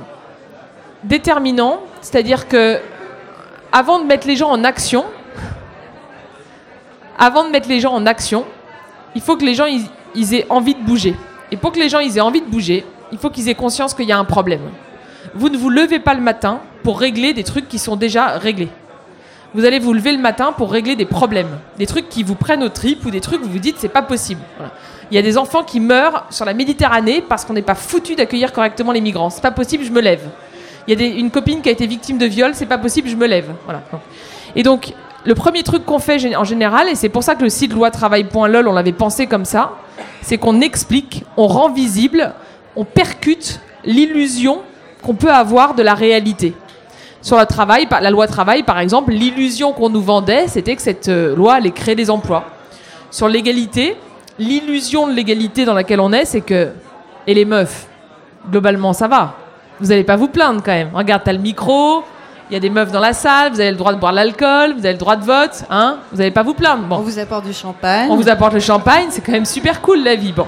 déterminant, 1.03 1.79
c'est-à-dire 1.99 2.47
que 2.47 2.79
avant 3.71 3.99
de 3.99 4.05
mettre 4.05 4.27
les 4.27 4.35
gens 4.35 4.49
en 4.49 4.63
action, 4.63 5.03
de 7.19 7.51
mettre 7.51 7.67
les 7.67 7.79
gens 7.79 7.91
en 7.91 8.05
action, 8.05 8.45
il 9.15 9.21
faut 9.21 9.35
que 9.35 9.43
les 9.43 9.55
gens 9.55 9.65
aient 9.65 10.45
envie 10.49 10.75
de 10.75 10.83
bouger. 10.83 11.15
Et 11.51 11.57
pour 11.57 11.71
que 11.71 11.79
les 11.79 11.89
gens 11.89 11.99
aient 11.99 12.19
envie 12.19 12.41
de 12.41 12.45
bouger, 12.45 12.85
il 13.11 13.17
faut 13.17 13.31
qu'ils 13.31 13.49
aient 13.49 13.55
conscience 13.55 13.95
qu'il 13.95 14.05
y 14.05 14.11
a 14.11 14.19
un 14.19 14.25
problème. 14.25 14.61
Vous 15.33 15.49
ne 15.49 15.57
vous 15.57 15.71
levez 15.71 15.99
pas 15.99 16.13
le 16.13 16.21
matin 16.21 16.61
pour 16.83 16.99
régler 16.99 17.33
des 17.33 17.43
trucs 17.43 17.67
qui 17.67 17.79
sont 17.79 17.95
déjà 17.95 18.37
réglés. 18.37 18.69
Vous 19.57 19.65
allez 19.65 19.79
vous 19.79 19.91
lever 19.91 20.11
le 20.11 20.19
matin 20.19 20.53
pour 20.55 20.71
régler 20.71 20.95
des 20.95 21.07
problèmes, 21.07 21.49
des 21.79 21.87
trucs 21.87 22.09
qui 22.09 22.21
vous 22.21 22.35
prennent 22.35 22.61
aux 22.61 22.69
tripes 22.69 23.03
ou 23.07 23.09
des 23.09 23.21
trucs 23.21 23.41
où 23.41 23.45
vous 23.45 23.53
vous 23.53 23.57
dites 23.57 23.77
c'est 23.79 23.87
pas 23.87 24.03
possible. 24.03 24.41
Il 25.09 25.15
y 25.15 25.17
a 25.17 25.23
des 25.23 25.35
enfants 25.35 25.63
qui 25.63 25.79
meurent 25.79 26.25
sur 26.29 26.45
la 26.45 26.53
Méditerranée 26.53 27.23
parce 27.27 27.43
qu'on 27.43 27.53
n'est 27.53 27.63
pas 27.63 27.73
foutu 27.73 28.13
d'accueillir 28.13 28.53
correctement 28.53 28.91
les 28.91 29.01
migrants. 29.01 29.31
C'est 29.31 29.41
pas 29.41 29.49
possible, 29.49 29.83
je 29.83 29.91
me 29.91 29.99
lève. 29.99 30.21
Il 30.87 31.01
y 31.01 31.03
a 31.03 31.07
une 31.07 31.31
copine 31.31 31.63
qui 31.63 31.69
a 31.69 31.71
été 31.71 31.87
victime 31.87 32.19
de 32.19 32.27
viol, 32.27 32.51
c'est 32.53 32.67
pas 32.67 32.77
possible, 32.77 33.09
je 33.09 33.15
me 33.15 33.25
lève. 33.25 33.49
Voilà. 33.65 33.81
Et 34.55 34.61
donc, 34.61 34.93
le 35.25 35.33
premier 35.33 35.63
truc 35.63 35.85
qu'on 35.85 35.97
fait 35.97 36.35
en 36.35 36.43
général, 36.43 36.87
et 36.87 36.93
c'est 36.93 37.09
pour 37.09 37.23
ça 37.23 37.33
que 37.33 37.41
le 37.41 37.49
site 37.49 37.73
loitravail.lol, 37.73 38.67
on 38.67 38.73
l'avait 38.73 38.91
pensé 38.91 39.25
comme 39.25 39.45
ça, 39.45 39.71
c'est 40.21 40.37
qu'on 40.37 40.61
explique, 40.61 41.23
on 41.35 41.47
rend 41.47 41.71
visible, 41.71 42.31
on 42.75 42.85
percute 42.85 43.59
l'illusion 43.85 44.61
qu'on 45.01 45.15
peut 45.15 45.31
avoir 45.31 45.73
de 45.73 45.81
la 45.81 45.95
réalité. 45.95 46.53
Sur 47.27 47.37
le 47.37 47.45
travail, 47.45 47.89
la 47.91 48.09
loi 48.09 48.25
travail, 48.25 48.63
par 48.63 48.79
exemple, 48.79 49.11
l'illusion 49.11 49.73
qu'on 49.73 49.89
nous 49.89 50.01
vendait, 50.01 50.47
c'était 50.47 50.77
que 50.77 50.81
cette 50.81 51.09
euh, 51.09 51.35
loi 51.35 51.55
allait 51.55 51.71
créer 51.71 51.93
des 51.93 52.09
emplois. 52.09 52.45
Sur 53.11 53.27
l'égalité, 53.27 53.97
l'illusion 54.39 55.07
de 55.07 55.11
l'égalité 55.11 55.65
dans 55.65 55.73
laquelle 55.73 55.99
on 55.99 56.13
est, 56.13 56.23
c'est 56.23 56.39
que. 56.39 56.69
Et 57.27 57.33
les 57.33 57.43
meufs, 57.43 57.87
globalement, 58.49 58.93
ça 58.93 59.09
va. 59.09 59.33
Vous 59.81 59.87
n'allez 59.87 60.05
pas 60.05 60.15
vous 60.15 60.29
plaindre 60.29 60.63
quand 60.63 60.71
même. 60.71 60.91
Regarde, 60.93 61.23
t'as 61.25 61.33
le 61.33 61.39
micro, 61.39 62.01
il 62.49 62.53
y 62.53 62.55
a 62.55 62.61
des 62.61 62.69
meufs 62.69 62.93
dans 62.93 63.01
la 63.01 63.11
salle, 63.11 63.51
vous 63.51 63.59
avez 63.59 63.71
le 63.71 63.75
droit 63.77 63.91
de 63.91 63.99
boire 63.99 64.13
de 64.13 64.15
l'alcool, 64.19 64.75
vous 64.77 64.85
avez 64.85 64.93
le 64.93 64.97
droit 64.97 65.17
de 65.17 65.25
vote, 65.25 65.65
hein 65.69 65.97
Vous 66.13 66.19
n'allez 66.19 66.31
pas 66.31 66.43
vous 66.43 66.53
plaindre. 66.53 66.83
Bon. 66.83 66.95
On 66.95 67.01
vous 67.01 67.19
apporte 67.19 67.45
du 67.45 67.51
champagne. 67.51 68.07
On 68.09 68.15
vous 68.15 68.29
apporte 68.29 68.53
le 68.53 68.61
champagne, 68.61 69.07
c'est 69.09 69.19
quand 69.19 69.33
même 69.33 69.43
super 69.43 69.81
cool 69.81 70.01
la 70.01 70.15
vie. 70.15 70.31
Bon. 70.31 70.47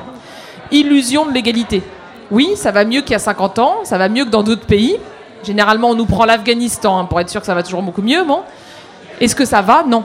Illusion 0.71 1.25
de 1.25 1.34
l'égalité. 1.34 1.84
Oui, 2.32 2.51
ça 2.55 2.71
va 2.71 2.86
mieux 2.86 3.01
qu'il 3.01 3.11
y 3.11 3.15
a 3.15 3.19
50 3.19 3.59
ans, 3.59 3.75
ça 3.84 3.97
va 3.97 4.07
mieux 4.07 4.23
que 4.23 4.30
dans 4.30 4.43
d'autres 4.43 4.65
pays. 4.65 4.95
Généralement, 5.43 5.91
on 5.91 5.95
nous 5.95 6.05
prend 6.05 6.25
l'Afghanistan 6.25 6.99
hein, 6.99 7.05
pour 7.05 7.19
être 7.19 7.29
sûr 7.29 7.39
que 7.41 7.47
ça 7.47 7.55
va 7.55 7.63
toujours 7.63 7.81
beaucoup 7.81 8.01
mieux. 8.01 8.23
Bon. 8.23 8.41
Est-ce 9.21 9.35
que 9.35 9.45
ça 9.45 9.61
va? 9.61 9.83
Non. 9.87 10.03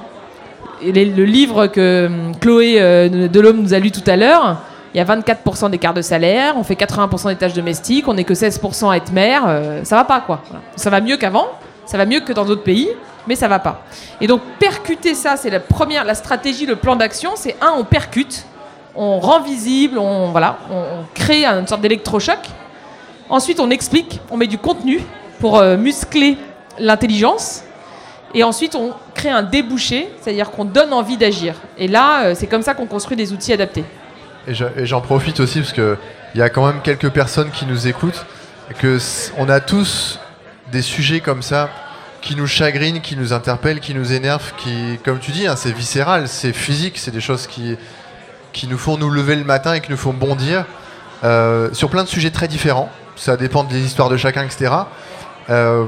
Le 0.82 1.24
livre 1.24 1.66
que 1.66 2.06
hum, 2.06 2.36
Chloé 2.40 2.76
euh, 2.78 3.28
Delhomme 3.28 3.62
nous 3.62 3.74
a 3.74 3.78
lu 3.78 3.90
tout 3.90 4.02
à 4.06 4.16
l'heure, 4.16 4.58
il 4.94 4.98
y 4.98 5.00
a 5.00 5.04
24% 5.04 5.70
d'écart 5.70 5.94
de 5.94 6.02
salaire, 6.02 6.54
on 6.56 6.62
fait 6.62 6.74
80% 6.74 7.28
des 7.28 7.36
tâches 7.36 7.52
domestiques, 7.52 8.06
on 8.06 8.14
n'est 8.14 8.24
que 8.24 8.34
16% 8.34 8.92
à 8.92 8.96
être 8.96 9.12
mère, 9.12 9.44
euh, 9.46 9.82
ça 9.84 9.96
va 9.96 10.04
pas 10.04 10.20
quoi. 10.20 10.42
Ça 10.76 10.90
va 10.90 11.00
mieux 11.00 11.16
qu'avant, 11.16 11.48
ça 11.84 11.98
va 11.98 12.06
mieux 12.06 12.20
que 12.20 12.32
dans 12.32 12.44
d'autres 12.44 12.62
pays, 12.62 12.88
mais 13.26 13.34
ça 13.34 13.48
va 13.48 13.58
pas. 13.58 13.82
Et 14.20 14.26
donc 14.26 14.40
percuter 14.60 15.14
ça, 15.14 15.36
c'est 15.36 15.50
la 15.50 15.60
première, 15.60 16.04
la 16.04 16.14
stratégie, 16.14 16.66
le 16.66 16.76
plan 16.76 16.96
d'action, 16.96 17.32
c'est 17.34 17.56
un, 17.60 17.72
on 17.76 17.84
percute, 17.84 18.44
on 18.94 19.18
rend 19.18 19.40
visible, 19.40 19.98
on, 19.98 20.30
voilà, 20.30 20.58
on, 20.70 21.04
crée 21.14 21.44
une 21.44 21.66
sorte 21.66 21.80
d'électrochoc. 21.80 22.38
Ensuite, 23.28 23.58
on 23.58 23.70
explique, 23.70 24.20
on 24.30 24.36
met 24.36 24.46
du 24.46 24.58
contenu 24.58 25.00
pour 25.44 25.58
euh, 25.58 25.76
muscler 25.76 26.38
l'intelligence. 26.78 27.64
Et 28.32 28.42
ensuite, 28.42 28.74
on 28.74 28.94
crée 29.14 29.28
un 29.28 29.42
débouché, 29.42 30.08
c'est-à-dire 30.18 30.50
qu'on 30.50 30.64
donne 30.64 30.94
envie 30.94 31.18
d'agir. 31.18 31.54
Et 31.76 31.86
là, 31.86 32.22
euh, 32.22 32.34
c'est 32.34 32.46
comme 32.46 32.62
ça 32.62 32.72
qu'on 32.72 32.86
construit 32.86 33.14
des 33.14 33.34
outils 33.34 33.52
adaptés. 33.52 33.84
Et 34.48 34.54
j'en 34.86 35.02
profite 35.02 35.40
aussi 35.40 35.60
parce 35.60 35.74
qu'il 35.74 35.98
y 36.34 36.40
a 36.40 36.48
quand 36.48 36.66
même 36.66 36.80
quelques 36.82 37.10
personnes 37.10 37.50
qui 37.50 37.66
nous 37.66 37.86
écoutent, 37.86 38.24
que 38.78 38.96
on 39.36 39.50
a 39.50 39.60
tous 39.60 40.18
des 40.72 40.80
sujets 40.80 41.20
comme 41.20 41.42
ça 41.42 41.68
qui 42.22 42.36
nous 42.36 42.46
chagrinent, 42.46 43.02
qui 43.02 43.14
nous 43.14 43.34
interpellent, 43.34 43.80
qui 43.80 43.92
nous 43.92 44.14
énervent, 44.14 44.54
qui, 44.56 44.98
comme 45.04 45.18
tu 45.18 45.30
dis, 45.30 45.46
hein, 45.46 45.56
c'est 45.56 45.72
viscéral, 45.72 46.26
c'est 46.26 46.54
physique, 46.54 46.96
c'est 46.96 47.10
des 47.10 47.20
choses 47.20 47.46
qui, 47.46 47.76
qui 48.54 48.66
nous 48.66 48.78
font 48.78 48.96
nous 48.96 49.10
lever 49.10 49.36
le 49.36 49.44
matin 49.44 49.74
et 49.74 49.82
qui 49.82 49.90
nous 49.90 49.98
font 49.98 50.14
bondir 50.14 50.64
euh, 51.22 51.68
sur 51.74 51.90
plein 51.90 52.02
de 52.02 52.08
sujets 52.08 52.30
très 52.30 52.48
différents. 52.48 52.88
Ça 53.16 53.36
dépend 53.36 53.62
des 53.62 53.84
histoires 53.84 54.08
de 54.08 54.16
chacun, 54.16 54.42
etc. 54.42 54.72
Euh, 55.50 55.86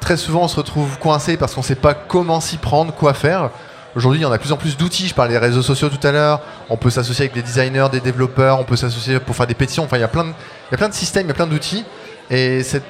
très 0.00 0.16
souvent, 0.16 0.42
on 0.42 0.48
se 0.48 0.56
retrouve 0.56 0.98
coincé 0.98 1.36
parce 1.36 1.54
qu'on 1.54 1.60
ne 1.60 1.66
sait 1.66 1.74
pas 1.74 1.94
comment 1.94 2.40
s'y 2.40 2.58
prendre, 2.58 2.92
quoi 2.92 3.14
faire. 3.14 3.50
Aujourd'hui, 3.96 4.20
il 4.20 4.22
y 4.24 4.26
en 4.26 4.32
a 4.32 4.36
de 4.36 4.42
plus 4.42 4.52
en 4.52 4.56
plus 4.56 4.76
d'outils. 4.76 5.08
Je 5.08 5.14
parlais 5.14 5.32
des 5.32 5.38
réseaux 5.38 5.62
sociaux 5.62 5.88
tout 5.88 6.04
à 6.04 6.10
l'heure. 6.10 6.40
On 6.68 6.76
peut 6.76 6.90
s'associer 6.90 7.24
avec 7.24 7.34
des 7.34 7.42
designers, 7.42 7.86
des 7.92 8.00
développeurs. 8.00 8.58
On 8.58 8.64
peut 8.64 8.76
s'associer 8.76 9.20
pour 9.20 9.36
faire 9.36 9.46
des 9.46 9.54
pétitions. 9.54 9.84
Enfin, 9.84 9.98
il 9.98 10.00
y 10.00 10.04
a 10.04 10.08
plein 10.08 10.24
de, 10.24 10.94
systèmes, 10.94 11.26
il 11.26 11.28
y 11.28 11.30
a 11.30 11.34
plein 11.34 11.46
d'outils. 11.46 11.84
Et 12.30 12.62
cette 12.62 12.84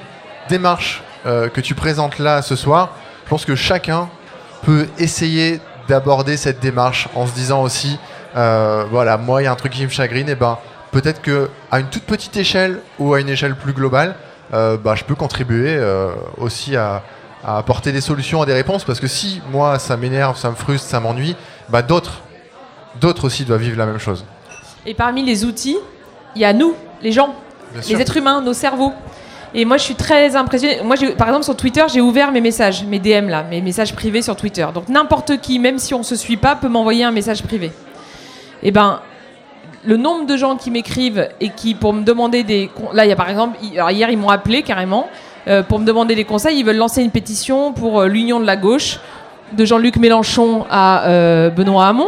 démarche 0.49 1.03
euh, 1.25 1.47
que 1.49 1.61
tu 1.61 1.75
présentes 1.75 2.17
là 2.19 2.41
ce 2.41 2.55
soir, 2.55 2.95
je 3.25 3.29
pense 3.29 3.45
que 3.45 3.55
chacun 3.55 4.09
peut 4.63 4.87
essayer 4.97 5.59
d'aborder 5.87 6.37
cette 6.37 6.59
démarche 6.59 7.07
en 7.15 7.27
se 7.27 7.33
disant 7.33 7.61
aussi, 7.61 7.99
euh, 8.35 8.85
voilà, 8.89 9.17
moi 9.17 9.41
il 9.41 9.45
y 9.45 9.47
a 9.47 9.51
un 9.51 9.55
truc 9.55 9.73
qui 9.73 9.83
me 9.83 9.89
chagrine, 9.89 10.27
et 10.29 10.35
ben 10.35 10.57
peut-être 10.91 11.21
que 11.21 11.49
à 11.71 11.79
une 11.79 11.87
toute 11.87 12.03
petite 12.03 12.35
échelle 12.37 12.79
ou 12.99 13.13
à 13.13 13.21
une 13.21 13.29
échelle 13.29 13.55
plus 13.55 13.73
globale, 13.73 14.15
bah, 14.51 14.95
je 14.95 15.03
peux 15.03 15.15
contribuer 15.15 15.79
aussi 16.37 16.75
à, 16.75 17.03
apporter 17.43 17.91
des 17.91 18.01
solutions, 18.01 18.41
à 18.41 18.45
des 18.45 18.53
réponses, 18.53 18.83
parce 18.83 18.99
que 18.99 19.07
si 19.07 19.41
moi 19.51 19.77
ça 19.77 19.97
m'énerve, 19.97 20.37
ça 20.37 20.49
me 20.49 20.55
frustre, 20.55 20.87
ça 20.87 20.99
m'ennuie, 20.99 21.35
bah, 21.69 21.81
d'autres, 21.81 22.21
d'autres 22.99 23.25
aussi 23.25 23.45
doivent 23.45 23.61
vivre 23.61 23.77
la 23.77 23.85
même 23.85 23.99
chose. 23.99 24.25
Et 24.85 24.93
parmi 24.93 25.23
les 25.23 25.45
outils, 25.45 25.77
il 26.35 26.41
y 26.41 26.45
a 26.45 26.53
nous, 26.53 26.75
les 27.01 27.11
gens, 27.11 27.35
les 27.87 28.01
êtres 28.01 28.17
humains, 28.17 28.41
nos 28.41 28.53
cerveaux. 28.53 28.93
Et 29.53 29.63
moi, 29.63 29.77
je 29.77 29.83
suis 29.83 29.95
très 29.95 30.35
impressionnée. 30.35 30.81
Moi, 30.83 30.97
par 31.17 31.27
exemple, 31.29 31.45
sur 31.45 31.55
Twitter, 31.55 31.83
j'ai 31.91 32.01
ouvert 32.01 32.31
mes 32.31 32.41
messages, 32.41 32.83
mes 32.83 32.99
DM 32.99 33.29
là, 33.29 33.43
mes 33.43 33.61
messages 33.61 33.95
privés 33.95 34.21
sur 34.21 34.35
Twitter. 34.35 34.67
Donc 34.73 34.89
n'importe 34.89 35.39
qui, 35.39 35.59
même 35.59 35.79
si 35.79 35.93
on 35.93 36.03
se 36.03 36.15
suit 36.15 36.35
pas, 36.35 36.55
peut 36.55 36.67
m'envoyer 36.67 37.05
un 37.05 37.11
message 37.11 37.41
privé. 37.41 37.67
Et 38.61 38.69
eh 38.69 38.71
ben, 38.71 38.99
le 39.85 39.97
nombre 39.97 40.25
de 40.25 40.37
gens 40.37 40.55
qui 40.55 40.71
m'écrivent 40.71 41.29
et 41.39 41.49
qui, 41.49 41.75
pour 41.75 41.93
me 41.93 42.03
demander 42.03 42.43
des. 42.43 42.69
Là, 42.93 43.05
il 43.05 43.09
y 43.09 43.11
a 43.11 43.15
par 43.15 43.29
exemple, 43.29 43.57
hier, 43.61 44.09
ils 44.09 44.17
m'ont 44.17 44.29
appelé 44.29 44.63
carrément 44.63 45.07
euh, 45.47 45.63
pour 45.63 45.79
me 45.79 45.85
demander 45.85 46.15
des 46.15 46.25
conseils. 46.25 46.57
Ils 46.57 46.65
veulent 46.65 46.77
lancer 46.77 47.01
une 47.01 47.11
pétition 47.11 47.73
pour 47.73 48.01
euh, 48.01 48.07
l'union 48.07 48.39
de 48.39 48.45
la 48.45 48.55
gauche, 48.55 48.99
de 49.53 49.65
Jean-Luc 49.65 49.97
Mélenchon 49.97 50.65
à 50.69 51.05
euh, 51.05 51.49
Benoît 51.49 51.87
Hamon. 51.87 52.07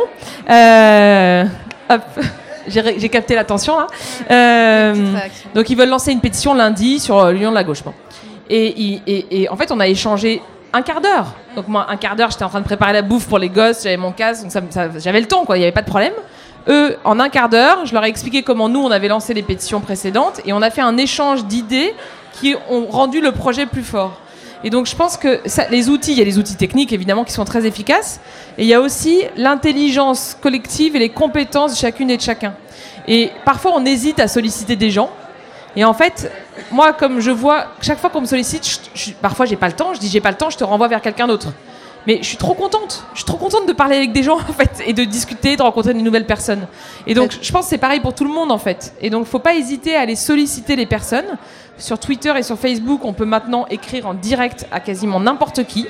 Hop 1.89 2.01
j'ai 2.67 3.07
capté 3.07 3.33
l'attention 3.33 3.75
euh, 4.29 4.93
donc 5.55 5.69
ils 5.69 5.77
veulent 5.77 5.87
lancer 5.87 6.11
une 6.11 6.19
pétition 6.19 6.53
lundi 6.53 6.99
sur 6.99 7.29
l'Union 7.31 7.49
de 7.49 7.55
la 7.55 7.63
gauche. 7.63 7.81
Et, 8.49 9.47
en 9.49 9.55
fait, 9.55 9.71
on 9.71 9.79
a 9.79 9.87
échangé 9.87 10.41
un 10.73 10.81
quart 10.81 11.01
d'heure. 11.01 11.33
Donc 11.55 11.69
moi, 11.69 11.85
un 11.89 11.95
quart 11.95 12.15
d'heure, 12.15 12.29
j'étais 12.29 12.43
en 12.43 12.49
train 12.49 12.59
de 12.59 12.65
préparer 12.65 12.93
la 12.93 13.01
bouffe 13.01 13.27
pour 13.27 13.39
les 13.39 13.49
gosses, 13.49 13.83
j'avais 13.83 13.97
mon 13.97 14.11
casque, 14.11 14.43
donc 14.43 14.51
j'avais 14.97 15.21
le 15.21 15.27
temps, 15.27 15.45
quoi. 15.45 15.55
Il 15.57 15.61
n'y 15.61 15.65
avait 15.65 15.73
pas 15.73 15.81
de 15.81 15.87
problème. 15.87 16.13
Eux, 16.69 16.97
en 17.03 17.19
un 17.19 17.29
quart 17.29 17.49
d'heure, 17.49 17.85
je 17.85 17.93
leur 17.93 18.03
ai 18.03 18.09
expliqué 18.09 18.43
comment 18.43 18.67
nous, 18.67 18.81
on 18.81 18.91
avait 18.91 19.07
lancé 19.07 19.33
les 19.33 19.43
pétitions 19.43 19.79
précédentes 19.79 20.41
et 20.45 20.53
on 20.53 20.61
a 20.61 20.69
fait 20.69 20.81
un 20.81 20.97
échange 20.97 21.45
d'idées 21.45 21.93
qui 22.33 22.55
ont 22.69 22.85
rendu 22.87 23.21
le 23.21 23.31
projet 23.31 23.65
plus 23.65 23.83
fort. 23.83 24.19
Et 24.63 24.69
donc 24.69 24.87
je 24.87 24.95
pense 24.95 25.17
que 25.17 25.39
les 25.69 25.89
outils, 25.89 26.11
il 26.11 26.17
y 26.17 26.21
a 26.21 26.25
les 26.25 26.39
outils 26.39 26.55
techniques 26.55 26.91
évidemment 26.91 27.23
qui 27.23 27.31
sont 27.31 27.45
très 27.45 27.65
efficaces, 27.65 28.19
et 28.57 28.63
il 28.63 28.67
y 28.67 28.73
a 28.73 28.81
aussi 28.81 29.21
l'intelligence 29.37 30.35
collective 30.41 30.95
et 30.95 30.99
les 30.99 31.09
compétences 31.09 31.73
de 31.73 31.77
chacune 31.77 32.09
et 32.09 32.17
de 32.17 32.21
chacun. 32.21 32.53
Et 33.07 33.31
parfois 33.45 33.71
on 33.75 33.85
hésite 33.85 34.19
à 34.19 34.27
solliciter 34.27 34.75
des 34.75 34.89
gens. 34.89 35.09
Et 35.75 35.85
en 35.85 35.93
fait, 35.93 36.31
moi, 36.71 36.91
comme 36.91 37.19
je 37.19 37.29
vois, 37.29 37.67
chaque 37.81 37.99
fois 37.99 38.09
qu'on 38.09 38.21
me 38.21 38.25
sollicite, 38.25 38.81
je, 38.95 39.11
parfois 39.11 39.45
j'ai 39.45 39.55
pas 39.55 39.67
le 39.67 39.73
temps, 39.73 39.93
je 39.93 39.99
dis 39.99 40.09
j'ai 40.09 40.21
pas 40.21 40.31
le 40.31 40.37
temps, 40.37 40.49
je 40.49 40.57
te 40.57 40.63
renvoie 40.63 40.87
vers 40.87 41.01
quelqu'un 41.01 41.27
d'autre. 41.27 41.49
Mais 42.07 42.19
je 42.21 42.27
suis 42.27 42.37
trop 42.37 42.53
contente. 42.53 43.03
Je 43.13 43.19
suis 43.19 43.25
trop 43.25 43.37
contente 43.37 43.67
de 43.67 43.73
parler 43.73 43.97
avec 43.97 44.13
des 44.13 44.23
gens 44.23 44.37
en 44.49 44.53
fait 44.53 44.81
et 44.85 44.93
de 44.93 45.03
discuter, 45.03 45.57
de 45.57 45.61
rencontrer 45.61 45.93
de 45.93 45.99
nouvelles 45.99 46.25
personnes. 46.25 46.65
Et 47.05 47.13
donc 47.13 47.37
je 47.41 47.51
pense 47.51 47.65
que 47.65 47.69
c'est 47.69 47.77
pareil 47.77 47.99
pour 47.99 48.15
tout 48.15 48.23
le 48.23 48.31
monde 48.31 48.51
en 48.51 48.57
fait. 48.57 48.95
Et 49.01 49.09
donc 49.09 49.27
faut 49.27 49.39
pas 49.39 49.55
hésiter 49.55 49.95
à 49.95 50.01
aller 50.01 50.15
solliciter 50.15 50.75
les 50.75 50.85
personnes. 50.85 51.37
Sur 51.77 51.99
Twitter 51.99 52.33
et 52.35 52.41
sur 52.41 52.57
Facebook, 52.57 53.01
on 53.03 53.13
peut 53.13 53.25
maintenant 53.25 53.67
écrire 53.69 54.07
en 54.07 54.15
direct 54.15 54.65
à 54.71 54.79
quasiment 54.79 55.19
n'importe 55.19 55.63
qui. 55.65 55.85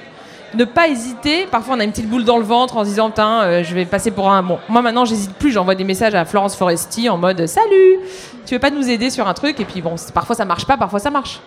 Ne 0.53 0.65
pas 0.65 0.89
hésiter. 0.89 1.45
Parfois, 1.45 1.76
on 1.76 1.80
a 1.80 1.84
une 1.84 1.91
petite 1.91 2.09
boule 2.09 2.26
dans 2.26 2.38
le 2.38 2.43
ventre 2.43 2.76
en 2.78 2.84
se 2.84 2.89
disant, 2.89 3.11
euh, 3.18 3.63
je 3.63 3.74
vais 3.74 3.86
passer 3.86 4.11
pour 4.11 4.30
un. 4.30 4.43
Bon, 4.43 4.59
moi 4.68 4.82
maintenant, 4.82 5.05
j'hésite 5.05 5.34
plus. 5.34 5.51
J'envoie 5.51 5.76
des 5.76 5.84
messages 5.86 6.15
à 6.15 6.26
Florence 6.26 6.55
Foresti 6.55 7.07
en 7.09 7.18
mode, 7.18 7.45
salut, 7.47 7.99
tu 8.45 8.53
veux 8.53 8.59
pas 8.59 8.70
nous 8.70 8.89
aider 8.89 9.09
sur 9.09 9.28
un 9.28 9.34
truc? 9.34 9.59
Et 9.59 9.65
puis 9.65 9.82
bon, 9.82 9.95
parfois 10.13 10.36
ça 10.36 10.45
marche 10.45 10.65
pas, 10.65 10.78
parfois 10.78 10.99
ça 10.99 11.09
marche. 11.09 11.41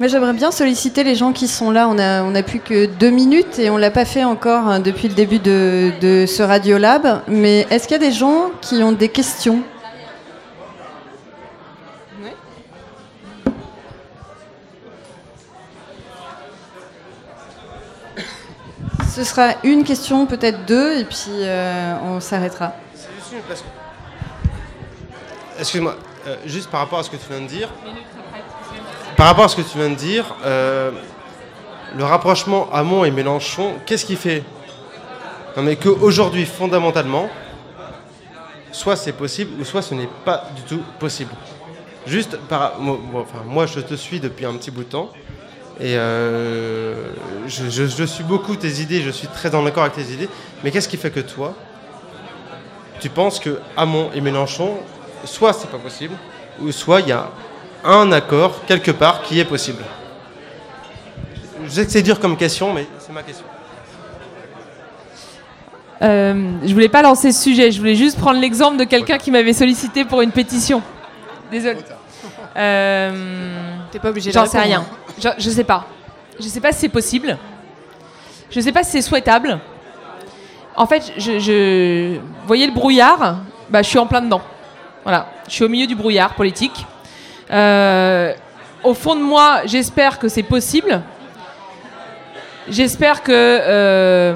Mais 0.00 0.08
j'aimerais 0.08 0.32
bien 0.32 0.50
solliciter 0.50 1.04
les 1.04 1.14
gens 1.14 1.32
qui 1.32 1.46
sont 1.46 1.70
là. 1.70 1.88
On 1.88 1.98
a, 1.98 2.24
on 2.24 2.34
a 2.34 2.42
plus 2.42 2.58
que 2.58 2.86
deux 2.86 3.10
minutes 3.10 3.60
et 3.60 3.70
on 3.70 3.76
l'a 3.76 3.92
pas 3.92 4.04
fait 4.04 4.24
encore 4.24 4.66
hein, 4.66 4.80
depuis 4.80 5.06
le 5.06 5.14
début 5.14 5.38
de, 5.38 5.92
de 6.00 6.26
ce 6.26 6.42
Radiolab. 6.42 7.22
Mais 7.28 7.66
est-ce 7.70 7.86
qu'il 7.86 7.92
y 7.92 8.04
a 8.04 8.06
des 8.06 8.12
gens 8.12 8.50
qui 8.60 8.82
ont 8.82 8.92
des 8.92 9.08
questions? 9.08 9.62
Ce 19.14 19.22
sera 19.22 19.50
une 19.62 19.84
question, 19.84 20.26
peut-être 20.26 20.66
deux, 20.66 20.98
et 20.98 21.04
puis 21.04 21.28
euh, 21.30 21.94
on 22.02 22.18
s'arrêtera. 22.18 22.72
Excuse-moi, 25.56 25.94
euh, 26.26 26.36
juste 26.46 26.68
par 26.68 26.80
rapport 26.80 26.98
à 26.98 27.04
ce 27.04 27.10
que 27.10 27.16
tu 27.16 27.28
viens 27.30 27.40
de 27.40 27.46
dire. 27.46 27.70
Par 29.16 29.26
rapport 29.26 29.44
à 29.44 29.48
ce 29.48 29.56
que 29.56 29.62
tu 29.62 29.78
viens 29.78 29.90
de 29.90 29.94
dire, 29.94 30.34
euh, 30.44 30.90
le 31.96 32.04
rapprochement 32.04 32.68
Hamon 32.72 33.04
et 33.04 33.10
Mélenchon, 33.10 33.74
qu'est-ce 33.86 34.04
qui 34.04 34.16
fait 34.16 34.42
Non 35.56 35.62
mais 35.62 35.76
qu'aujourd'hui, 35.76 36.44
fondamentalement, 36.46 37.28
soit 38.72 38.96
c'est 38.96 39.12
possible, 39.12 39.60
ou 39.60 39.64
soit 39.64 39.82
ce 39.82 39.94
n'est 39.94 40.08
pas 40.24 40.44
du 40.56 40.62
tout 40.62 40.82
possible. 40.98 41.30
Juste 42.06 42.36
par... 42.48 42.74
moi, 43.46 43.66
je 43.66 43.80
te 43.80 43.94
suis 43.94 44.20
depuis 44.20 44.46
un 44.46 44.54
petit 44.54 44.70
bout 44.70 44.84
de 44.84 44.88
temps. 44.88 45.10
Et 45.80 45.96
euh, 45.96 46.94
je, 47.46 48.04
suis 48.04 48.24
beaucoup 48.24 48.54
tes 48.56 48.80
idées, 48.80 49.00
je 49.00 49.10
suis 49.10 49.26
très 49.26 49.54
en 49.54 49.64
accord 49.66 49.84
avec 49.84 49.94
tes 49.94 50.12
idées. 50.12 50.28
Mais 50.62 50.70
qu'est-ce 50.70 50.88
qui 50.88 50.96
fait 50.96 51.10
que 51.10 51.20
toi, 51.20 51.54
tu 53.00 53.08
penses 53.10 53.40
que 53.40 53.58
Hamon 53.76 54.10
et 54.14 54.20
Mélenchon, 54.20 54.74
soit 55.24 55.52
c'est 55.52 55.70
pas 55.70 55.78
possible, 55.78 56.14
ou 56.60 56.70
soit 56.72 57.00
il 57.00 57.08
y 57.08 57.12
a 57.12 57.30
un 57.84 58.10
accord 58.12 58.64
quelque 58.66 58.90
part 58.90 59.22
qui 59.22 59.38
est 59.38 59.44
possible 59.44 59.82
Je 61.64 61.68
sais 61.68 61.84
que 61.84 61.92
c'est 61.92 62.02
dur 62.02 62.18
comme 62.18 62.36
question, 62.36 62.72
mais 62.72 62.86
c'est 62.98 63.12
ma 63.12 63.22
question. 63.22 63.44
Euh, 66.02 66.58
je 66.64 66.72
voulais 66.72 66.88
pas 66.88 67.02
lancer 67.02 67.32
ce 67.32 67.42
sujet, 67.42 67.70
je 67.70 67.78
voulais 67.78 67.94
juste 67.94 68.18
prendre 68.18 68.40
l'exemple 68.40 68.76
de 68.76 68.84
quelqu'un 68.84 69.18
qui 69.18 69.30
m'avait 69.30 69.52
sollicité 69.52 70.04
pour 70.04 70.22
une 70.22 70.32
pétition. 70.32 70.82
Désolé. 71.50 71.78
Euh, 72.56 73.76
T'es 73.90 73.98
pas 73.98 74.10
obligé 74.10 74.32
J'en 74.32 74.46
sais 74.46 74.60
rien. 74.60 74.80
Hein. 74.80 74.96
Je, 75.18 75.28
je, 75.38 75.50
sais 75.50 75.64
pas. 75.64 75.86
Je 76.38 76.46
sais 76.48 76.60
pas 76.60 76.72
si 76.72 76.80
c'est 76.80 76.88
possible. 76.88 77.38
Je 78.50 78.60
sais 78.60 78.72
pas 78.72 78.82
si 78.82 78.92
c'est 78.92 79.02
souhaitable. 79.02 79.58
En 80.76 80.86
fait, 80.86 81.12
je, 81.16 82.18
voyez 82.46 82.66
le 82.66 82.72
brouillard 82.72 83.38
bah, 83.70 83.82
Je 83.82 83.88
suis 83.88 83.98
en 83.98 84.06
plein 84.06 84.22
dedans. 84.22 84.42
Voilà. 85.04 85.28
Je 85.48 85.54
suis 85.54 85.64
au 85.64 85.68
milieu 85.68 85.86
du 85.86 85.94
brouillard 85.94 86.34
politique. 86.34 86.86
Euh, 87.50 88.32
au 88.82 88.94
fond 88.94 89.16
de 89.16 89.22
moi, 89.22 89.62
j'espère 89.64 90.18
que 90.18 90.28
c'est 90.28 90.42
possible. 90.42 91.02
J'espère 92.68 93.22
que 93.22 93.32
euh, 93.32 94.34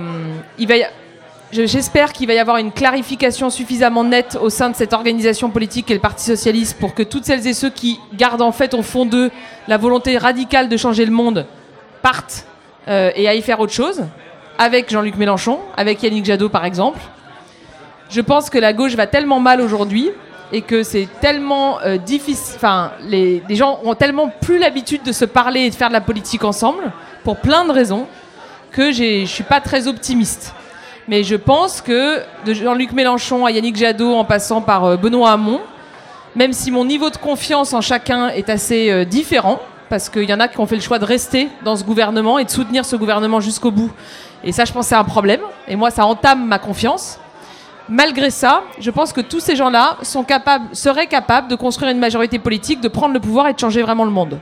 J'espère 1.51 2.13
qu'il 2.13 2.27
va 2.27 2.35
y 2.35 2.39
avoir 2.39 2.59
une 2.59 2.73
clarification 2.73 3.49
suffisamment 3.49 4.05
nette 4.05 4.37
au 4.39 4.51
sein 4.51 4.69
de 4.69 4.77
cette 4.77 4.93
organisation 4.93 5.49
politique 5.49 5.91
et 5.91 5.95
le 5.95 6.01
Parti 6.01 6.23
socialiste 6.27 6.79
pour 6.79 6.95
que 6.95 7.03
toutes 7.03 7.25
celles 7.25 7.47
et 7.47 7.55
ceux 7.55 7.71
qui 7.71 7.99
gardent 8.13 8.43
en 8.43 8.53
fait 8.53 8.75
au 8.75 8.83
fond 8.83 9.07
d'eux 9.07 9.31
la 9.67 9.79
volonté 9.79 10.19
radicale 10.19 10.69
de 10.69 10.77
changer 10.77 11.07
le 11.07 11.11
monde 11.11 11.47
partent 12.03 12.45
euh, 12.89 13.11
et 13.15 13.27
aillent 13.29 13.41
faire 13.41 13.61
autre 13.61 13.73
chose, 13.73 14.05
avec 14.59 14.91
Jean-Luc 14.91 15.17
Mélenchon, 15.17 15.59
avec 15.75 16.03
Yannick 16.03 16.27
Jadot 16.27 16.51
par 16.51 16.67
exemple. 16.67 17.01
Je 18.11 18.21
pense 18.21 18.51
que 18.51 18.59
la 18.59 18.75
gauche 18.75 18.95
va 18.95 19.07
tellement 19.07 19.41
mal 19.41 19.63
aujourd'hui 19.63 20.11
et 20.53 20.63
que 20.63 20.83
c'est 20.83 21.09
tellement 21.21 21.81
euh, 21.81 21.97
difficile. 21.97 22.55
Enfin, 22.57 22.93
les, 23.03 23.43
gens 23.51 23.81
ont 23.85 23.95
tellement 23.95 24.29
plus 24.41 24.59
l'habitude 24.59 25.03
de 25.03 25.13
se 25.13 25.25
parler 25.25 25.61
et 25.61 25.71
de 25.71 25.75
faire 25.75 25.89
de 25.89 25.93
la 25.93 26.01
politique 26.01 26.45
ensemble, 26.45 26.93
pour 27.25 27.37
plein 27.37 27.65
de 27.65 27.73
raisons, 27.73 28.07
que 28.71 28.93
je 28.93 29.25
suis 29.27 29.45
pas 29.45 29.61
très 29.61 29.89
optimiste. 29.89 30.55
Mais 31.07 31.23
je 31.23 31.37
pense 31.37 31.81
que 31.81 32.21
de 32.45 32.53
Jean-Luc 32.53 32.93
Mélenchon 32.93 33.47
à 33.47 33.51
Yannick 33.51 33.77
Jadot 33.77 34.15
en 34.15 34.25
passant 34.25 34.61
par 34.61 34.85
euh, 34.85 34.97
Benoît 34.97 35.33
Hamon, 35.33 35.61
même 36.35 36.53
si 36.53 36.71
mon 36.71 36.85
niveau 36.85 37.11
de 37.11 37.17
confiance 37.17 37.73
en 37.73 37.81
chacun 37.81 38.29
est 38.29 38.49
assez 38.49 38.91
euh, 38.91 39.05
différent, 39.05 39.61
parce 39.89 40.09
qu'il 40.09 40.25
y 40.25 40.35
en 40.35 40.41
a 40.41 40.49
qui 40.49 40.61
ont 40.61 40.67
fait 40.67 40.77
le 40.77 40.83
choix 40.83 40.99
de 40.99 41.05
rester 41.05 41.49
dans 41.65 41.77
ce 41.77 41.85
gouvernement 41.85 42.39
et 42.39 42.45
de 42.45 42.51
soutenir 42.51 42.85
ce 42.85 42.97
gouvernement 42.97 43.41
jusqu'au 43.41 43.71
bout. 43.71 43.91
Et 44.45 44.53
ça, 44.53 44.65
je 44.65 44.73
pense, 44.73 44.87
c'est 44.87 44.95
un 44.95 45.05
problème. 45.05 45.41
Et 45.67 45.77
moi, 45.77 45.91
ça 45.91 46.07
entame 46.07 46.47
ma 46.47 46.59
confiance. 46.59 47.19
Malgré 47.89 48.31
ça, 48.31 48.63
je 48.79 48.91
pense 48.91 49.13
que 49.13 49.21
tous 49.21 49.41
ces 49.41 49.57
gens-là 49.57 49.97
sont 50.03 50.25
capables, 50.25 50.67
seraient 50.73 51.07
capables 51.07 51.49
de 51.49 51.55
construire 51.55 51.91
une 51.91 51.99
majorité 51.99 52.39
politique, 52.39 52.81
de 52.81 52.89
prendre 52.89 53.15
le 53.15 53.21
pouvoir 53.21 53.49
et 53.49 53.55
de 53.55 53.59
changer 53.59 53.83
vraiment 53.83 54.05
le 54.05 54.11
monde. 54.11 54.39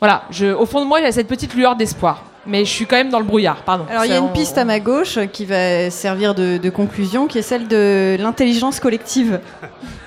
Voilà, 0.00 0.22
je, 0.30 0.46
au 0.46 0.66
fond 0.66 0.80
de 0.80 0.86
moi, 0.86 1.00
il 1.00 1.04
y 1.04 1.06
a 1.08 1.12
cette 1.12 1.28
petite 1.28 1.54
lueur 1.54 1.76
d'espoir. 1.76 2.24
Mais 2.46 2.64
je 2.64 2.70
suis 2.70 2.86
quand 2.86 2.96
même 2.96 3.10
dans 3.10 3.18
le 3.18 3.26
brouillard, 3.26 3.56
pardon. 3.56 3.84
Alors 3.90 4.06
il 4.06 4.10
y 4.10 4.14
a 4.14 4.18
une 4.18 4.32
piste 4.32 4.56
à 4.56 4.64
ma 4.64 4.80
gauche 4.80 5.18
qui 5.32 5.44
va 5.44 5.90
servir 5.90 6.34
de, 6.34 6.56
de 6.56 6.70
conclusion, 6.70 7.26
qui 7.26 7.36
est 7.36 7.42
celle 7.42 7.68
de 7.68 8.16
l'intelligence 8.18 8.80
collective. 8.80 9.40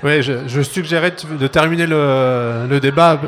Oui, 0.01 0.23
je, 0.23 0.47
je 0.47 0.61
suggérais 0.61 1.11
de, 1.11 1.37
de 1.37 1.47
terminer 1.47 1.85
le, 1.85 2.65
le 2.67 2.79
débat 2.79 3.19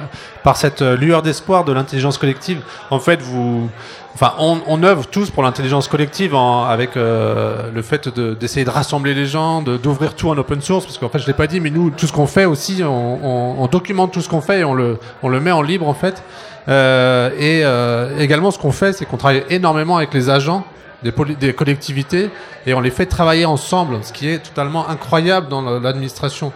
par 0.44 0.58
cette 0.58 0.82
lueur 0.82 1.22
d'espoir 1.22 1.64
de 1.64 1.74
l'intelligence 1.74 2.18
collective. 2.18 2.62
En 2.90 3.00
fait, 3.00 3.22
vous, 3.22 3.70
enfin, 4.16 4.34
on, 4.40 4.60
on 4.68 4.84
œuvre 4.84 5.06
tous 5.08 5.30
pour 5.30 5.44
l'intelligence 5.44 5.88
collective 5.88 6.36
en- 6.36 6.64
avec 6.66 6.96
euh, 6.98 7.70
le 7.74 7.82
fait 7.82 8.08
de- 8.10 8.34
d'essayer 8.34 8.66
de, 8.66 8.70
rassembler 8.70 9.14
les 9.14 9.26
gens, 9.26 9.62
d'ouvrir 9.62 10.16
tout 10.16 10.30
en 10.30 10.38
open 10.38 10.62
source, 10.62 10.86
parce 10.86 10.98
qu'en 10.98 11.10
fait, 11.10 11.20
je 11.20 11.28
l'ai 11.28 11.34
pas 11.34 11.48
dit, 11.48 11.60
mais 11.60 11.70
nous, 11.70 11.90
tout 11.90 12.08
ce 12.08 12.14
qu'on 12.14 12.28
fait 12.28 12.46
aussi, 12.46 12.82
on, 12.84 12.88
on- 13.24 13.64
on 13.64 13.68
documente 13.68 14.12
tout 14.14 14.22
ce 14.22 14.30
qu'on 14.30 14.42
fait 14.42 14.60
et 14.60 14.64
on 14.64 14.74
le, 14.74 14.98
on 15.24 15.30
le 15.30 15.40
met 15.40 15.52
en 15.52 15.62
libre 15.62 15.88
en 15.88 15.94
fait. 15.94 16.24
Euh, 16.70 17.30
et 17.38 17.62
euh, 17.66 18.18
également, 18.20 18.52
ce 18.52 18.58
qu'on 18.60 18.72
fait, 18.72 18.94
c'est 18.94 19.06
qu'on 19.06 19.18
travaille 19.18 19.44
énormément 19.50 19.98
avec 19.98 20.14
les 20.14 20.30
agents 20.30 20.64
des, 21.04 21.12
des 21.40 21.54
collectivités 21.54 22.30
et 22.66 22.74
on 22.74 22.80
les 22.80 22.92
fait 22.92 23.06
travailler 23.06 23.44
ensemble, 23.46 23.98
ce 24.04 24.14
qui 24.14 24.30
est 24.30 24.40
totalement 24.40 24.88
incroyable 24.90 25.50
dans 25.50 25.62
la- 25.62 25.80
l'administration. 25.80 26.54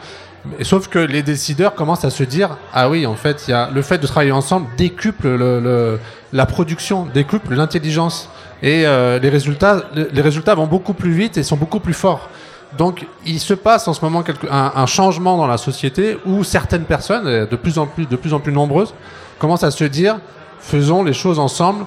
Sauf 0.62 0.88
que 0.88 1.00
les 1.00 1.24
décideurs 1.24 1.74
commencent 1.76 2.06
à 2.06 2.10
se 2.10 2.24
dire 2.24 2.58
ah 2.74 2.90
oui 2.90 3.06
en 3.06 3.16
fait 3.16 3.48
y 3.50 3.54
a 3.54 3.70
le 3.70 3.82
fait 3.82 3.98
de 3.98 4.08
travailler 4.08 4.32
ensemble 4.32 4.68
décuple 4.78 5.28
le, 5.28 6.00
la 6.32 6.46
production 6.46 7.06
décuple 7.14 7.54
l'intelligence. 7.56 8.30
Et 8.64 8.88
euh, 8.88 9.20
les 9.20 9.30
résultats 9.30 9.84
les 9.94 10.22
résultats 10.22 10.56
vont 10.56 10.68
beaucoup 10.68 10.94
plus 10.94 11.12
vite 11.12 11.38
et 11.38 11.44
sont 11.44 11.58
beaucoup 11.58 11.80
plus 11.82 11.94
forts. 11.94 12.30
Donc 12.78 13.06
il 13.26 13.40
se 13.40 13.54
passe 13.54 13.88
en 13.88 13.94
ce 13.94 14.04
moment 14.04 14.24
quelque- 14.24 14.48
un, 14.50 14.86
changement 14.86 15.38
dans 15.38 15.48
la 15.48 15.58
société 15.58 16.18
où 16.26 16.44
certaines 16.44 16.84
personnes 16.86 17.26
de 17.26 17.56
plus 17.56 17.78
en 17.78 17.86
plus 17.86 18.06
de 18.06 18.16
plus 18.16 18.34
en 18.34 18.40
plus 18.40 18.54
nombreuses 18.54 18.94
commencent 19.40 19.64
à 19.64 19.72
se 19.72 19.84
dire 19.84 20.18
faisons 20.60 21.04
les 21.04 21.14
choses 21.14 21.40
ensemble. 21.40 21.86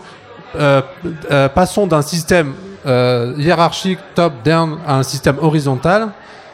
Euh, 0.56 0.82
euh, 1.30 1.48
passons 1.48 1.86
d'un 1.86 2.02
système 2.02 2.52
hiérarchique 3.38 3.98
top-down 4.14 4.78
à 4.86 4.96
un 4.96 5.02
système 5.02 5.36
horizontal. 5.40 6.08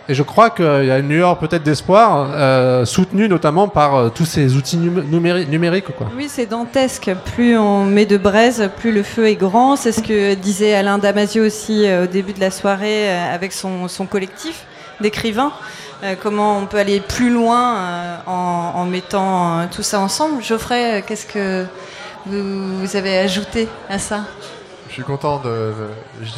Et 0.08 0.14
je 0.14 0.22
crois 0.22 0.50
qu'il 0.50 0.64
y 0.64 0.90
a 0.90 0.98
une 0.98 1.08
lueur 1.08 1.36
peut-être 1.38 1.64
d'espoir, 1.64 2.28
euh, 2.32 2.84
soutenue 2.84 3.28
notamment 3.28 3.66
par 3.66 3.96
euh, 3.96 4.08
tous 4.08 4.24
ces 4.24 4.54
outils 4.54 4.76
numé- 4.76 5.02
numéri- 5.02 5.46
numériques. 5.48 5.90
Quoi. 5.96 6.06
Oui, 6.16 6.28
c'est 6.28 6.46
dantesque. 6.46 7.10
Plus 7.34 7.58
on 7.58 7.84
met 7.84 8.06
de 8.06 8.16
braise, 8.16 8.70
plus 8.76 8.92
le 8.92 9.02
feu 9.02 9.26
est 9.26 9.34
grand. 9.34 9.74
C'est 9.74 9.90
ce 9.90 10.00
que 10.00 10.34
disait 10.34 10.74
Alain 10.74 10.98
Damasio 10.98 11.44
aussi 11.44 11.86
euh, 11.88 12.04
au 12.04 12.06
début 12.06 12.32
de 12.32 12.40
la 12.40 12.52
soirée 12.52 13.10
avec 13.10 13.52
son, 13.52 13.88
collectif 14.08 14.64
d'écrivains. 15.00 15.52
Comment 16.22 16.58
on 16.58 16.66
peut 16.66 16.76
aller 16.76 17.00
plus 17.00 17.30
loin 17.30 17.74
en, 18.26 18.84
mettant 18.84 19.66
tout 19.74 19.82
ça 19.82 19.98
ensemble. 19.98 20.42
Geoffrey, 20.42 21.02
qu'est-ce 21.06 21.26
que 21.26 21.64
vous, 22.26 22.96
avez 22.96 23.18
ajouté 23.18 23.66
à 23.88 23.98
ça? 23.98 24.20
Suis 24.96 25.04
content 25.04 25.38
de. 25.38 25.74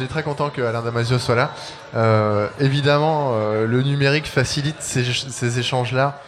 Très 0.09 0.23
content 0.23 0.49
que 0.49 0.61
Alain 0.61 0.81
Damasio 0.81 1.17
soit 1.17 1.35
là. 1.35 1.51
Euh, 1.95 2.47
évidemment, 2.59 3.31
euh, 3.33 3.65
le 3.65 3.81
numérique 3.81 4.27
facilite 4.27 4.75
ces, 4.79 5.59
échanges-là. 5.59 6.19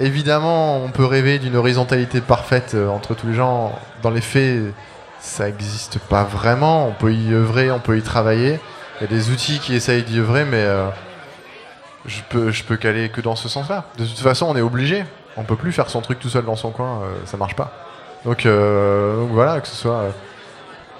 Évidemment, 0.00 0.78
on 0.78 0.88
peut 0.88 1.04
rêver 1.04 1.38
d'une 1.38 1.54
horizontalité 1.54 2.20
parfaite 2.20 2.72
euh, 2.74 2.88
entre 2.88 3.14
tous 3.14 3.28
les 3.28 3.34
gens. 3.34 3.72
Dans 4.02 4.10
les 4.10 4.20
faits, 4.20 4.74
ça 5.20 5.46
n'existe 5.46 6.00
pas 6.00 6.24
vraiment. 6.24 6.88
On 6.88 6.92
peut 6.92 7.14
y 7.14 7.32
œuvrer, 7.32 7.70
on 7.70 7.78
peut 7.78 7.96
y 7.96 8.02
travailler. 8.02 8.58
Il 9.00 9.02
y 9.02 9.06
a 9.06 9.16
des 9.16 9.30
outils 9.30 9.60
qui 9.60 9.74
essayent 9.74 10.02
d'y 10.02 10.18
œuvrer, 10.18 10.44
mais 10.44 10.66
je 12.06 12.20
peux, 12.28 12.50
je 12.50 12.64
peux 12.64 12.76
qu'aller 12.76 13.10
que 13.10 13.20
dans 13.20 13.36
ce 13.36 13.48
sens-là. 13.48 13.84
De 13.96 14.04
toute 14.04 14.18
façon, 14.18 14.46
on 14.46 14.56
est 14.56 14.62
obligé. 14.62 15.04
On 15.36 15.44
peut 15.44 15.56
plus 15.56 15.72
faire 15.72 15.88
son 15.90 16.00
truc 16.00 16.18
tout 16.18 16.30
seul 16.30 16.44
dans 16.44 16.56
son 16.56 16.70
coin. 16.70 17.02
ça 17.26 17.36
marche 17.36 17.54
pas. 17.54 17.72
Donc 18.24 18.44
voilà, 18.44 19.60
que 19.60 19.68
ce 19.68 19.76
soit. 19.76 20.06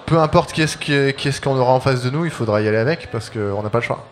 Peu 0.06 0.18
importe 0.18 0.52
qu'est-ce 0.52 0.76
que- 0.76 1.10
qu'est-ce 1.10 1.40
qu'on 1.40 1.56
aura 1.56 1.72
en 1.72 1.80
face 1.80 2.02
de 2.02 2.10
nous, 2.10 2.24
il 2.24 2.30
faudra 2.30 2.60
y 2.62 2.68
aller 2.68 2.76
avec 2.78 3.10
parce 3.10 3.28
qu'on 3.30 3.62
n'a 3.62 3.68
pas 3.70 3.78
le 3.78 3.84
choix. 3.84 4.04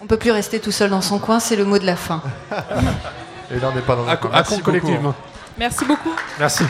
On 0.00 0.06
peut 0.06 0.16
plus 0.18 0.30
rester 0.30 0.60
tout 0.60 0.72
seul 0.72 0.90
dans 0.90 1.00
son 1.00 1.18
coin, 1.18 1.40
c'est 1.40 1.56
le 1.56 1.64
mot 1.64 1.78
de 1.78 1.86
la 1.86 1.96
fin. 1.96 2.20
Et 3.50 3.58
là, 3.58 3.68
on 3.72 3.74
n'est 3.74 3.80
pas 3.82 3.96
dans 3.96 4.06
À, 4.06 4.12
un 4.12 4.16
coin. 4.16 4.30
à 4.30 4.34
Merci 4.36 4.50
compte 4.50 4.58
beaucoup, 4.58 4.70
collectivement. 4.70 5.14
Merci 5.58 5.84
beaucoup. 5.84 6.14
Merci. 6.38 6.64